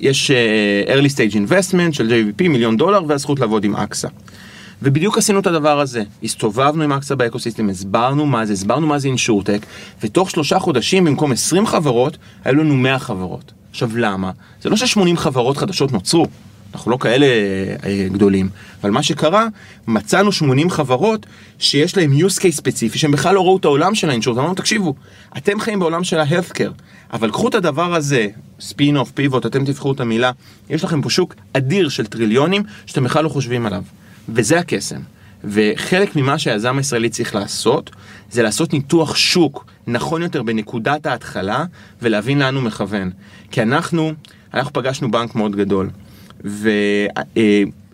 יש 0.00 0.30
uh, 0.30 0.90
early 0.90 1.14
stage 1.14 1.34
investment 1.34 1.92
של 1.92 2.10
JVP 2.10 2.48
מיליון 2.48 2.76
דולר 2.76 3.04
והזכות 3.06 3.40
לעבוד 3.40 3.64
עם 3.64 3.76
אקסה. 3.76 4.08
ובדיוק 4.82 5.18
עשינו 5.18 5.40
את 5.40 5.46
הדבר 5.46 5.80
הזה, 5.80 6.02
הסתובבנו 6.22 6.82
עם 6.82 6.92
אקסה 6.92 7.14
באקוסיסטם, 7.14 7.68
הסברנו 7.68 8.26
מה 8.26 8.46
זה, 8.46 8.52
הסברנו 8.52 8.86
מה 8.86 8.98
זה 8.98 9.08
אינשורטק, 9.08 9.66
ותוך 10.02 10.30
שלושה 10.30 10.58
חודשים 10.58 11.04
במקום 11.04 11.32
20 11.32 11.66
חברות, 11.66 12.18
היו 12.44 12.54
לנו 12.54 12.74
100 12.74 12.98
חברות. 12.98 13.52
עכשיו 13.70 13.90
למה? 13.96 14.30
זה 14.62 14.70
לא 14.70 14.76
ש-80 14.76 15.16
חברות 15.16 15.56
חדשות 15.56 15.92
נוצרו, 15.92 16.26
אנחנו 16.74 16.90
לא 16.90 16.96
כאלה 17.00 17.26
אה, 17.84 18.08
גדולים, 18.12 18.48
אבל 18.82 18.90
מה 18.90 19.02
שקרה, 19.02 19.46
מצאנו 19.86 20.32
80 20.32 20.70
חברות 20.70 21.26
שיש 21.58 21.96
להם 21.96 22.12
use 22.12 22.38
case 22.38 22.50
ספציפי, 22.50 22.98
שהם 22.98 23.10
בכלל 23.10 23.34
לא 23.34 23.40
ראו 23.40 23.56
את 23.56 23.64
העולם 23.64 23.94
של 23.94 24.10
האינשורט, 24.10 24.38
אמרנו 24.38 24.54
תקשיבו, 24.54 24.94
אתם 25.36 25.60
חיים 25.60 25.78
בעולם 25.78 26.04
של 26.04 26.18
ה-healthcare, 26.18 26.72
אבל 27.12 27.30
קחו 27.30 27.48
את 27.48 27.54
הדבר 27.54 27.94
הזה, 27.94 28.26
spin 28.60 28.94
off, 28.94 29.18
pivot, 29.18 29.46
אתם 29.46 29.64
תבחרו 29.64 29.92
את 29.92 30.00
המילה, 30.00 30.30
יש 30.70 30.84
לכם 30.84 31.02
פה 31.02 31.10
שוק 31.10 31.34
אדיר 31.52 31.88
של 31.88 32.06
טריליונים 32.06 32.62
שאתם 32.86 33.04
בכלל 33.04 33.24
לא 33.24 33.28
חושבים 33.28 33.66
עליו. 33.66 33.82
וזה 34.28 34.58
הקסם. 34.58 35.00
וחלק 35.44 36.16
ממה 36.16 36.38
שהיזם 36.38 36.78
הישראלי 36.78 37.08
צריך 37.08 37.34
לעשות, 37.34 37.90
זה 38.30 38.42
לעשות 38.42 38.72
ניתוח 38.72 39.16
שוק 39.16 39.66
נכון 39.86 40.22
יותר 40.22 40.42
בנקודת 40.42 41.06
ההתחלה, 41.06 41.64
ולהבין 42.02 42.38
לאן 42.38 42.54
הוא 42.54 42.62
מכוון. 42.62 43.10
כי 43.50 43.62
אנחנו, 43.62 44.12
אנחנו 44.54 44.72
פגשנו 44.72 45.10
בנק 45.10 45.34
מאוד 45.34 45.56
גדול, 45.56 45.90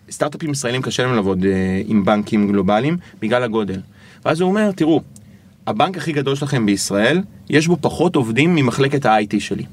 וסטארט-אפים 0.09 0.51
ישראלים 0.51 0.83
קשה 0.83 1.03
להם 1.03 1.15
לעבוד 1.15 1.45
אה, 1.45 1.83
עם 1.87 2.05
בנקים 2.05 2.53
גלובליים 2.53 2.97
בגלל 3.21 3.43
הגודל. 3.43 3.81
ואז 4.25 4.41
הוא 4.41 4.49
אומר, 4.49 4.71
תראו, 4.73 5.01
הבנק 5.67 5.97
הכי 5.97 6.13
גדול 6.13 6.35
שלכם 6.35 6.67
בישראל, 6.67 7.21
יש 7.51 7.67
בו 7.67 7.77
פחות 7.81 8.17
עובדים 8.17 8.55
ממחלקת 8.55 9.07
ה-IT 9.07 9.41
שלי. 9.41 9.65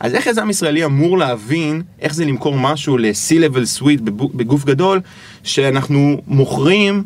אז 0.00 0.14
איך 0.14 0.26
יזם 0.26 0.50
ישראלי 0.50 0.84
אמור 0.84 1.18
להבין 1.18 1.82
איך 2.00 2.14
זה 2.14 2.24
למכור 2.24 2.58
משהו 2.58 2.98
ל-C-Level 2.98 3.80
Suite 3.80 4.02
בגוף 4.34 4.64
גדול, 4.64 5.00
שאנחנו 5.42 6.20
מוכרים 6.26 7.04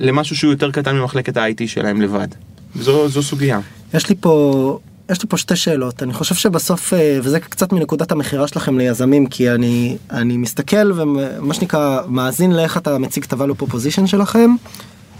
למשהו 0.00 0.36
שהוא 0.36 0.50
יותר 0.50 0.70
קטן 0.70 0.96
ממחלקת 0.96 1.36
ה-IT 1.36 1.66
שלהם 1.66 2.02
לבד? 2.02 2.28
זו, 2.74 3.08
זו 3.08 3.22
סוגיה. 3.22 3.60
יש 3.94 4.08
לי 4.08 4.14
פה... 4.20 4.78
יש 5.10 5.22
לי 5.22 5.28
פה 5.28 5.36
שתי 5.36 5.56
שאלות 5.56 6.02
אני 6.02 6.12
חושב 6.12 6.34
שבסוף 6.34 6.92
אה, 6.92 7.18
וזה 7.22 7.40
קצת 7.40 7.72
מנקודת 7.72 8.12
המכירה 8.12 8.48
שלכם 8.48 8.78
ליזמים 8.78 9.26
כי 9.26 9.50
אני 9.50 9.96
אני 10.10 10.36
מסתכל 10.36 10.92
ומה 10.92 11.54
שנקרא 11.54 12.00
מאזין 12.08 12.52
לאיך 12.52 12.76
אתה 12.76 12.98
מציג 12.98 13.24
את 13.24 13.32
ה-value 13.32 13.62
proposition 13.62 14.06
שלכם 14.06 14.50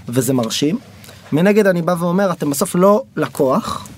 וזה 0.08 0.32
מרשים. 0.32 0.78
מנגד 1.32 1.66
אני 1.66 1.82
בא 1.82 1.94
ואומר 1.98 2.32
אתם 2.32 2.50
בסוף 2.50 2.74
לא 2.74 3.02
לקוח 3.16 3.88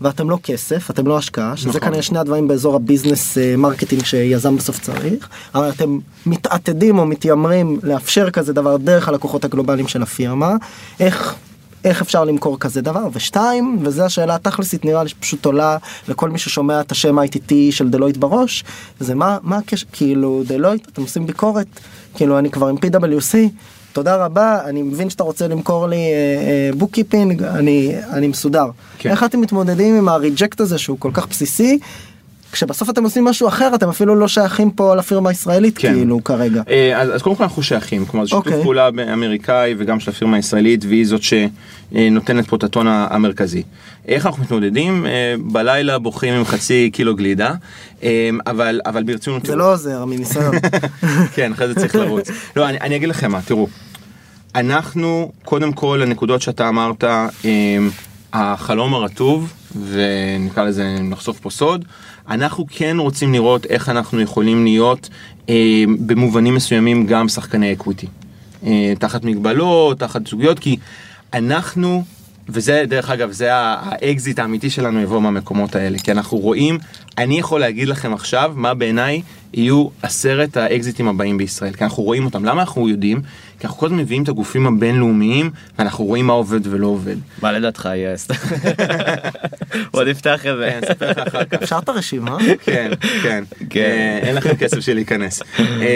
ואתם 0.00 0.30
לא 0.30 0.38
כסף, 0.42 0.90
אתם 0.90 1.06
לא 1.06 1.18
השקעה, 1.18 1.56
שזה 1.56 1.68
נכון. 1.68 1.80
כנראה 1.80 2.02
שני 2.02 2.18
הדברים 2.18 2.48
באזור 2.48 2.76
ה 2.76 2.83
business 2.83 3.38
אה, 3.38 3.56
marketing 3.56 4.04
שיזם 4.04 4.56
בסוף 4.56 4.80
צריך, 4.80 5.28
אבל 5.54 5.68
אתם 5.68 5.98
מתעתדים 6.26 6.98
או 6.98 7.06
מתיימרים 7.06 7.78
לאפשר 7.82 8.30
כזה 8.30 8.52
דבר 8.52 8.76
דרך 8.76 9.08
הלקוחות 9.08 9.44
הגלובליים 9.44 9.88
של 9.88 10.02
הפירמה, 10.02 10.54
איך 11.00 11.34
איך 11.84 12.02
אפשר 12.02 12.24
למכור 12.24 12.58
כזה 12.58 12.80
דבר? 12.80 13.08
ושתיים 13.12 13.78
וזה 13.82 14.04
השאלה 14.04 14.34
התכלסית 14.34 14.84
נראה 14.84 15.02
לי 15.02 15.08
שפשוט 15.08 15.44
עולה 15.44 15.76
לכל 16.08 16.30
מי 16.30 16.38
ששומע 16.38 16.80
את 16.80 16.92
השם 16.92 17.18
ITT 17.18 17.52
של 17.70 17.90
דלויט 17.90 18.16
בראש 18.16 18.64
זה 19.00 19.14
מה 19.14 19.38
מה 19.42 19.56
הקשר? 19.56 19.86
כאילו 19.92 20.42
דלויט 20.46 20.88
אתם 20.88 21.02
עושים 21.02 21.26
ביקורת 21.26 21.66
כאילו 22.14 22.38
אני 22.38 22.50
כבר 22.50 22.66
עם 22.66 22.76
PwC 22.76 23.36
תודה 23.94 24.16
רבה, 24.16 24.58
אני 24.64 24.82
מבין 24.82 25.10
שאתה 25.10 25.22
רוצה 25.22 25.48
למכור 25.48 25.86
לי 25.88 25.96
book 26.76 26.90
uh, 26.90 26.94
keeping, 26.94 27.42
uh, 27.42 27.46
אני, 27.46 27.92
אני 28.10 28.28
מסודר. 28.28 28.66
כן. 28.98 29.10
איך 29.10 29.24
אתם 29.24 29.40
מתמודדים 29.40 29.94
עם 29.94 30.08
ה 30.08 30.15
reject 30.15 30.60
הזה 30.60 30.78
שהוא 30.78 30.96
כל 31.00 31.10
כך 31.14 31.28
בסיסי? 31.28 31.78
כשבסוף 32.54 32.90
אתם 32.90 33.04
עושים 33.04 33.24
משהו 33.24 33.48
אחר 33.48 33.74
אתם 33.74 33.88
אפילו 33.88 34.14
לא 34.14 34.28
שייכים 34.28 34.70
פה 34.70 34.94
לפירמה 34.94 35.28
הישראלית 35.28 35.78
כן. 35.78 35.94
כאילו 35.94 36.24
כרגע. 36.24 36.62
אה, 36.68 37.00
אז, 37.00 37.14
אז 37.14 37.22
קודם 37.22 37.36
כל 37.36 37.42
אנחנו 37.42 37.62
שייכים, 37.62 38.06
כלומר 38.06 38.24
זה 38.24 38.28
שיתוף 38.28 38.46
okay. 38.46 38.50
אוקיי. 38.50 38.62
פעולה 38.62 38.88
אמריקאי 39.12 39.74
וגם 39.78 40.00
של 40.00 40.10
הפירמה 40.10 40.36
הישראלית 40.36 40.84
והיא 40.84 41.06
זאת 41.06 41.20
שנותנת 41.22 42.48
פה 42.48 42.56
את 42.56 42.64
הטון 42.64 42.86
המרכזי. 42.88 43.62
איך 44.08 44.26
אנחנו 44.26 44.42
מתמודדים? 44.42 45.06
אה, 45.06 45.34
בלילה 45.38 45.98
בוכים 45.98 46.34
עם 46.34 46.44
חצי 46.44 46.90
קילו 46.92 47.16
גלידה, 47.16 47.54
אה, 48.02 48.30
אבל, 48.46 48.80
אבל 48.86 49.02
ברצינות... 49.02 49.46
זה 49.46 49.56
לא 49.56 49.72
עוזר 49.72 50.04
מניסיון. 50.04 50.54
כן, 51.34 51.52
אחרי 51.52 51.68
זה 51.68 51.74
צריך 51.74 51.94
לרוץ. 51.94 52.28
לא, 52.56 52.68
אני, 52.68 52.78
אני 52.80 52.96
אגיד 52.96 53.08
לכם 53.08 53.32
מה, 53.32 53.42
תראו, 53.42 53.68
אנחנו 54.54 55.32
קודם 55.44 55.72
כל 55.72 56.02
הנקודות 56.02 56.42
שאתה 56.42 56.68
אמרת, 56.68 57.04
החלום 58.32 58.94
הרטוב, 58.94 59.52
ונקרא 59.90 60.64
לזה 60.64 60.96
נחשוף 61.00 61.38
פה 61.38 61.50
סוד, 61.50 61.84
אנחנו 62.28 62.66
כן 62.70 62.96
רוצים 62.98 63.32
לראות 63.32 63.66
איך 63.66 63.88
אנחנו 63.88 64.20
יכולים 64.20 64.64
להיות 64.64 65.08
אה, 65.48 65.84
במובנים 66.06 66.54
מסוימים 66.54 67.06
גם 67.06 67.28
שחקני 67.28 67.72
equity. 67.72 68.06
אה, 68.66 68.92
תחת 68.98 69.24
מגבלות, 69.24 69.98
תחת 69.98 70.28
סוגיות, 70.28 70.58
כי 70.58 70.76
אנחנו 71.34 72.04
וזה 72.48 72.84
דרך 72.88 73.10
אגב 73.10 73.30
זה 73.32 73.48
האקזיט 73.52 74.38
האמיתי 74.38 74.70
שלנו 74.70 75.00
יבוא 75.00 75.20
מהמקומות 75.20 75.76
האלה 75.76 75.98
כי 75.98 76.12
אנחנו 76.12 76.38
רואים 76.38 76.78
אני 77.18 77.38
יכול 77.38 77.60
להגיד 77.60 77.88
לכם 77.88 78.14
עכשיו 78.14 78.52
מה 78.56 78.74
בעיניי 78.74 79.22
יהיו 79.54 79.88
עשרת 80.02 80.56
האקזיטים 80.56 81.08
הבאים 81.08 81.38
בישראל 81.38 81.72
כי 81.72 81.84
אנחנו 81.84 82.02
רואים 82.02 82.24
אותם 82.24 82.44
למה 82.44 82.60
אנחנו 82.60 82.88
יודעים 82.88 83.20
כי 83.58 83.66
אנחנו 83.66 83.78
כל 83.78 83.86
הזמן 83.86 83.98
מביאים 83.98 84.22
את 84.22 84.28
הגופים 84.28 84.66
הבינלאומיים 84.66 85.50
ואנחנו 85.78 86.04
רואים 86.04 86.26
מה 86.26 86.32
עובד 86.32 86.66
ולא 86.66 86.86
עובד. 86.86 87.16
מה 87.42 87.52
לדעתך 87.52 87.88
יהיה? 87.94 88.14
בוא 89.92 90.04
נפתח 90.10 90.46
את 90.46 90.56
זה. 90.56 90.80
אפשר 91.54 91.78
את 91.78 91.88
הרשימה? 91.88 92.36
כן 92.64 92.90
כן 93.22 93.44
כן 93.70 94.18
אין 94.22 94.34
לכם 94.34 94.56
כסף 94.56 94.80
של 94.80 94.94
להיכנס 94.94 95.42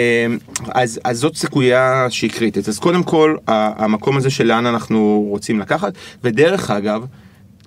אז 0.75 0.99
זאת 1.11 1.35
סיכויה 1.35 2.07
שהיא 2.09 2.31
קריטית 2.31 2.67
אז 2.67 2.79
קודם 2.79 3.03
כל 3.03 3.35
המקום 3.47 4.17
הזה 4.17 4.29
של 4.29 4.47
לאן 4.47 4.65
אנחנו 4.65 5.25
רוצים 5.29 5.59
לקחת 5.59 5.93
ודרך 6.23 6.71
אגב. 6.71 7.05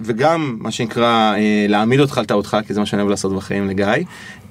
וגם 0.05 0.57
מה 0.61 0.71
שנקרא 0.71 1.35
אה, 1.35 1.67
להעמיד 1.69 2.01
אותך 2.01 2.19
על 2.19 2.25
טעותך 2.25 2.57
כי 2.67 2.75
זה 2.75 2.81
מה 2.81 2.87
שאני 2.87 3.03
אוהב 3.03 3.11
לעשות 3.11 3.37
בחיים 3.37 3.69
לגיא. 3.69 3.87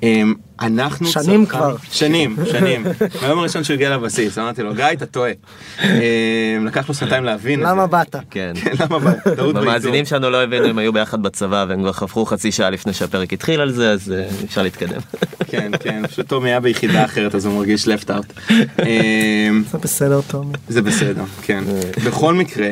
אה, 0.03 0.21
אנחנו 0.61 1.07
שנים 1.07 1.45
צרכן, 1.45 1.57
כבר 1.57 1.75
שנים 1.91 2.35
שנים 2.51 2.83
מהיום 3.21 3.39
הראשון 3.39 3.63
שהוא 3.63 3.73
הגיע 3.73 3.89
לבסיס 3.97 4.37
אמרתי 4.37 4.63
לו 4.63 4.75
גיא 4.75 4.85
אתה 4.93 5.05
טועה. 5.05 5.31
אה, 5.79 6.57
לקח 6.65 6.89
לו 6.89 6.95
שנתיים 6.95 7.23
להבין 7.23 7.59
למה 7.59 7.87
באת 7.87 8.15
כן 8.29 8.53
למה 8.79 8.99
באת 8.99 9.39
המאזינים 9.55 10.05
שלנו 10.05 10.29
לא 10.29 10.43
הבינו 10.43 10.65
הם 10.65 10.77
היו 10.77 10.93
ביחד 10.93 11.23
בצבא 11.23 11.65
והם 11.69 11.81
כבר 11.81 11.91
חפרו 11.91 12.25
חצי 12.25 12.51
שעה 12.51 12.69
לפני 12.69 12.93
שהפרק 12.93 13.33
התחיל 13.33 13.61
על 13.61 13.71
זה 13.71 13.91
אז 13.91 14.13
אפשר 14.45 14.63
להתקדם. 14.63 15.01
כן 15.51 15.71
כן 15.79 16.07
פשוט 16.07 16.27
תומי 16.27 16.49
היה 16.49 16.59
ביחידה 16.59 17.05
אחרת 17.05 17.35
אז 17.35 17.45
הוא 17.45 17.55
מרגיש 17.55 17.87
left 17.87 18.09
out. 18.09 18.53
זה 19.71 19.77
בסדר 19.81 20.21
תומי. 20.27 20.53
זה 20.67 20.81
בסדר 20.81 21.23
כן 21.41 21.63
בכל 22.05 22.33
מקרה. 22.33 22.69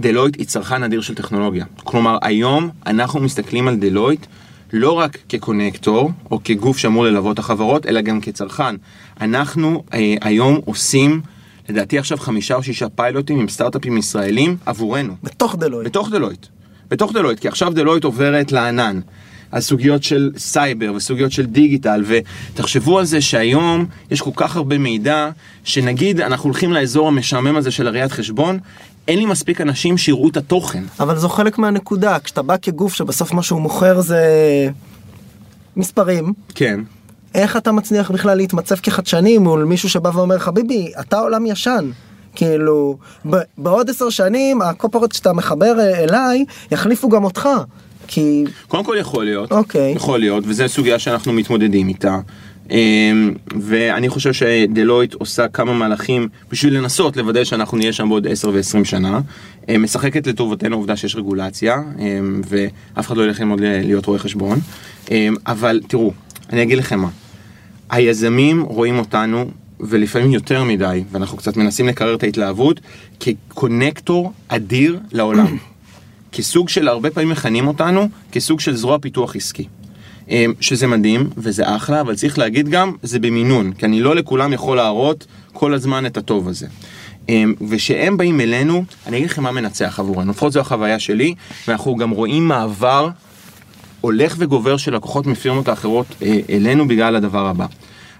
דלויט 0.00 0.36
היא 0.38 0.46
צרכן 0.46 0.82
אדיר 0.82 1.00
של 1.00 1.14
טכנולוגיה. 1.14 1.64
כלומר, 1.84 2.18
היום 2.22 2.70
אנחנו 2.86 3.20
מסתכלים 3.20 3.68
על 3.68 3.76
דלויט 3.76 4.26
לא 4.72 4.92
רק 4.92 5.18
כקונקטור 5.28 6.10
או 6.30 6.40
כגוף 6.44 6.78
שאמור 6.78 7.04
ללוות 7.04 7.34
את 7.34 7.38
החברות, 7.38 7.86
אלא 7.86 8.00
גם 8.00 8.20
כצרכן. 8.20 8.76
אנחנו 9.20 9.84
אה, 9.94 10.14
היום 10.20 10.60
עושים, 10.64 11.20
לדעתי 11.68 11.98
עכשיו 11.98 12.18
חמישה 12.18 12.54
או 12.54 12.62
שישה 12.62 12.88
פיילוטים 12.88 13.40
עם 13.40 13.48
סטארט-אפים 13.48 13.96
ישראלים 13.96 14.56
עבורנו. 14.66 15.14
בתוך 15.22 15.56
דלויט. 15.56 15.86
בתוך 15.86 16.10
דלויט. 16.10 16.46
בתוך 16.90 17.12
דלויט, 17.12 17.40
כי 17.40 17.48
עכשיו 17.48 17.72
דלויט 17.74 18.04
עוברת 18.04 18.52
לענן. 18.52 19.00
על 19.52 19.60
סוגיות 19.60 20.02
של 20.02 20.30
סייבר 20.36 20.92
וסוגיות 20.94 21.32
של 21.32 21.46
דיגיטל 21.46 22.04
ותחשבו 22.06 22.98
על 22.98 23.04
זה 23.04 23.20
שהיום 23.20 23.86
יש 24.10 24.20
כל 24.20 24.30
כך 24.36 24.56
הרבה 24.56 24.78
מידע 24.78 25.30
שנגיד 25.64 26.20
אנחנו 26.20 26.44
הולכים 26.44 26.72
לאזור 26.72 27.08
המשעמם 27.08 27.56
הזה 27.56 27.70
של 27.70 27.86
הראיית 27.86 28.12
חשבון 28.12 28.58
אין 29.10 29.18
לי 29.18 29.26
מספיק 29.26 29.60
אנשים 29.60 29.98
שיראו 29.98 30.28
את 30.28 30.36
התוכן. 30.36 30.84
אבל 31.00 31.18
זו 31.18 31.28
חלק 31.28 31.58
מהנקודה, 31.58 32.18
כשאתה 32.18 32.42
בא 32.42 32.56
כגוף 32.62 32.94
שבסוף 32.94 33.32
מה 33.32 33.42
שהוא 33.42 33.60
מוכר 33.60 34.00
זה 34.00 34.24
מספרים. 35.76 36.32
כן. 36.54 36.80
איך 37.34 37.56
אתה 37.56 37.72
מצליח 37.72 38.10
בכלל 38.10 38.36
להתמצב 38.36 38.74
כחדשני 38.76 39.38
מול 39.38 39.64
מישהו 39.64 39.88
שבא 39.88 40.10
ואומר 40.14 40.38
חביבי 40.38 40.92
אתה 41.00 41.18
עולם 41.18 41.46
ישן. 41.46 41.90
כאילו 42.34 42.96
בעוד 43.58 43.90
עשר 43.90 44.10
שנים 44.10 44.62
הקופרות 44.62 45.12
שאתה 45.12 45.32
מחבר 45.32 45.80
אליי 45.80 46.44
יחליפו 46.70 47.08
גם 47.08 47.24
אותך. 47.24 47.48
כי... 48.06 48.44
קודם 48.68 48.84
כל 48.84 48.96
יכול 49.00 49.24
להיות, 49.24 49.52
אוקיי. 49.52 49.92
יכול 49.92 50.20
להיות, 50.20 50.44
וזו 50.46 50.64
סוגיה 50.68 50.98
שאנחנו 50.98 51.32
מתמודדים 51.32 51.88
איתה. 51.88 52.18
אמ, 52.70 53.34
ואני 53.60 54.08
חושב 54.08 54.32
שדלויט 54.32 55.14
עושה 55.14 55.48
כמה 55.48 55.74
מהלכים 55.74 56.28
בשביל 56.50 56.76
לנסות 56.76 57.16
לוודא 57.16 57.44
שאנחנו 57.44 57.78
נהיה 57.78 57.92
שם 57.92 58.08
בעוד 58.08 58.26
10 58.26 58.48
ו-20 58.48 58.84
שנה. 58.84 59.20
אמ, 59.68 59.82
משחקת 59.82 60.26
לטובתנו 60.26 60.74
העובדה 60.74 60.96
שיש 60.96 61.16
רגולציה, 61.16 61.76
אמ, 61.98 62.40
ואף 62.48 63.06
אחד 63.06 63.16
לא 63.16 63.22
ילך 63.22 63.40
ללמוד 63.40 63.60
להיות 63.62 64.06
רואה 64.06 64.18
חשבון. 64.18 64.58
אבל 65.46 65.80
תראו, 65.88 66.12
אני 66.52 66.62
אגיד 66.62 66.78
לכם 66.78 67.00
מה, 67.00 67.08
היזמים 67.90 68.62
רואים 68.62 68.98
אותנו, 68.98 69.50
ולפעמים 69.80 70.30
יותר 70.30 70.64
מדי, 70.64 71.04
ואנחנו 71.12 71.36
קצת 71.36 71.56
מנסים 71.56 71.88
לקרר 71.88 72.14
את 72.14 72.22
ההתלהבות, 72.22 72.80
כקונקטור 73.20 74.32
אדיר 74.48 74.98
לעולם. 75.12 75.56
כסוג 76.32 76.68
של, 76.68 76.88
הרבה 76.88 77.10
פעמים 77.10 77.28
מכנים 77.28 77.68
אותנו, 77.68 78.08
כסוג 78.32 78.60
של 78.60 78.76
זרוע 78.76 78.98
פיתוח 78.98 79.36
עסקי. 79.36 79.66
אמ, 80.30 80.52
שזה 80.60 80.86
מדהים 80.86 81.30
וזה 81.36 81.76
אחלה, 81.76 82.00
אבל 82.00 82.14
צריך 82.14 82.38
להגיד 82.38 82.68
גם, 82.68 82.92
זה 83.02 83.18
במינון, 83.18 83.72
כי 83.72 83.86
אני 83.86 84.00
לא 84.00 84.16
לכולם 84.16 84.52
יכול 84.52 84.76
להראות 84.76 85.26
כל 85.52 85.74
הזמן 85.74 86.06
את 86.06 86.16
הטוב 86.16 86.48
הזה. 86.48 86.66
אמ, 87.28 87.54
ושהם 87.68 88.16
באים 88.16 88.40
אלינו, 88.40 88.84
אני 89.06 89.16
אגיד 89.16 89.30
לכם 89.30 89.42
מה 89.42 89.52
מנצח 89.52 90.00
עבורנו, 90.00 90.30
לפחות 90.30 90.52
זו 90.52 90.60
החוויה 90.60 90.98
שלי, 90.98 91.34
ואנחנו 91.68 91.96
גם 91.96 92.10
רואים 92.10 92.48
מעבר 92.48 93.08
הולך 94.00 94.34
וגובר 94.38 94.76
של 94.76 94.94
לקוחות 94.94 95.26
מפירמות 95.26 95.68
האחרות 95.68 96.06
אה, 96.22 96.40
אלינו 96.50 96.88
בגלל 96.88 97.16
הדבר 97.16 97.46
הבא. 97.46 97.66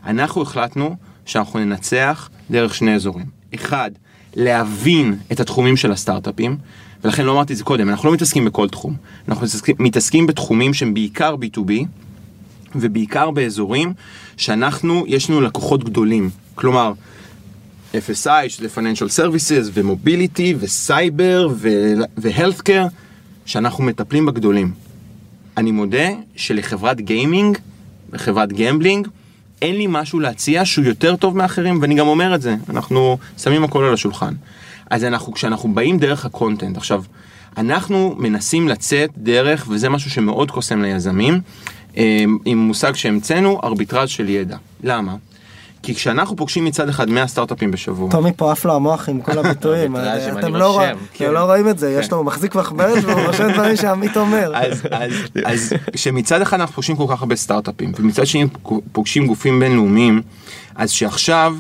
אנחנו 0.07 0.43
החלטנו 0.43 0.97
שאנחנו 1.27 1.59
ננצח 1.59 2.31
דרך 2.51 2.75
שני 2.75 2.95
אזורים. 2.95 3.27
אחד, 3.55 3.91
להבין 4.35 5.17
את 5.33 5.41
התחומים 5.41 5.77
של 5.77 5.93
הסטארט-אפים, 5.93 6.57
ולכן 7.05 7.25
לא 7.25 7.33
אמרתי 7.33 7.53
את 7.53 7.59
זה 7.59 7.65
קודם, 7.65 7.89
אנחנו 7.89 8.09
לא 8.09 8.15
מתעסקים 8.15 8.45
בכל 8.45 8.69
תחום. 8.69 8.97
אנחנו 9.29 9.47
מתעסקים, 9.47 9.77
מתעסקים 9.79 10.27
בתחומים 10.27 10.75
שהם 10.75 10.95
בעיקר 10.95 11.35
B2B, 11.35 11.73
ובעיקר 12.75 13.31
באזורים 13.31 13.93
שאנחנו, 14.37 15.05
יש 15.07 15.31
לנו 15.31 15.41
לקוחות 15.41 15.85
גדולים. 15.85 16.31
כלומר, 16.55 16.93
FSI, 17.95 18.49
שזה 18.49 18.69
Financial 18.77 19.19
Services, 19.19 19.71
ומוביליטי, 19.73 20.55
וסייבר, 20.59 21.49
וה 22.17 22.28
healthcare, 22.28 22.87
שאנחנו 23.47 23.85
מטפלים 23.85 24.27
בגדולים. 24.27 24.73
אני 25.57 25.73
מודה 25.73 26.09
שלחברת 26.37 27.01
gaming, 27.01 27.59
וחברת 28.11 28.53
gambling, 28.53 29.09
אין 29.63 29.77
לי 29.77 29.87
משהו 29.89 30.21
להציע 30.21 30.65
שהוא 30.65 30.85
יותר 30.85 31.17
טוב 31.17 31.37
מאחרים, 31.37 31.79
ואני 31.83 31.95
גם 31.95 32.07
אומר 32.07 32.35
את 32.35 32.43
זה, 32.43 32.57
אנחנו 32.69 33.19
שמים 33.39 33.65
הכל 33.65 33.85
על 33.85 33.95
השולחן. 33.95 34.35
אז 34.91 35.05
אנחנו, 35.05 35.33
כשאנחנו 35.33 35.75
באים 35.75 35.99
דרך 35.99 36.25
ה 36.25 36.31
content, 36.31 36.77
עכשיו, 36.77 37.03
אנחנו 37.57 38.15
מנסים 38.19 38.69
לצאת 38.69 39.11
דרך, 39.17 39.67
וזה 39.69 39.89
משהו 39.89 40.11
שמאוד 40.11 40.51
קוסם 40.51 40.83
ליזמים, 40.83 41.41
אה, 41.97 42.25
עם 42.45 42.59
מושג 42.59 42.95
שהמצאנו, 42.95 43.61
ארביטראז' 43.65 44.09
של 44.09 44.29
ידע. 44.29 44.57
למה? 44.83 45.17
כי 45.83 45.95
כשאנחנו 45.95 46.37
פוגשים 46.37 46.65
מצד 46.65 46.89
אחד 46.89 47.11
100 47.11 47.27
סטארט-אפים 47.27 47.71
בשבוע. 47.71 48.11
טומי 48.11 48.31
פה 48.37 48.53
עף 48.53 48.65
לו 48.65 48.75
המוח 48.75 49.09
עם 49.09 49.21
כל 49.21 49.39
הביטויים, 49.39 49.97
אתם 50.39 50.57
לא, 50.57 50.83
כן. 51.15 51.33
לא 51.33 51.45
רואים 51.45 51.69
את 51.69 51.79
זה, 51.79 51.91
יש 51.91 52.09
כן. 52.09 52.17
לו 52.17 52.25
מחזיק 52.25 52.55
מחברת 52.55 53.05
והוא 53.05 53.21
רושם 53.27 53.53
דברים 53.53 53.77
שעמית 53.77 54.17
אומר. 54.17 54.53
אז 55.45 55.73
כשמצד 55.93 56.43
אחד 56.43 56.61
אנחנו 56.61 56.75
פוגשים 56.75 56.97
כל 56.97 57.07
כך 57.09 57.21
הרבה 57.21 57.37
סטארט-אפים, 57.37 57.93
ומצד 57.97 58.27
שני 58.27 58.47
פוגשים 58.93 59.27
גופים 59.27 59.61
בינלאומיים, 59.61 60.23
אז 60.75 60.91
שעכשיו, 60.91 61.57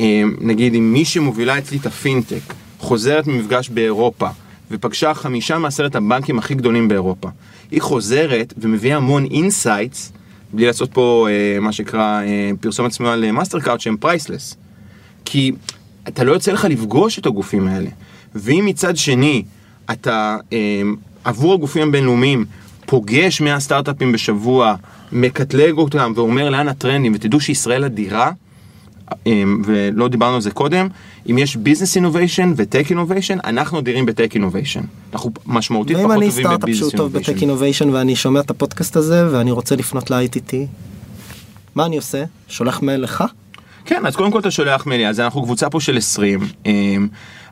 אה, 0.00 0.22
נגיד 0.40 0.74
אם 0.74 0.92
מי 0.92 1.04
שמובילה 1.04 1.58
אצלי 1.58 1.78
את 1.78 1.86
הפינטק, 1.86 2.54
חוזרת 2.82 3.26
ממפגש 3.26 3.68
באירופה, 3.68 4.28
ופגשה 4.70 5.14
חמישה 5.14 5.58
מעשרת 5.58 5.96
הבנקים 5.96 6.38
הכי 6.38 6.54
גדולים 6.54 6.88
באירופה. 6.88 7.28
היא 7.70 7.82
חוזרת 7.82 8.54
ומביאה 8.56 8.96
המון 8.96 9.24
insights, 9.24 10.12
בלי 10.52 10.66
לעשות 10.66 10.92
פה 10.92 11.28
אה, 11.30 11.60
מה 11.60 11.72
שנקרא 11.72 12.22
אה, 12.22 12.50
פרסומת 12.60 12.92
סמויה 12.92 13.16
למאסטר 13.16 13.60
קארט 13.60 13.80
שהם 13.80 13.96
priceless. 13.96 14.56
כי 15.24 15.52
אתה 16.08 16.24
לא 16.24 16.32
יוצא 16.32 16.52
לך 16.52 16.64
לפגוש 16.64 17.18
את 17.18 17.26
הגופים 17.26 17.68
האלה. 17.68 17.90
ואם 18.34 18.64
מצד 18.66 18.96
שני 18.96 19.44
אתה 19.90 20.36
אה, 20.52 20.82
עבור 21.24 21.54
הגופים 21.54 21.88
הבינלאומיים 21.88 22.44
פוגש 22.86 23.40
100 23.40 23.60
סטארט-אפים 23.60 24.12
בשבוע, 24.12 24.74
מקטלג 25.12 25.78
אותם 25.78 26.12
ואומר 26.16 26.50
לאן 26.50 26.68
הטרנדים, 26.68 27.12
ותדעו 27.14 27.40
שישראל 27.40 27.84
אדירה, 27.84 28.30
ולא 29.64 30.08
דיברנו 30.08 30.34
על 30.34 30.40
זה 30.40 30.50
קודם, 30.50 30.88
אם 31.30 31.38
יש 31.38 31.56
business 31.56 31.96
innovation 31.96 32.52
ו 32.56 32.63
tech 32.63 32.90
innovation, 32.90 33.38
אנחנו 33.44 33.78
אדירים 33.78 34.06
ב 34.06 34.12
tech 34.12 34.34
innovation. 34.34 34.80
אנחנו 35.12 35.30
משמעותית 35.46 35.96
פחות 35.96 36.12
טובים 36.12 36.20
ב 36.28 36.29
business 36.29 36.38
innovation. 36.38 36.86
ואם 36.86 36.94
אני 36.94 36.96
סטארט-אפ 36.96 36.96
שהוא 36.96 37.08
טוב 37.08 37.12
ב 37.12 37.18
tech 37.18 37.42
innovation 37.42 37.90
ואני 37.90 38.16
שומע 38.16 38.40
את 38.40 38.50
הפודקאסט 38.50 38.96
הזה 38.96 39.28
ואני 39.32 39.50
רוצה 39.50 39.76
לפנות 39.76 40.10
ל-ITT, 40.10 40.54
מה 41.74 41.86
אני 41.86 41.96
עושה? 41.96 42.24
שולח 42.48 42.82
מייל 42.82 43.00
לך? 43.00 43.24
כן, 43.84 44.06
אז 44.06 44.16
קודם 44.16 44.30
כל 44.30 44.40
אתה 44.40 44.50
שולח 44.50 44.86
מייל, 44.86 45.06
אז 45.06 45.20
אנחנו 45.20 45.42
קבוצה 45.42 45.70
פה 45.70 45.80
של 45.80 45.96
20. 45.96 46.40
אמ, 46.66 47.08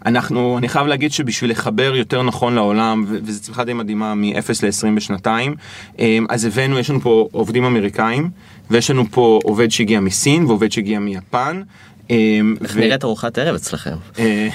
אנחנו, 0.07 0.59
אני 0.59 0.69
חייב 0.69 0.87
להגיד 0.87 1.13
שבשביל 1.13 1.51
לחבר 1.51 1.93
יותר 1.97 2.23
נכון 2.23 2.55
לעולם, 2.55 3.05
וזו 3.09 3.43
צמיחה 3.43 3.65
די 3.65 3.73
מדהימה 3.73 4.15
מ-0 4.15 4.51
ל-20 4.63 4.97
בשנתיים, 4.97 5.55
אמ, 5.99 6.27
אז 6.29 6.45
הבאנו, 6.45 6.79
יש 6.79 6.91
לנו 6.91 7.01
פה 7.01 7.29
עובדים 7.33 7.65
אמריקאים, 7.65 8.31
ויש 8.71 8.91
לנו 8.91 9.05
פה 9.11 9.39
עובד 9.43 9.71
שהגיע 9.71 10.01
מסין 10.01 10.45
ועובד 10.45 10.73
שהגיע 10.73 10.99
מיפן. 10.99 11.63
אמ, 12.11 12.55
איך 12.63 12.77
נראית 12.77 13.05
ארוחת 13.05 13.39
ערב 13.39 13.55
אצלכם? 13.55 13.95
אה, 14.19 14.49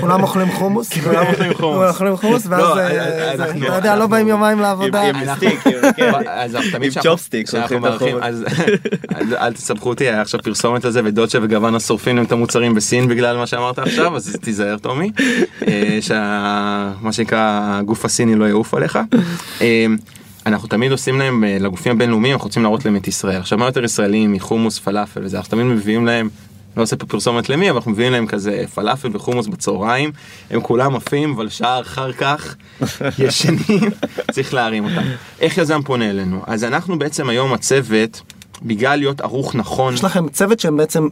כולם 0.00 0.22
אוכלים 0.22 0.50
חומוס, 0.52 0.92
כולם 1.04 1.26
אוכלים 1.88 2.16
חומוס. 2.16 2.46
ואז 2.48 2.60
לא, 2.60 2.78
אה, 2.78 3.28
אה, 3.28 3.34
אתה 3.34 3.76
יודע, 3.76 3.96
לא 3.96 4.06
באים 4.06 4.28
יומיים 4.28 4.60
לעבודה. 4.60 5.02
עם 5.02 5.16
סטיק, 5.36 5.60
כן. 5.96 6.12
אז 6.28 6.56
אנחנו 6.56 6.70
תמיד 6.70 6.86
עם 6.86 6.90
שאנחנו- 6.92 7.10
chopstick, 7.10 7.46
אל 9.38 9.52
תסבכו 9.52 9.88
אותי 9.88 10.04
היה 10.04 10.20
עכשיו 10.20 10.40
פרסומת 10.42 10.84
לזה 10.84 11.00
ודולצ'ה 11.04 11.38
וגבאנה 11.42 11.80
שורפים 11.80 12.16
להם 12.16 12.24
את 12.24 12.32
המוצרים 12.32 12.74
בסין 12.74 13.08
בגלל 13.08 13.36
מה 13.36 13.46
שאמרת 13.46 13.78
עכשיו 13.78 14.16
אז 14.16 14.36
תיזהר 14.40 14.78
טומי 14.78 15.10
אה, 15.68 15.98
שמה 16.00 17.12
שנקרא 17.12 17.60
הגוף 17.78 18.04
הסיני 18.04 18.34
לא 18.34 18.44
יעוף 18.44 18.74
עליך. 18.74 18.98
אנחנו 20.46 20.68
תמיד 20.68 20.92
עושים 20.92 21.18
להם 21.18 21.44
אה, 21.44 21.56
לגופים 21.60 21.92
הבינלאומיים 21.92 22.34
אנחנו 22.34 22.46
רוצים 22.46 22.62
להראות 22.62 22.84
להם 22.84 22.96
את 22.96 23.08
ישראל 23.08 23.36
עכשיו 23.36 23.58
מה 23.58 23.66
יותר 23.66 23.84
ישראלים 23.84 24.32
מחומוס 24.32 24.78
פלאפל 24.78 25.20
וזה 25.24 25.36
אנחנו 25.36 25.50
תמיד 25.50 25.66
מביאים 25.66 26.06
להם. 26.06 26.28
לא 26.76 26.82
עושה 26.82 26.96
פה 26.96 27.06
פרסומת 27.06 27.48
למי 27.48 27.70
אבל 27.70 27.76
אנחנו 27.76 27.90
מביאים 27.90 28.12
להם 28.12 28.26
כזה 28.26 28.64
פלאפל 28.74 29.08
וחומוס 29.12 29.46
בצהריים 29.46 30.12
הם 30.50 30.60
כולם 30.60 30.96
עפים 30.96 31.32
אבל 31.32 31.48
שעה 31.48 31.80
אחר 31.80 32.12
כך 32.12 32.56
ישנים 33.18 33.90
צריך 34.32 34.54
להרים 34.54 34.84
אותם. 34.84 35.02
איך 35.40 35.58
יזם 35.58 35.82
פונה 35.82 36.10
אלינו 36.10 36.42
אז 36.46 36.64
אנחנו 36.64 36.98
בעצם 36.98 37.28
היום 37.28 37.52
הצוות 37.52 38.22
בגלל 38.64 38.98
להיות 38.98 39.20
ערוך 39.20 39.54
נכון 39.54 39.94
יש 39.94 40.04
לכם 40.04 40.28
צוות 40.28 40.60
שהם 40.60 40.76
בעצם 40.76 41.08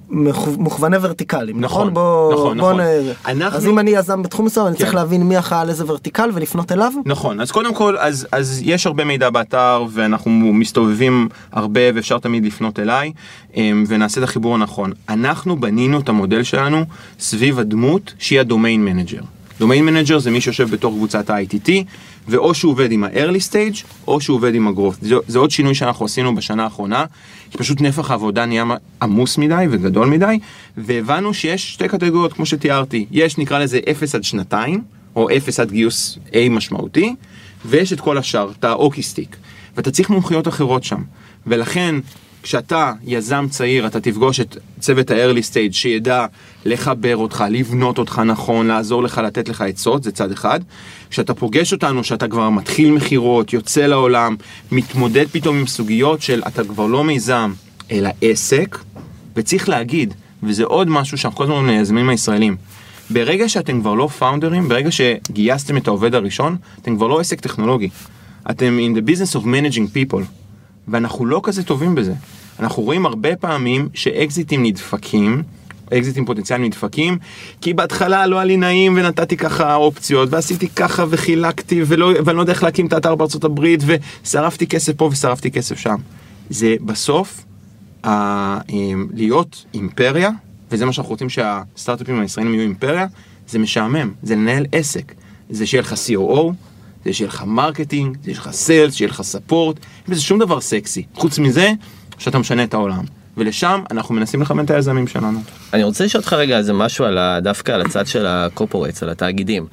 מוכווני 0.59 0.97
ורטיקלים, 1.01 1.61
נכון? 1.61 1.81
נכון, 1.81 1.95
בוא, 1.95 2.33
נכון, 2.33 2.59
בוא 2.59 2.73
נכון. 2.73 2.81
נ... 2.81 3.31
אנחנו- 3.31 3.57
אז 3.59 3.67
אם 3.67 3.79
אני 3.79 3.91
יזם 3.91 4.23
בתחום 4.23 4.47
מסוים, 4.47 4.67
אני 4.67 4.77
צריך 4.77 4.91
כן. 4.91 4.97
להבין 4.97 5.23
מי 5.23 5.39
אחראי 5.39 5.61
על 5.61 5.69
איזה 5.69 5.85
ורטיקל 5.87 6.31
ולפנות 6.35 6.73
אליו? 6.73 6.93
נכון 7.07 7.41
אז 7.41 7.51
קודם 7.51 7.75
כל 7.75 7.97
אז 7.99 8.27
אז 8.33 8.61
יש 8.65 8.87
הרבה 8.87 9.05
מידע 9.05 9.31
באתר 9.31 9.85
ואנחנו 9.91 10.31
מסתובבים 10.31 11.29
הרבה 11.53 11.81
ואפשר 11.95 12.19
תמיד 12.19 12.45
לפנות 12.45 12.79
אליי 12.79 13.13
אמ, 13.57 13.85
ונעשה 13.89 14.21
את 14.21 14.25
החיבור 14.25 14.55
הנכון 14.55 14.93
אנחנו 15.09 15.61
בנינו 15.61 16.01
את 16.01 16.09
המודל 16.09 16.43
שלנו 16.43 16.85
סביב 17.19 17.59
הדמות 17.59 18.15
שהיא 18.19 18.41
ה 18.41 18.47
domain 18.47 18.85
manager. 18.85 19.21
domain 19.61 19.85
manager 19.85 20.19
זה 20.19 20.31
מי 20.31 20.41
שיושב 20.41 20.71
בתוך 20.71 20.95
קבוצת 20.95 21.31
ה-ITT 21.31 21.71
ואו 22.29 22.55
שהוא 22.55 22.73
עובד 22.73 22.93
עם 22.93 23.05
ה-early 23.05 23.51
stage 23.51 23.85
או 24.07 24.21
שהוא 24.21 24.37
עובד 24.37 24.55
עם 24.55 24.69
ה-growth. 24.69 24.97
זה, 25.01 25.15
זה 25.27 25.39
עוד 25.39 25.51
שינוי 25.51 25.75
שאנחנו 25.75 26.07
עשינו 26.07 26.35
בשנה 26.35 26.65
האחרונה, 26.65 27.05
כי 27.51 27.59
פשוט 27.59 27.81
נפח 27.81 28.11
העבודה 28.11 28.47
נהיה 28.47 28.65
עמוס 29.03 29.39
מדי 29.39 29.67
וגדול 29.71 30.09
מדי, 30.09 30.39
והבנו 30.77 31.35
שיש 31.35 31.73
שתי 31.73 31.89
קטגוריות 31.89 32.33
כמו 32.33 32.47
שתיארתי, 32.47 33.07
יש 33.11 33.39
נקרא 33.39 33.59
לזה 33.59 33.81
0 33.91 34.15
עד 34.15 34.25
שנתיים, 34.25 34.83
או 35.17 35.29
0 35.37 35.61
עד 35.61 35.71
גיוס 35.71 36.19
A 36.31 36.37
משמעותי, 36.51 37.15
ויש 37.65 37.93
את 37.93 38.01
כל 38.01 38.19
השאר, 38.19 38.51
את 38.59 38.65
ה 38.65 38.70
hockey 38.70 39.03
stick, 39.03 39.37
ואתה 39.77 39.91
צריך 39.91 40.11
מומחיות 40.11 40.49
אחרות 40.49 40.85
שם, 40.85 41.03
ולכן 41.47 41.95
כשאתה 42.43 42.93
יזם 43.05 43.47
צעיר 43.51 43.87
אתה 43.87 44.01
תפגוש 44.01 44.41
את 44.41 44.57
צוות 44.81 45.11
ה-early 45.11 45.53
stage 45.53 45.73
שידע 45.73 46.27
לחבר 46.65 47.17
אותך, 47.17 47.45
לבנות 47.51 47.99
אותך 47.99 48.19
נכון, 48.19 48.67
לעזור 48.67 49.03
לך, 49.03 49.19
לתת 49.19 49.49
לך 49.49 49.61
עצות, 49.61 50.03
זה 50.03 50.13
צד 50.13 50.33
אחד. 50.33 50.61
כשאתה 51.11 51.35
פוגש 51.35 51.73
אותנו, 51.73 52.05
שאתה 52.05 52.29
כבר 52.29 52.51
מתחיל 52.51 52.93
מכירות, 52.93 53.53
יוצא 53.53 53.87
לעולם, 53.87 54.37
מתמודד 54.73 55.27
פתאום 55.33 55.57
עם 55.57 55.67
סוגיות 55.67 56.23
של 56.23 56.43
אתה 56.47 56.65
כבר 56.65 56.87
לא 56.87 57.05
מיזם, 57.05 57.53
אלא 57.91 58.11
עסק, 58.21 58.79
וצריך 59.37 59.69
להגיד, 59.69 60.15
וזה 60.43 60.65
עוד 60.65 60.89
משהו 60.89 61.19
שאנחנו 61.19 61.37
כל 61.37 61.45
הזמן 61.45 61.57
אומרים 61.57 61.79
ליזמים 61.79 62.09
הישראלים, 62.09 62.57
ברגע 63.11 63.49
שאתם 63.49 63.81
כבר 63.81 63.95
לא 63.95 64.07
פאונדרים, 64.07 64.69
ברגע 64.69 64.89
שגייסתם 64.91 65.77
את 65.77 65.89
העובד 65.89 66.15
הראשון, 66.15 66.57
אתם 66.83 66.97
כבר 66.97 67.07
לא 67.07 67.21
עסק 67.21 67.41
טכנולוגי. 67.41 67.89
אתם 68.51 68.79
in 68.79 68.99
the 68.99 69.11
business 69.11 69.37
of 69.37 69.45
managing 69.45 69.97
people. 69.97 70.40
ואנחנו 70.91 71.27
לא 71.27 71.41
כזה 71.43 71.63
טובים 71.63 71.95
בזה. 71.95 72.15
אנחנו 72.61 72.83
רואים 72.83 73.07
הרבה 73.07 73.37
פעמים 73.37 73.89
שאקזיטים 73.95 74.63
נדפקים, 74.63 75.43
אקזיטים 75.95 76.25
פוטנציאליים 76.25 76.67
נדפקים, 76.67 77.19
כי 77.61 77.75
בהתחלה 77.75 78.27
לא 78.27 78.37
היה 78.37 78.45
לי 78.45 78.57
נעים 78.57 78.97
ונתתי 78.97 79.37
ככה 79.37 79.75
אופציות, 79.75 80.29
ועשיתי 80.33 80.69
ככה 80.69 81.05
וחילקתי, 81.11 81.83
ולא, 81.87 82.11
ואני 82.25 82.37
לא 82.37 82.43
יודע 82.43 82.53
איך 82.53 82.63
להקים 82.63 82.87
את 82.87 82.93
האתר 82.93 83.15
בארצות 83.15 83.45
הברית, 83.45 83.81
ושרפתי 83.87 84.67
כסף 84.67 84.93
פה 84.97 85.05
ושרפתי 85.13 85.51
כסף 85.51 85.79
שם. 85.79 85.97
זה 86.51 86.77
בסוף, 86.81 87.45
ה, 88.05 88.11
אמ, 88.69 89.07
להיות 89.15 89.65
אימפריה, 89.75 90.31
וזה 90.71 90.87
מה 90.87 90.93
שאנחנו 90.93 91.11
רוצים 91.11 91.29
שהסטארט-אפים 91.29 92.21
הישראלים 92.21 92.55
יהיו 92.55 92.63
אימפריה, 92.63 93.07
זה 93.49 93.59
משעמם, 93.59 94.13
זה 94.23 94.37
לנהל 94.37 94.67
עסק. 94.73 95.13
זה 95.51 95.67
שיהיה 95.67 95.83
לך 95.83 95.93
COO, 95.93 96.53
זה 97.05 97.13
שיהיה 97.13 97.29
לך 97.29 97.45
marketing, 97.47 98.17
זה 98.17 98.23
שיהיה 98.25 98.39
לך 98.39 98.51
sales, 98.51 98.95
שיהיה 98.95 99.09
לך 99.11 99.23
support, 99.23 99.77
אין 99.77 100.15
בזה 100.15 100.23
שום 100.23 100.39
דבר 100.39 100.61
סקסי. 100.61 101.05
חוץ 101.15 101.39
מזה, 101.39 101.73
שאתה 102.19 102.39
משנה 102.39 102.65
את 102.65 102.75
העולם. 102.75 103.05
ולשם 103.37 103.81
אנחנו 103.91 104.15
מנסים 104.15 104.43
לכוון 104.43 104.65
את 104.65 104.71
היזמים 104.71 105.07
שלנו. 105.07 105.41
אני 105.73 105.83
רוצה 105.83 106.05
לשאול 106.05 106.21
אותך 106.21 106.33
רגע 106.33 106.59
איזה 106.59 106.73
משהו 106.73 107.05
על 107.05 107.19
ה, 107.19 107.39
דווקא 107.43 107.73
על 107.73 107.81
הצד 107.81 108.07
של 108.07 108.27
ה 108.27 108.33
corporates, 108.33 109.03
על 109.03 109.09
התאגידים. 109.09 109.67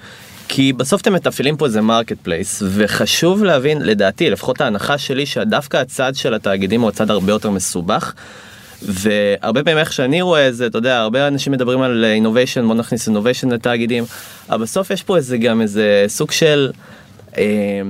כי 0.47 0.73
בסוף 0.73 1.01
אתם 1.01 1.13
מתפעלים 1.13 1.57
פה 1.57 1.65
איזה 1.65 1.81
marketplace, 1.81 2.63
וחשוב 2.65 3.43
להבין, 3.43 3.81
לדעתי, 3.81 4.29
לפחות 4.29 4.61
ההנחה 4.61 4.97
שלי, 4.97 5.25
שדווקא 5.25 5.77
הצד 5.77 6.15
של 6.15 6.33
התאגידים 6.33 6.81
הוא 6.81 6.89
הצד 6.89 7.11
הרבה 7.11 7.31
יותר 7.31 7.49
מסובך. 7.49 8.13
והרבה 8.81 9.63
פעמים 9.63 9.77
איך 9.77 9.93
שאני 9.93 10.21
רואה 10.21 10.47
את 10.47 10.55
זה, 10.55 10.65
אתה 10.65 10.77
יודע, 10.77 10.99
הרבה 10.99 11.27
אנשים 11.27 11.53
מדברים 11.53 11.81
על 11.81 12.05
innovation, 12.05 12.67
בוא 12.67 12.75
נכניס 12.75 13.07
innovation 13.07 13.49
לתאגידים, 13.49 14.03
אבל 14.49 14.61
בסוף 14.61 14.91
יש 14.91 15.03
פה 15.03 15.17
איזה 15.17 15.37
גם 15.37 15.61
איזה 15.61 16.05
סוג 16.07 16.31
של... 16.31 16.71
אה, 17.37 17.81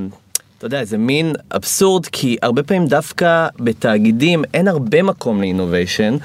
אתה 0.57 0.65
יודע, 0.65 0.79
איזה 0.79 0.97
מין 0.97 1.33
אבסורד, 1.55 2.05
כי 2.05 2.37
הרבה 2.41 2.63
פעמים 2.63 2.87
דווקא 2.87 3.47
בתאגידים 3.59 4.43
אין 4.53 4.67
הרבה 4.67 5.03
מקום 5.03 5.41
לאינוביישן, 5.41 6.15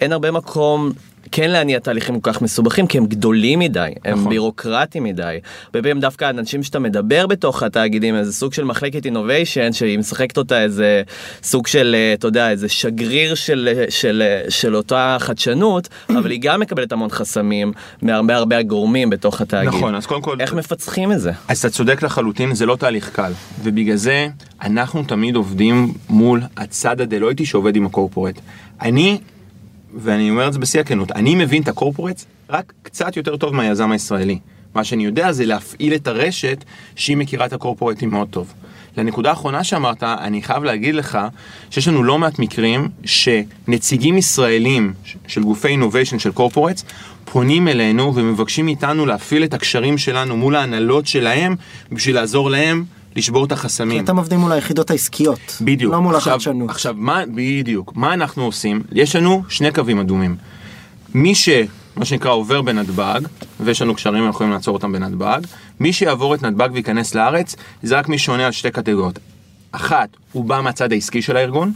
אין 0.00 0.12
הרבה 0.12 0.30
מקום 0.30 0.92
כן 1.32 1.50
להניע 1.50 1.78
תהליכים 1.78 2.20
כל 2.20 2.32
כך 2.32 2.42
מסובכים, 2.42 2.86
כי 2.86 2.98
הם 2.98 3.06
גדולים 3.06 3.58
מדי, 3.58 3.90
הם 4.04 4.18
נכון. 4.18 4.28
בירוקרטיים 4.28 5.04
מדי. 5.04 5.38
הרבה 5.66 5.82
פעמים 5.82 6.00
דווקא 6.00 6.30
אנשים 6.30 6.62
שאתה 6.62 6.78
מדבר 6.78 7.26
בתוך 7.26 7.62
התאגידים, 7.62 8.14
איזה 8.14 8.32
סוג 8.32 8.52
של 8.52 8.64
מחלקת 8.64 9.04
אינוביישן, 9.04 9.72
שהיא 9.72 9.98
משחקת 9.98 10.38
אותה 10.38 10.62
איזה 10.62 11.02
סוג 11.42 11.66
של, 11.66 11.96
אה, 11.98 12.14
אתה 12.14 12.26
יודע, 12.26 12.50
איזה 12.50 12.68
שגריר 12.68 13.34
של, 13.34 13.68
של, 13.88 13.88
של, 13.88 14.22
של 14.48 14.76
אותה 14.76 15.16
חדשנות, 15.20 15.88
אבל 16.18 16.30
היא 16.30 16.40
גם 16.42 16.60
מקבלת 16.60 16.92
המון 16.92 17.10
חסמים 17.10 17.72
מהרבה 18.02 18.36
הרבה 18.36 18.62
גורמים 18.62 19.10
בתוך 19.10 19.40
התאגיד. 19.40 19.68
נכון, 19.68 19.94
אז 19.94 20.06
קודם 20.06 20.22
כל... 20.22 20.36
איך 20.40 20.54
מפצחים 20.54 21.12
את 21.12 21.20
זה? 21.20 21.32
אז 21.48 21.58
אתה 21.58 21.70
צודק 21.70 22.02
לחלוטין, 22.02 22.54
זה 22.54 22.66
לא 22.66 22.76
תהליך 22.76 23.10
קל. 23.10 23.32
ובגלל 23.62 23.96
זה, 23.96 24.28
אנחנו 24.62 25.02
תמיד 25.02 25.36
עובדים 25.36 25.92
מול 26.08 26.42
הצד 26.56 27.00
הדלויטי 27.00 27.46
שעובד 27.46 27.76
עם 27.76 27.86
הקורפורט. 27.86 28.40
אני, 28.82 29.18
ואני 29.94 30.30
אומר 30.30 30.48
את 30.48 30.52
זה 30.52 30.58
בשיא 30.58 30.80
הכנות, 30.80 31.12
אני 31.12 31.34
מבין 31.34 31.62
את 31.62 31.68
הקורפורט 31.68 32.24
רק 32.50 32.72
קצת 32.82 33.16
יותר 33.16 33.36
טוב 33.36 33.54
מהיזם 33.54 33.90
הישראלי. 33.90 34.38
מה 34.74 34.84
שאני 34.84 35.04
יודע 35.04 35.32
זה 35.32 35.46
להפעיל 35.46 35.94
את 35.94 36.06
הרשת 36.06 36.64
שהיא 36.96 37.16
מכירה 37.16 37.46
את 37.46 37.52
הקורפורטים 37.52 38.10
מאוד 38.10 38.28
טוב. 38.28 38.52
לנקודה 38.96 39.30
האחרונה 39.30 39.64
שאמרת, 39.64 40.02
אני 40.02 40.42
חייב 40.42 40.64
להגיד 40.64 40.94
לך 40.94 41.18
שיש 41.70 41.88
לנו 41.88 42.02
לא 42.02 42.18
מעט 42.18 42.38
מקרים 42.38 42.88
שנציגים 43.04 44.18
ישראלים 44.18 44.92
של 45.26 45.42
גופי 45.42 45.68
אינוביישן 45.68 46.18
של 46.18 46.32
קורפורטס 46.32 46.84
פונים 47.24 47.68
אלינו 47.68 48.14
ומבקשים 48.14 48.64
מאיתנו 48.64 49.06
להפעיל 49.06 49.44
את 49.44 49.54
הקשרים 49.54 49.98
שלנו 49.98 50.36
מול 50.36 50.56
ההנהלות 50.56 51.06
שלהם 51.06 51.56
בשביל 51.92 52.14
לעזור 52.14 52.50
להם 52.50 52.84
לשבור 53.16 53.44
את 53.44 53.48
כי 53.48 53.54
החסמים. 53.54 54.04
אתם 54.04 54.16
עובדים 54.16 54.38
מול 54.38 54.52
היחידות 54.52 54.90
העסקיות. 54.90 55.58
בדיוק. 55.60 55.92
לא 55.92 56.02
מול 56.02 56.16
עכשיו, 56.16 56.32
החדשנות. 56.32 56.70
עכשיו, 56.70 56.94
מה, 56.96 57.22
בדיוק, 57.34 57.92
מה 57.96 58.14
אנחנו 58.14 58.44
עושים? 58.44 58.82
יש 58.92 59.16
לנו 59.16 59.42
שני 59.48 59.72
קווים 59.72 59.98
אדומים. 59.98 60.36
מי 61.14 61.34
ש... 61.34 61.48
מה 61.96 62.04
שנקרא 62.04 62.30
עובר 62.30 62.62
בנתב"ג, 62.62 63.20
ויש 63.60 63.82
לנו 63.82 63.94
קשרים, 63.94 64.24
אנחנו 64.24 64.30
יכולים 64.30 64.52
לעצור 64.52 64.74
אותם 64.74 64.92
בנתב"ג, 64.92 65.40
מי 65.80 65.92
שיעבור 65.92 66.34
את 66.34 66.42
נתב"ג 66.42 66.68
וייכנס 66.72 67.14
לארץ, 67.14 67.56
זה 67.82 67.98
רק 67.98 68.08
מי 68.08 68.18
שעונה 68.18 68.46
על 68.46 68.52
שתי 68.52 68.70
קטגוריות. 68.70 69.18
אחת, 69.72 70.08
הוא 70.32 70.44
בא 70.44 70.60
מהצד 70.60 70.92
העסקי 70.92 71.22
של 71.22 71.36
הארגון, 71.36 71.72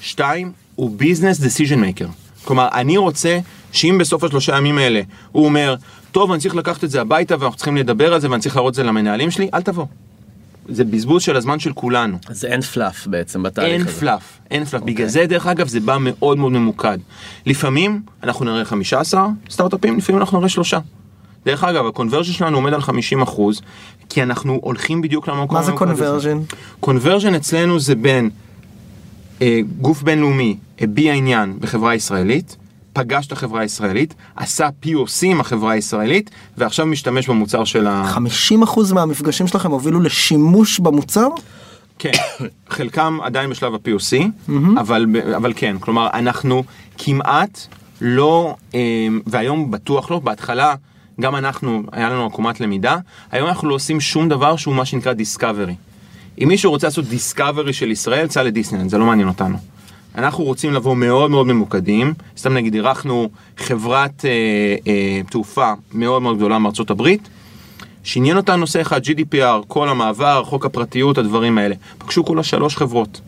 שתיים, 0.00 0.52
הוא 0.74 0.90
business 0.96 1.40
decision 1.40 1.80
maker. 1.80 2.06
כלומר, 2.44 2.68
אני 2.72 2.96
רוצה 2.96 3.38
שאם 3.72 3.98
בסוף 4.00 4.24
השלושה 4.24 4.56
ימים 4.56 4.78
האלה 4.78 5.00
הוא 5.32 5.44
אומר, 5.44 5.74
טוב, 6.12 6.32
אני 6.32 6.40
צריך 6.40 6.54
לקחת 6.54 6.84
את 6.84 6.90
זה 6.90 7.00
הביתה 7.00 7.36
ואנחנו 7.40 7.56
צריכים 7.56 7.76
לדבר 7.76 8.14
על 8.14 8.20
זה 8.20 8.30
ואני 8.30 8.42
צריך 8.42 8.56
להראות 8.56 8.70
את 8.70 8.74
זה 8.74 8.82
למנהלים 8.82 9.30
שלי, 9.30 9.48
אל 9.54 9.62
תבוא. 9.62 9.86
זה 10.70 10.84
בזבוז 10.84 11.22
של 11.22 11.36
הזמן 11.36 11.58
של 11.58 11.72
כולנו. 11.72 12.18
אז 12.26 12.44
אין 12.44 12.60
fluff 12.60 13.06
בעצם 13.06 13.42
בתהליך 13.42 13.72
אין 13.72 13.80
הזה. 13.80 13.92
fluff, 14.00 14.38
אין 14.50 14.64
fluff. 14.64 14.82
בגלל 14.82 15.06
זה, 15.06 15.26
דרך 15.26 15.46
אגב, 15.46 15.68
זה 15.68 15.80
בא 15.80 15.96
מאוד 16.00 16.38
מאוד 16.38 16.52
ממוקד. 16.52 16.98
לפעמים 17.46 18.02
אנחנו 18.22 18.44
נראה 18.44 18.64
15 18.64 19.28
סטארט-אפים, 19.50 19.98
לפעמים 19.98 20.20
אנחנו 20.20 20.38
נראה 20.38 20.48
שלושה. 20.48 20.78
דרך 21.46 21.64
אגב, 21.64 21.86
ה 21.86 21.90
conversion 21.90 22.32
שלנו 22.32 22.56
עומד 22.56 22.72
על 22.72 22.80
50 22.80 23.22
אחוז, 23.22 23.60
כי 24.08 24.22
אנחנו 24.22 24.58
הולכים 24.62 25.02
בדיוק 25.02 25.28
למקום 25.28 25.56
מה 25.56 25.62
זה. 25.62 25.72
conversion? 25.72 26.38
קונברג'ן 26.80 27.34
אצלנו 27.34 27.80
זה 27.80 27.94
בין 27.94 28.30
אה, 29.42 29.60
גוף 29.80 30.02
בינלאומי 30.02 30.56
הביע 30.80 31.12
עניין 31.12 31.56
בחברה 31.60 31.94
ישראלית, 31.94 32.56
פגש 32.92 33.26
את 33.26 33.32
החברה 33.32 33.60
הישראלית, 33.60 34.14
עשה 34.36 34.68
POC 34.84 35.24
עם 35.24 35.40
החברה 35.40 35.72
הישראלית, 35.72 36.30
ועכשיו 36.58 36.86
משתמש 36.86 37.28
במוצר 37.28 37.64
של 37.64 37.86
ה... 37.86 38.14
50% 38.52 38.94
מהמפגשים 38.94 39.46
שלכם 39.46 39.70
הובילו 39.70 40.00
לשימוש 40.00 40.80
במוצר? 40.80 41.28
כן, 41.98 42.10
חלקם 42.70 43.18
עדיין 43.22 43.50
בשלב 43.50 43.74
ה-POC, 43.74 44.50
אבל, 44.80 45.06
אבל 45.36 45.52
כן, 45.56 45.76
כלומר 45.80 46.08
אנחנו 46.12 46.64
כמעט 46.98 47.66
לא, 48.00 48.54
והיום 49.26 49.70
בטוח 49.70 50.10
לא, 50.10 50.18
בהתחלה 50.18 50.74
גם 51.20 51.36
אנחנו, 51.36 51.82
היה 51.92 52.08
לנו 52.08 52.26
עקומת 52.26 52.60
למידה, 52.60 52.96
היום 53.30 53.48
אנחנו 53.48 53.68
לא 53.68 53.74
עושים 53.74 54.00
שום 54.00 54.28
דבר 54.28 54.56
שהוא 54.56 54.74
מה 54.74 54.84
שנקרא 54.84 55.12
discovery. 55.12 55.74
אם 56.42 56.48
מישהו 56.48 56.70
רוצה 56.70 56.86
לעשות 56.86 57.04
discovery 57.04 57.72
של 57.72 57.90
ישראל, 57.90 58.26
צא 58.26 58.42
לדיסנילנד, 58.42 58.90
זה 58.90 58.98
לא 58.98 59.06
מעניין 59.06 59.28
אותנו. 59.28 59.58
אנחנו 60.14 60.44
רוצים 60.44 60.72
לבוא 60.72 60.96
מאוד 60.96 61.30
מאוד 61.30 61.46
ממוקדים, 61.46 62.14
סתם 62.36 62.54
נגיד 62.54 62.74
אירחנו 62.74 63.28
חברת 63.58 64.24
אה, 64.24 64.30
אה, 64.86 65.20
תעופה 65.30 65.72
מאוד 65.92 66.22
מאוד 66.22 66.36
גדולה 66.36 66.58
מארצות 66.58 66.90
הברית, 66.90 67.28
שעניין 68.04 68.36
אותה 68.36 68.56
נושא 68.56 68.80
אחד, 68.80 69.00
GDPR, 69.04 69.64
כל 69.68 69.88
המעבר, 69.88 70.44
חוק 70.44 70.66
הפרטיות, 70.66 71.18
הדברים 71.18 71.58
האלה. 71.58 71.74
פגשו 71.98 72.24
כולה 72.24 72.42
שלוש 72.42 72.76
חברות. 72.76 73.20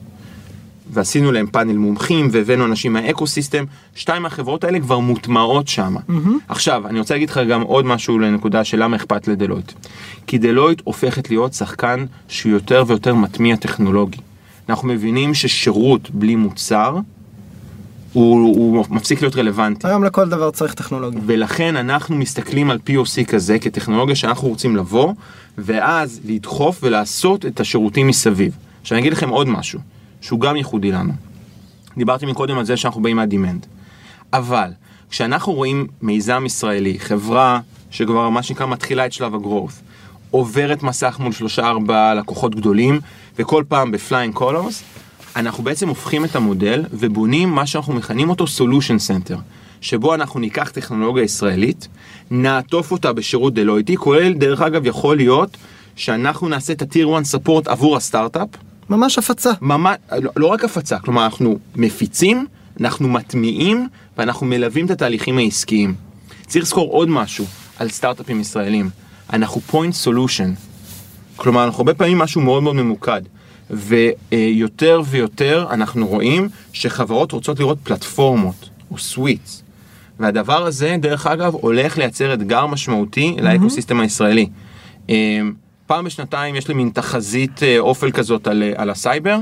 ועשינו 0.93 1.33
להם 1.33 1.47
פאנל 1.47 1.77
מומחים 1.77 2.29
והבאנו 2.33 2.65
אנשים 2.65 2.93
מה 2.93 3.27
ecosystem, 3.27 3.65
שתיים 3.95 4.23
מהחברות 4.23 4.65
האלה 4.65 4.81
כבר 4.81 4.99
מוטמעות 4.99 5.69
שם. 5.69 5.97
Mm-hmm. 5.97 6.29
עכשיו, 6.49 6.87
אני 6.87 6.99
רוצה 6.99 7.15
להגיד 7.15 7.31
לך 7.31 7.41
גם 7.49 7.61
עוד 7.63 7.87
משהו 7.87 8.19
לנקודה 8.19 8.65
של 8.65 8.83
למה 8.83 8.97
אכפת 8.97 9.29
לדלויט. 9.29 9.73
כי 10.27 10.39
דלויט 10.39 10.81
הופכת 10.85 11.31
להיות 11.31 11.55
שחקן 11.55 12.05
שהוא 12.29 12.53
יותר 12.53 12.85
ויותר 12.87 13.15
מטמיע 13.15 13.57
טכנולוגי. 13.57 14.19
אנחנו 14.73 14.89
מבינים 14.89 15.35
ששירות 15.35 16.11
בלי 16.11 16.37
מוצר 16.37 16.99
הוא, 18.13 18.57
הוא 18.57 18.87
מפסיק 18.91 19.23
להיות 19.23 19.37
רלוונטי. 19.37 19.89
היום 19.89 20.05
לכל 20.05 20.29
דבר 20.29 20.51
צריך 20.51 20.75
טכנולוגיה. 20.75 21.21
ולכן 21.27 21.77
אנחנו 21.77 22.17
מסתכלים 22.17 22.71
על 22.71 22.79
POC 22.87 23.25
כזה 23.29 23.59
כטכנולוגיה 23.59 24.17
שאנחנו 24.17 24.49
רוצים 24.49 24.77
לבוא, 24.77 25.13
ואז 25.59 26.21
לדחוף 26.25 26.79
ולעשות 26.83 27.47
את 27.47 27.61
השירותים 27.61 28.07
מסביב. 28.07 28.57
עכשיו 28.83 28.97
אני 28.97 29.01
אגיד 29.01 29.13
לכם 29.13 29.29
עוד 29.29 29.49
משהו, 29.49 29.81
שהוא 30.21 30.41
גם 30.41 30.57
ייחודי 30.57 30.93
לנו. 30.93 31.13
דיברתי 31.97 32.27
מקודם 32.27 32.59
על 32.59 32.65
זה 32.65 32.77
שאנחנו 32.77 33.03
באים 33.03 33.17
מהדימנד. 33.17 33.67
אבל 34.33 34.71
כשאנחנו 35.11 35.53
רואים 35.53 35.87
מיזם 36.03 36.43
ישראלי, 36.47 36.99
חברה 36.99 37.61
שכבר 37.91 38.29
מה 38.29 38.43
שנקרא 38.43 38.67
מתחילה 38.67 39.07
את 39.07 39.13
שלב 39.13 39.35
ה 39.35 39.40
growth, 39.40 39.73
עוברת 40.33 40.83
מסך 40.83 41.17
מול 41.21 41.33
שלושה 41.33 41.69
ארבעה 41.69 42.15
לקוחות 42.15 42.55
גדולים, 42.55 43.01
וכל 43.39 43.65
פעם 43.69 43.93
ב 43.93 43.99
flying 43.99 44.35
colors, 44.35 44.83
אנחנו 45.37 45.65
בעצם 45.65 45.89
הופכים 45.89 46.25
את 46.25 46.37
המודל 46.37 46.85
ובונים 46.93 47.49
מה 47.49 47.67
שאנחנו 47.67 47.93
מכנים 47.93 48.31
אותו 48.31 48.45
solution 48.45 49.29
center, 49.31 49.37
שבו 49.81 50.15
אנחנו 50.15 50.41
ניקח 50.41 50.71
טכנולוגיה 50.71 51.23
ישראלית, 51.23 51.89
נעטוף 52.31 52.93
אותה 52.93 53.13
בשירות 53.13 53.55
דלויטי, 53.55 53.97
כולל 53.97 54.33
דרך 54.33 54.61
אגב 54.61 54.87
יכול 54.87 55.17
להיות 55.17 55.57
שאנחנו 55.97 56.49
נעשה 56.49 56.73
את 56.73 56.83
ה-Tier 56.83 57.23
1 57.23 57.35
support 57.35 57.71
עבור 57.71 57.97
הסטארט-אפ. 57.97 58.49
ממש 58.91 59.19
הפצה. 59.19 59.51
ממש, 59.61 59.97
לא, 60.13 60.31
לא 60.37 60.47
רק 60.47 60.65
הפצה, 60.65 60.99
כלומר 60.99 61.25
אנחנו 61.25 61.59
מפיצים, 61.77 62.47
אנחנו 62.81 63.09
מטמיעים 63.09 63.89
ואנחנו 64.19 64.47
מלווים 64.47 64.87
את 64.87 64.91
התהליכים 64.91 65.39
העסקיים. 65.39 65.95
צריך 66.47 66.65
לזכור 66.65 66.91
עוד 66.91 67.09
משהו 67.09 67.45
על 67.79 67.89
סטארט-אפים 67.89 68.41
ישראלים. 68.41 69.02
אנחנו 69.33 69.61
point 69.71 70.07
solution. 70.07 70.49
כלומר, 71.37 71.65
אנחנו 71.65 71.79
הרבה 71.81 71.95
פעמים 71.95 72.19
משהו 72.19 72.41
מאוד 72.41 72.63
מאוד 72.63 72.77
ממוקד. 72.77 73.23
ויותר 73.71 75.03
ויותר 75.07 75.67
אנחנו 75.71 76.07
רואים 76.07 76.49
שחברות 76.73 77.33
רוצות 77.33 77.61
לראות 77.61 77.79
פלטפורמות 77.83 78.69
או 78.91 78.99
suites. 78.99 79.63
והדבר 80.19 80.67
הזה, 80.67 80.97
דרך 81.01 81.27
אגב, 81.27 81.55
הולך 81.55 81.99
לייצר 81.99 82.35
אתגר 82.35 82.67
משמעותי 82.67 83.35
mm-hmm. 83.37 83.43
ל 83.43 83.49
ecosystem 83.49 84.01
הישראלי. 84.01 84.49
אמ, 85.09 85.53
פעם 85.87 86.05
בשנתיים 86.05 86.55
יש 86.55 86.69
לי 86.69 86.75
מין 86.75 86.91
תחזית 86.95 87.63
אה, 87.63 87.79
אופל 87.79 88.11
כזאת 88.11 88.47
על, 88.47 88.63
אה, 88.63 88.73
על 88.77 88.91
הסייבר. 88.91 89.39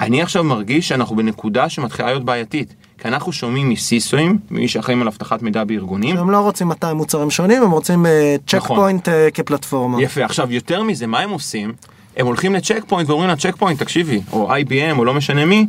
אני 0.00 0.22
עכשיו 0.22 0.44
מרגיש 0.44 0.88
שאנחנו 0.88 1.16
בנקודה 1.16 1.68
שמתחילה 1.68 2.08
להיות 2.08 2.24
בעייתית. 2.24 2.74
כי 2.98 3.08
אנחנו 3.08 3.32
שומעים 3.32 3.70
מ 3.70 3.78
CISO 3.78 4.08
אים, 4.08 4.38
ממי 4.50 4.68
שאחראים 4.68 5.02
על 5.02 5.08
אבטחת 5.08 5.42
מידע 5.42 5.64
בארגונים. 5.64 6.16
הם 6.16 6.30
לא 6.30 6.40
רוצים 6.40 6.68
200 6.68 6.96
מוצרים 6.96 7.30
שונים, 7.30 7.62
הם 7.62 7.70
רוצים 7.70 8.06
צ'ק 8.46 8.62
אה, 8.62 8.66
פוינט 8.66 9.08
נכון. 9.08 9.20
אה, 9.28 9.34
כפלטפורמה. 9.34 10.02
יפה, 10.02 10.24
עכשיו 10.24 10.52
יותר 10.52 10.82
מזה, 10.82 11.06
מה 11.06 11.20
הם 11.20 11.30
עושים? 11.30 11.72
הם 12.16 12.26
הולכים 12.26 12.54
לצ'ק 12.54 12.84
פוינט 12.88 13.10
ואומרים 13.10 13.30
לצ'ק 13.30 13.56
פוינט, 13.56 13.78
תקשיבי, 13.78 14.20
או 14.32 14.56
IBM 14.56 14.98
או 14.98 15.04
לא 15.04 15.14
משנה 15.14 15.44
מי, 15.44 15.66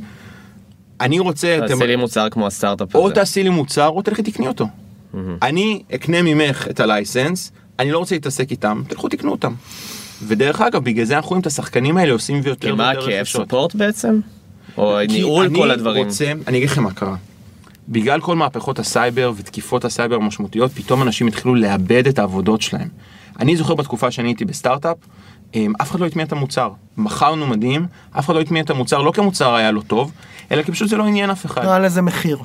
אני 1.01 1.19
רוצה... 1.19 1.59
תעשי 1.67 1.87
לי 1.87 1.95
מוצר 1.95 2.29
כמו 2.29 2.47
הסטארט-אפ 2.47 2.95
הזה. 2.95 3.03
או 3.03 3.11
תעשי 3.11 3.43
לי 3.43 3.49
מוצר, 3.49 3.87
או 3.87 4.01
תלכי 4.01 4.23
תקני 4.23 4.47
אותו. 4.47 4.67
אני 5.41 5.83
אקנה 5.95 6.21
ממך 6.21 6.67
את 6.69 6.79
ה 6.79 6.87
license, 6.87 7.51
אני 7.79 7.91
לא 7.91 7.97
רוצה 7.97 8.15
להתעסק 8.15 8.51
איתם, 8.51 8.81
תלכו 8.87 9.09
תקנו 9.09 9.31
אותם. 9.31 9.53
ודרך 10.23 10.61
אגב, 10.61 10.83
בגלל 10.83 11.05
זה 11.05 11.15
אנחנו 11.15 11.29
רואים 11.29 11.41
את 11.41 11.47
השחקנים 11.47 11.97
האלה 11.97 12.13
עושים 12.13 12.41
ויותר 12.43 12.67
ויותר 12.67 12.83
רכישות. 12.83 13.05
כי 13.05 13.11
מה, 13.11 13.17
כאב 13.17 13.25
support 13.25 13.75
בעצם? 13.75 14.19
או 14.77 14.99
ניהול 15.09 15.55
כל 15.55 15.71
הדברים? 15.71 16.05
רוצה, 16.05 16.31
אני 16.47 16.57
אגיד 16.57 16.69
לכם 16.69 16.83
מה 16.83 16.91
קרה. 16.91 17.15
בגלל 17.89 18.21
כל 18.21 18.35
מהפכות 18.35 18.79
הסייבר 18.79 19.31
ותקיפות 19.37 19.85
הסייבר 19.85 20.15
המשמעותיות, 20.15 20.71
פתאום 20.71 21.01
אנשים 21.01 21.27
התחילו 21.27 21.55
לאבד 21.55 22.07
את 22.07 22.19
העבודות 22.19 22.61
שלהם. 22.61 22.87
אני 23.39 23.55
זוכר 23.55 23.75
בתקופה 23.75 24.11
שאני 24.11 24.27
הייתי 24.29 24.45
בסטארט-אפ, 24.45 24.97
אמ, 25.55 25.73
אף 25.81 25.91
אחד 25.91 25.99
לא 25.99 26.05
הטמיע 26.05 26.25
את 26.25 26.31
המוצר. 26.31 26.71
מכרנו 26.97 27.47
מדהים, 27.47 27.85
אף 28.19 28.25
אחד 28.25 28.35
לא 28.35 28.41
הטמיע 28.41 28.63
את 28.63 28.69
המוצר, 28.69 29.01
לא 29.01 29.11
כי 29.11 29.21
המוצר 29.21 29.55
היה 29.55 29.71
לא 29.71 29.81
טוב, 29.81 30.11
אלא 30.51 30.63
כי 30.63 30.71
פשוט 30.71 30.89
זה 30.89 30.97
לא 30.97 31.03
עניין 31.03 31.29
אף 31.29 31.45
אחד. 31.45 31.65
לא 31.65 31.69
היה 31.69 31.79
לזה 31.79 32.01
מחיר. 32.01 32.37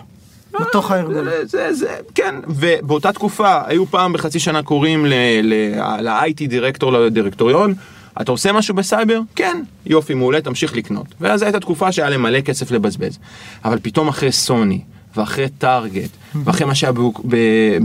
בתוך 0.60 0.90
הארגון. 0.90 1.24
זה, 1.24 1.46
זה, 1.46 1.74
זה, 1.74 1.96
כן, 2.14 2.34
ובאותה 2.48 3.12
תקופה 3.12 3.60
היו 3.66 3.86
פעם 3.86 4.12
בחצי 4.12 4.38
שנה 4.38 4.62
קוראים 4.62 5.06
ל-IT 5.06 6.48
דירקטור 6.48 6.92
לדירקטוריון, 6.92 7.74
אתה 8.20 8.32
עושה 8.32 8.52
משהו 8.52 8.74
בסייבר? 8.74 9.20
כן, 9.36 9.62
יופי, 9.86 10.14
מעולה, 10.14 10.40
תמשיך 10.40 10.76
לקנות. 10.76 11.06
ואז 11.20 11.42
הייתה 11.42 11.60
תקופה 11.60 11.92
שהיה 11.92 12.10
להם 12.10 12.22
מלא 12.22 12.40
כסף 12.40 12.70
לבזבז. 12.70 13.18
אבל 13.64 13.78
פתאום 13.82 14.08
אחרי 14.08 14.32
סוני, 14.32 14.80
ואחרי 15.16 15.48
טארגט, 15.48 16.10
ואחרי 16.34 16.66
מה 16.66 16.74
שהיה 16.74 16.92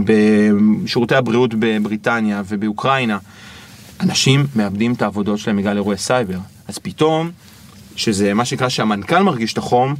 בשירותי 0.04 1.14
הבריאות 1.14 1.54
בבריטניה 1.58 2.42
ובאוקראינה, 2.48 3.18
אנשים 4.00 4.46
מאבדים 4.56 4.92
את 4.92 5.02
העבודות 5.02 5.38
שלהם 5.38 5.56
בגלל 5.56 5.76
אירועי 5.76 5.98
סייבר. 5.98 6.38
אז 6.68 6.78
פתאום, 6.78 7.30
שזה 7.96 8.34
מה 8.34 8.44
שנקרא 8.44 8.68
שהמנכ"ל 8.68 9.22
מרגיש 9.22 9.52
את 9.52 9.58
החום, 9.58 9.94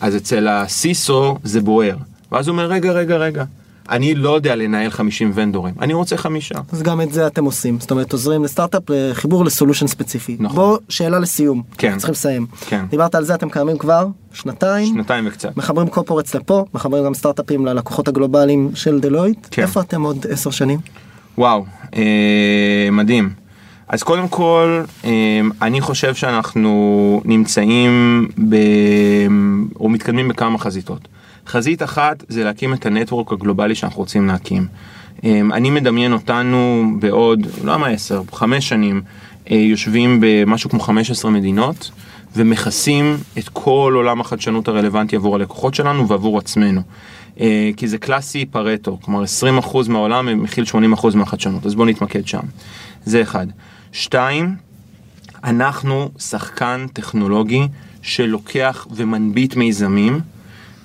אז 0.00 0.16
אצל 0.16 0.48
ה 0.48 0.66
CISO 0.66 1.38
זה 1.44 1.60
בוער. 1.60 1.96
ואז 2.32 2.48
הוא 2.48 2.52
אומר, 2.52 2.66
רגע, 2.66 2.92
רגע, 2.92 3.16
רגע. 3.16 3.44
אני 3.90 4.14
לא 4.14 4.30
יודע 4.30 4.56
לנהל 4.56 4.90
50 4.90 5.32
vendor 5.34 5.61
ים, 5.61 5.74
אני 5.80 5.94
רוצה 5.94 6.16
חמישה. 6.16 6.54
אז 6.72 6.82
גם 6.82 7.00
את 7.00 7.12
זה 7.12 7.26
אתם 7.26 7.44
עושים, 7.44 7.80
זאת 7.80 7.90
אומרת 7.90 8.12
עוזרים 8.12 8.44
לסטארט-אפ 8.44 8.82
לחיבור 8.88 9.44
לסולושן 9.44 9.86
ספציפי. 9.86 10.36
נכון. 10.40 10.56
בוא, 10.56 10.78
שאלה 10.88 11.18
לסיום. 11.18 11.62
כן. 11.78 11.96
צריכים 11.96 12.12
לסיים. 12.12 12.46
כן. 12.66 12.84
דיברת 12.90 13.14
על 13.14 13.24
זה, 13.24 13.34
אתם 13.34 13.50
קיימים 13.50 13.78
כבר 13.78 14.06
שנתיים. 14.32 14.94
שנתיים 14.94 15.26
וקצת. 15.26 15.56
מחברים 15.56 15.88
קופורטס 15.88 16.34
לפה, 16.34 16.64
מחברים 16.74 17.04
גם 17.04 17.14
סטארט-אפים 17.14 17.66
ללקוחות 17.66 18.08
הגלובליים 18.08 18.70
של 18.74 19.00
דלויט. 19.00 19.46
כן. 19.50 19.62
איפה 19.62 19.80
אתם 19.80 20.02
עוד 20.02 20.26
עשר 20.30 20.50
שנים? 20.50 20.78
וואו, 21.38 21.64
אה, 21.96 22.88
מדהים. 22.92 23.30
אז 23.88 24.02
קודם 24.02 24.28
כל, 24.28 24.82
אמ, 25.04 25.50
אני 25.62 25.80
חושב 25.80 26.14
שאנחנו 26.14 27.22
נמצאים 27.24 28.28
ב... 28.48 28.56
או 29.80 29.88
מתקדמים 29.88 30.28
בכמה 30.28 30.58
חזיתות. 30.58 31.08
חזית 31.46 31.82
אחת 31.82 32.24
זה 32.28 32.44
להקים 32.44 32.74
את 32.74 32.86
הנטוורק 32.86 33.32
הגלובלי 33.32 33.74
שאנחנו 33.74 33.98
רוצים 33.98 34.26
להקים. 34.26 34.66
אמ, 35.24 35.52
אני 35.52 35.70
מדמיין 35.70 36.12
אותנו 36.12 36.84
בעוד, 36.98 37.46
לא 37.64 37.78
מה 37.78 37.86
עשר, 37.86 38.22
חמש 38.32 38.68
שנים, 38.68 39.02
אה, 39.50 39.56
יושבים 39.56 40.18
במשהו 40.20 40.70
כמו 40.70 40.80
15 40.80 41.30
מדינות 41.30 41.90
ומכסים 42.36 43.16
את 43.38 43.48
כל 43.48 43.92
עולם 43.96 44.20
החדשנות 44.20 44.68
הרלוונטי 44.68 45.16
עבור 45.16 45.34
הלקוחות 45.34 45.74
שלנו 45.74 46.08
ועבור 46.08 46.38
עצמנו. 46.38 46.80
אה, 47.40 47.70
כי 47.76 47.88
זה 47.88 47.98
קלאסי 47.98 48.46
פרטו, 48.46 48.98
כלומר 49.02 49.22
20% 49.22 49.88
מהעולם 49.88 50.42
מכיל 50.42 50.64
80% 50.64 51.16
מהחדשנות, 51.16 51.66
אז 51.66 51.74
בואו 51.74 51.86
נתמקד 51.86 52.26
שם. 52.26 52.42
זה 53.04 53.22
אחד. 53.22 53.46
שתיים, 53.92 54.54
אנחנו 55.44 56.10
שחקן 56.18 56.86
טכנולוגי 56.92 57.68
שלוקח 58.02 58.86
ומנביט 58.90 59.56
מיזמים 59.56 60.20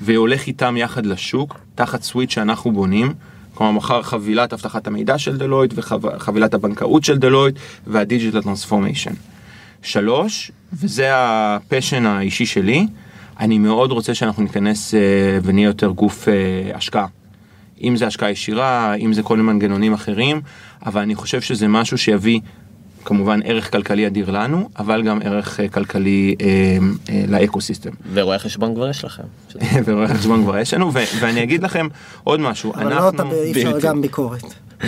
והולך 0.01 0.47
איתם 0.47 0.77
יחד 0.77 1.05
לשוק, 1.05 1.59
תחת 1.75 2.03
suite 2.03 2.31
שאנחנו 2.31 2.71
בונים. 2.71 3.13
כלומר 3.53 3.71
מחר 3.71 4.01
חבילת 4.01 4.53
אבטחת 4.53 4.87
המידע 4.87 5.17
של 5.17 5.37
דלויט 5.37 5.73
וחבילת 5.75 6.53
הבנקאות 6.53 7.03
של 7.03 7.17
דלויט 7.17 7.55
וה 7.87 7.99
digital 7.99 8.41
transformation. 8.41 9.13
שלוש, 9.81 10.51
וזה 10.73 11.09
ה 11.13 11.25
passion 11.25 12.05
האישי 12.05 12.45
שלי, 12.45 12.87
אני 13.39 13.57
מאוד 13.57 13.91
רוצה 13.91 14.13
שאנחנו 14.13 14.43
ניכנס 14.43 14.93
אה, 14.93 14.99
ונהיה 15.43 15.65
יותר 15.65 15.89
גוף 15.89 16.27
אה, 16.27 16.33
השקעה. 16.73 17.05
אם 17.83 17.95
זה 17.95 18.07
השקעה 18.07 18.31
ישירה, 18.31 18.93
אם 18.93 19.13
זה 19.13 19.23
כל 19.23 19.37
מיני 19.37 19.53
מנגנונים 19.53 19.93
אחרים, 19.93 20.41
אבל 20.85 21.01
אני 21.01 21.15
חושב 21.15 21.41
שזה 21.41 21.67
משהו 21.67 21.97
שיביא 21.97 22.39
כמובן 23.05 23.39
ערך 23.43 23.71
כלכלי 23.71 24.07
אדיר 24.07 24.31
לנו, 24.31 24.69
אבל 24.79 25.03
גם 25.03 25.19
ערך 25.23 25.59
אה, 25.59 25.69
כלכלי 25.69 26.35
אה, 26.41 26.77
אה, 27.09 27.23
לאקו-סיסטם. 27.27 27.89
ורואי 28.13 28.39
חשבון 28.39 28.75
כבר 28.75 28.89
יש 28.89 29.05
לכם. 29.05 29.23
ורואי 29.85 30.07
חשבון 30.07 30.43
כבר 30.43 30.57
יש 30.57 30.73
לנו, 30.73 30.91
ואני 31.19 31.43
אגיד 31.43 31.63
לכם 31.63 31.87
עוד 32.23 32.39
משהו, 32.39 32.73
אבל 32.73 32.93
לא 32.93 33.09
אתה 33.09 33.23
אי 33.31 33.51
אפשר 33.51 33.79
גם 33.79 34.01
ביקורת. 34.01 34.43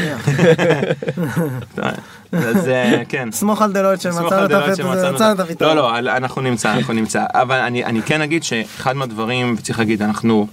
אז 2.32 2.68
אה, 2.68 3.02
כן. 3.10 3.30
סמוך 3.32 3.62
על 3.62 3.72
דלויט 3.72 4.02
שמצאנו 4.02 4.46
את 4.46 5.40
הפתרון. 5.40 5.78
לא, 5.78 6.00
לא, 6.00 6.18
אנחנו 6.18 6.42
נמצא, 6.42 6.74
אנחנו 6.74 6.94
נמצא. 6.94 7.24
אבל 7.34 7.60
אני 7.60 8.02
כן 8.02 8.22
אגיד 8.22 8.44
שאחד 8.44 8.96
מהדברים, 8.96 9.56
וצריך 9.58 9.80
להגיד, 9.80 10.02
אנחנו... 10.02 10.48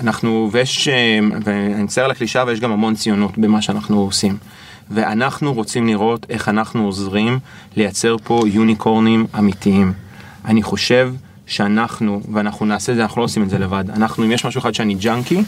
אנחנו, 0.00 0.48
ויש, 0.52 0.88
אה, 0.88 1.18
ואני 1.44 1.82
מצטער 1.82 2.04
על 2.04 2.10
הקלישה, 2.10 2.42
אבל 2.42 2.52
יש 2.52 2.60
גם 2.60 2.72
המון 2.72 2.94
ציונות 2.94 3.38
במה 3.38 3.62
שאנחנו 3.62 4.00
עושים. 4.00 4.36
ואנחנו 4.90 5.54
רוצים 5.54 5.86
לראות 5.86 6.26
איך 6.30 6.48
אנחנו 6.48 6.84
עוזרים 6.84 7.38
לייצר 7.76 8.16
פה 8.24 8.42
יוניקורנים 8.46 9.26
אמיתיים. 9.38 9.92
אני 10.44 10.62
חושב 10.62 11.14
שאנחנו, 11.46 12.20
ואנחנו 12.32 12.66
נעשה 12.66 12.92
את 12.92 12.96
זה, 12.96 13.02
אנחנו 13.02 13.20
לא 13.20 13.24
עושים 13.24 13.42
את 13.42 13.50
זה 13.50 13.58
לבד. 13.58 13.84
אנחנו, 13.90 14.24
אם 14.24 14.32
יש 14.32 14.44
משהו 14.44 14.58
אחד 14.58 14.74
שאני 14.74 14.94
ג'אנקי, 14.94 15.42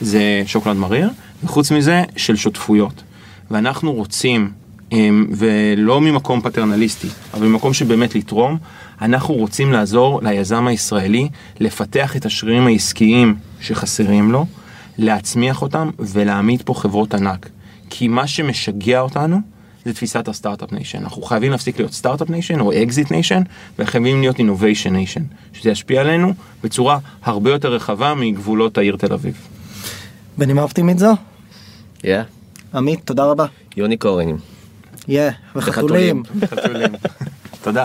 זה 0.00 0.42
שוקולד 0.46 0.76
מריר, 0.76 1.10
וחוץ 1.44 1.72
מזה, 1.72 2.02
של 2.16 2.36
שותפויות. 2.36 3.02
ואנחנו 3.50 3.92
רוצים, 3.92 4.50
אמ, 4.92 5.26
ולא 5.30 6.00
ממקום 6.00 6.40
פטרנליסטי, 6.40 7.08
אבל 7.34 7.46
ממקום 7.46 7.72
שבאמת 7.72 8.14
לתרום, 8.14 8.58
אנחנו 9.02 9.34
רוצים 9.34 9.72
לעזור 9.72 10.20
ליזם 10.22 10.66
הישראלי 10.66 11.28
לפתח 11.60 12.16
את 12.16 12.26
השרירים 12.26 12.66
העסקיים 12.66 13.34
שחסרים 13.60 14.32
לו, 14.32 14.46
להצמיח 14.98 15.62
אותם 15.62 15.90
ולהעמיד 15.98 16.62
פה 16.62 16.74
חברות 16.74 17.14
ענק. 17.14 17.48
כי 17.96 18.08
מה 18.08 18.26
שמשגע 18.26 19.00
אותנו 19.00 19.36
זה 19.84 19.92
תפיסת 19.92 20.28
ה 20.28 20.33
start-up 20.33 20.72
nation. 20.72 20.98
אנחנו 20.98 21.22
חייבים 21.22 21.50
להפסיק 21.50 21.78
להיות 21.78 21.92
start-up 21.92 22.30
nation 22.30 22.60
או 22.60 22.72
exit 22.82 23.10
nation, 23.10 23.42
וחייבים 23.78 24.20
להיות 24.20 24.38
innovation 24.38 24.92
nation, 24.92 25.22
שזה 25.52 25.70
ישפיע 25.70 26.00
עלינו 26.00 26.34
בצורה 26.64 26.98
הרבה 27.22 27.50
יותר 27.50 27.72
רחבה 27.72 28.14
מגבולות 28.14 28.78
העיר 28.78 28.96
תל 28.96 29.12
אביב. 29.12 29.48
בנימה 30.38 30.62
אופטימית 30.62 30.98
זו? 30.98 31.12
Yeah. 32.02 32.06
עמית, 32.74 33.00
תודה 33.04 33.24
רבה. 33.24 33.46
יוניקורנים. 33.76 34.36
Yeah, 35.08 35.30
וחתולים. 35.56 36.22
תודה. 37.64 37.84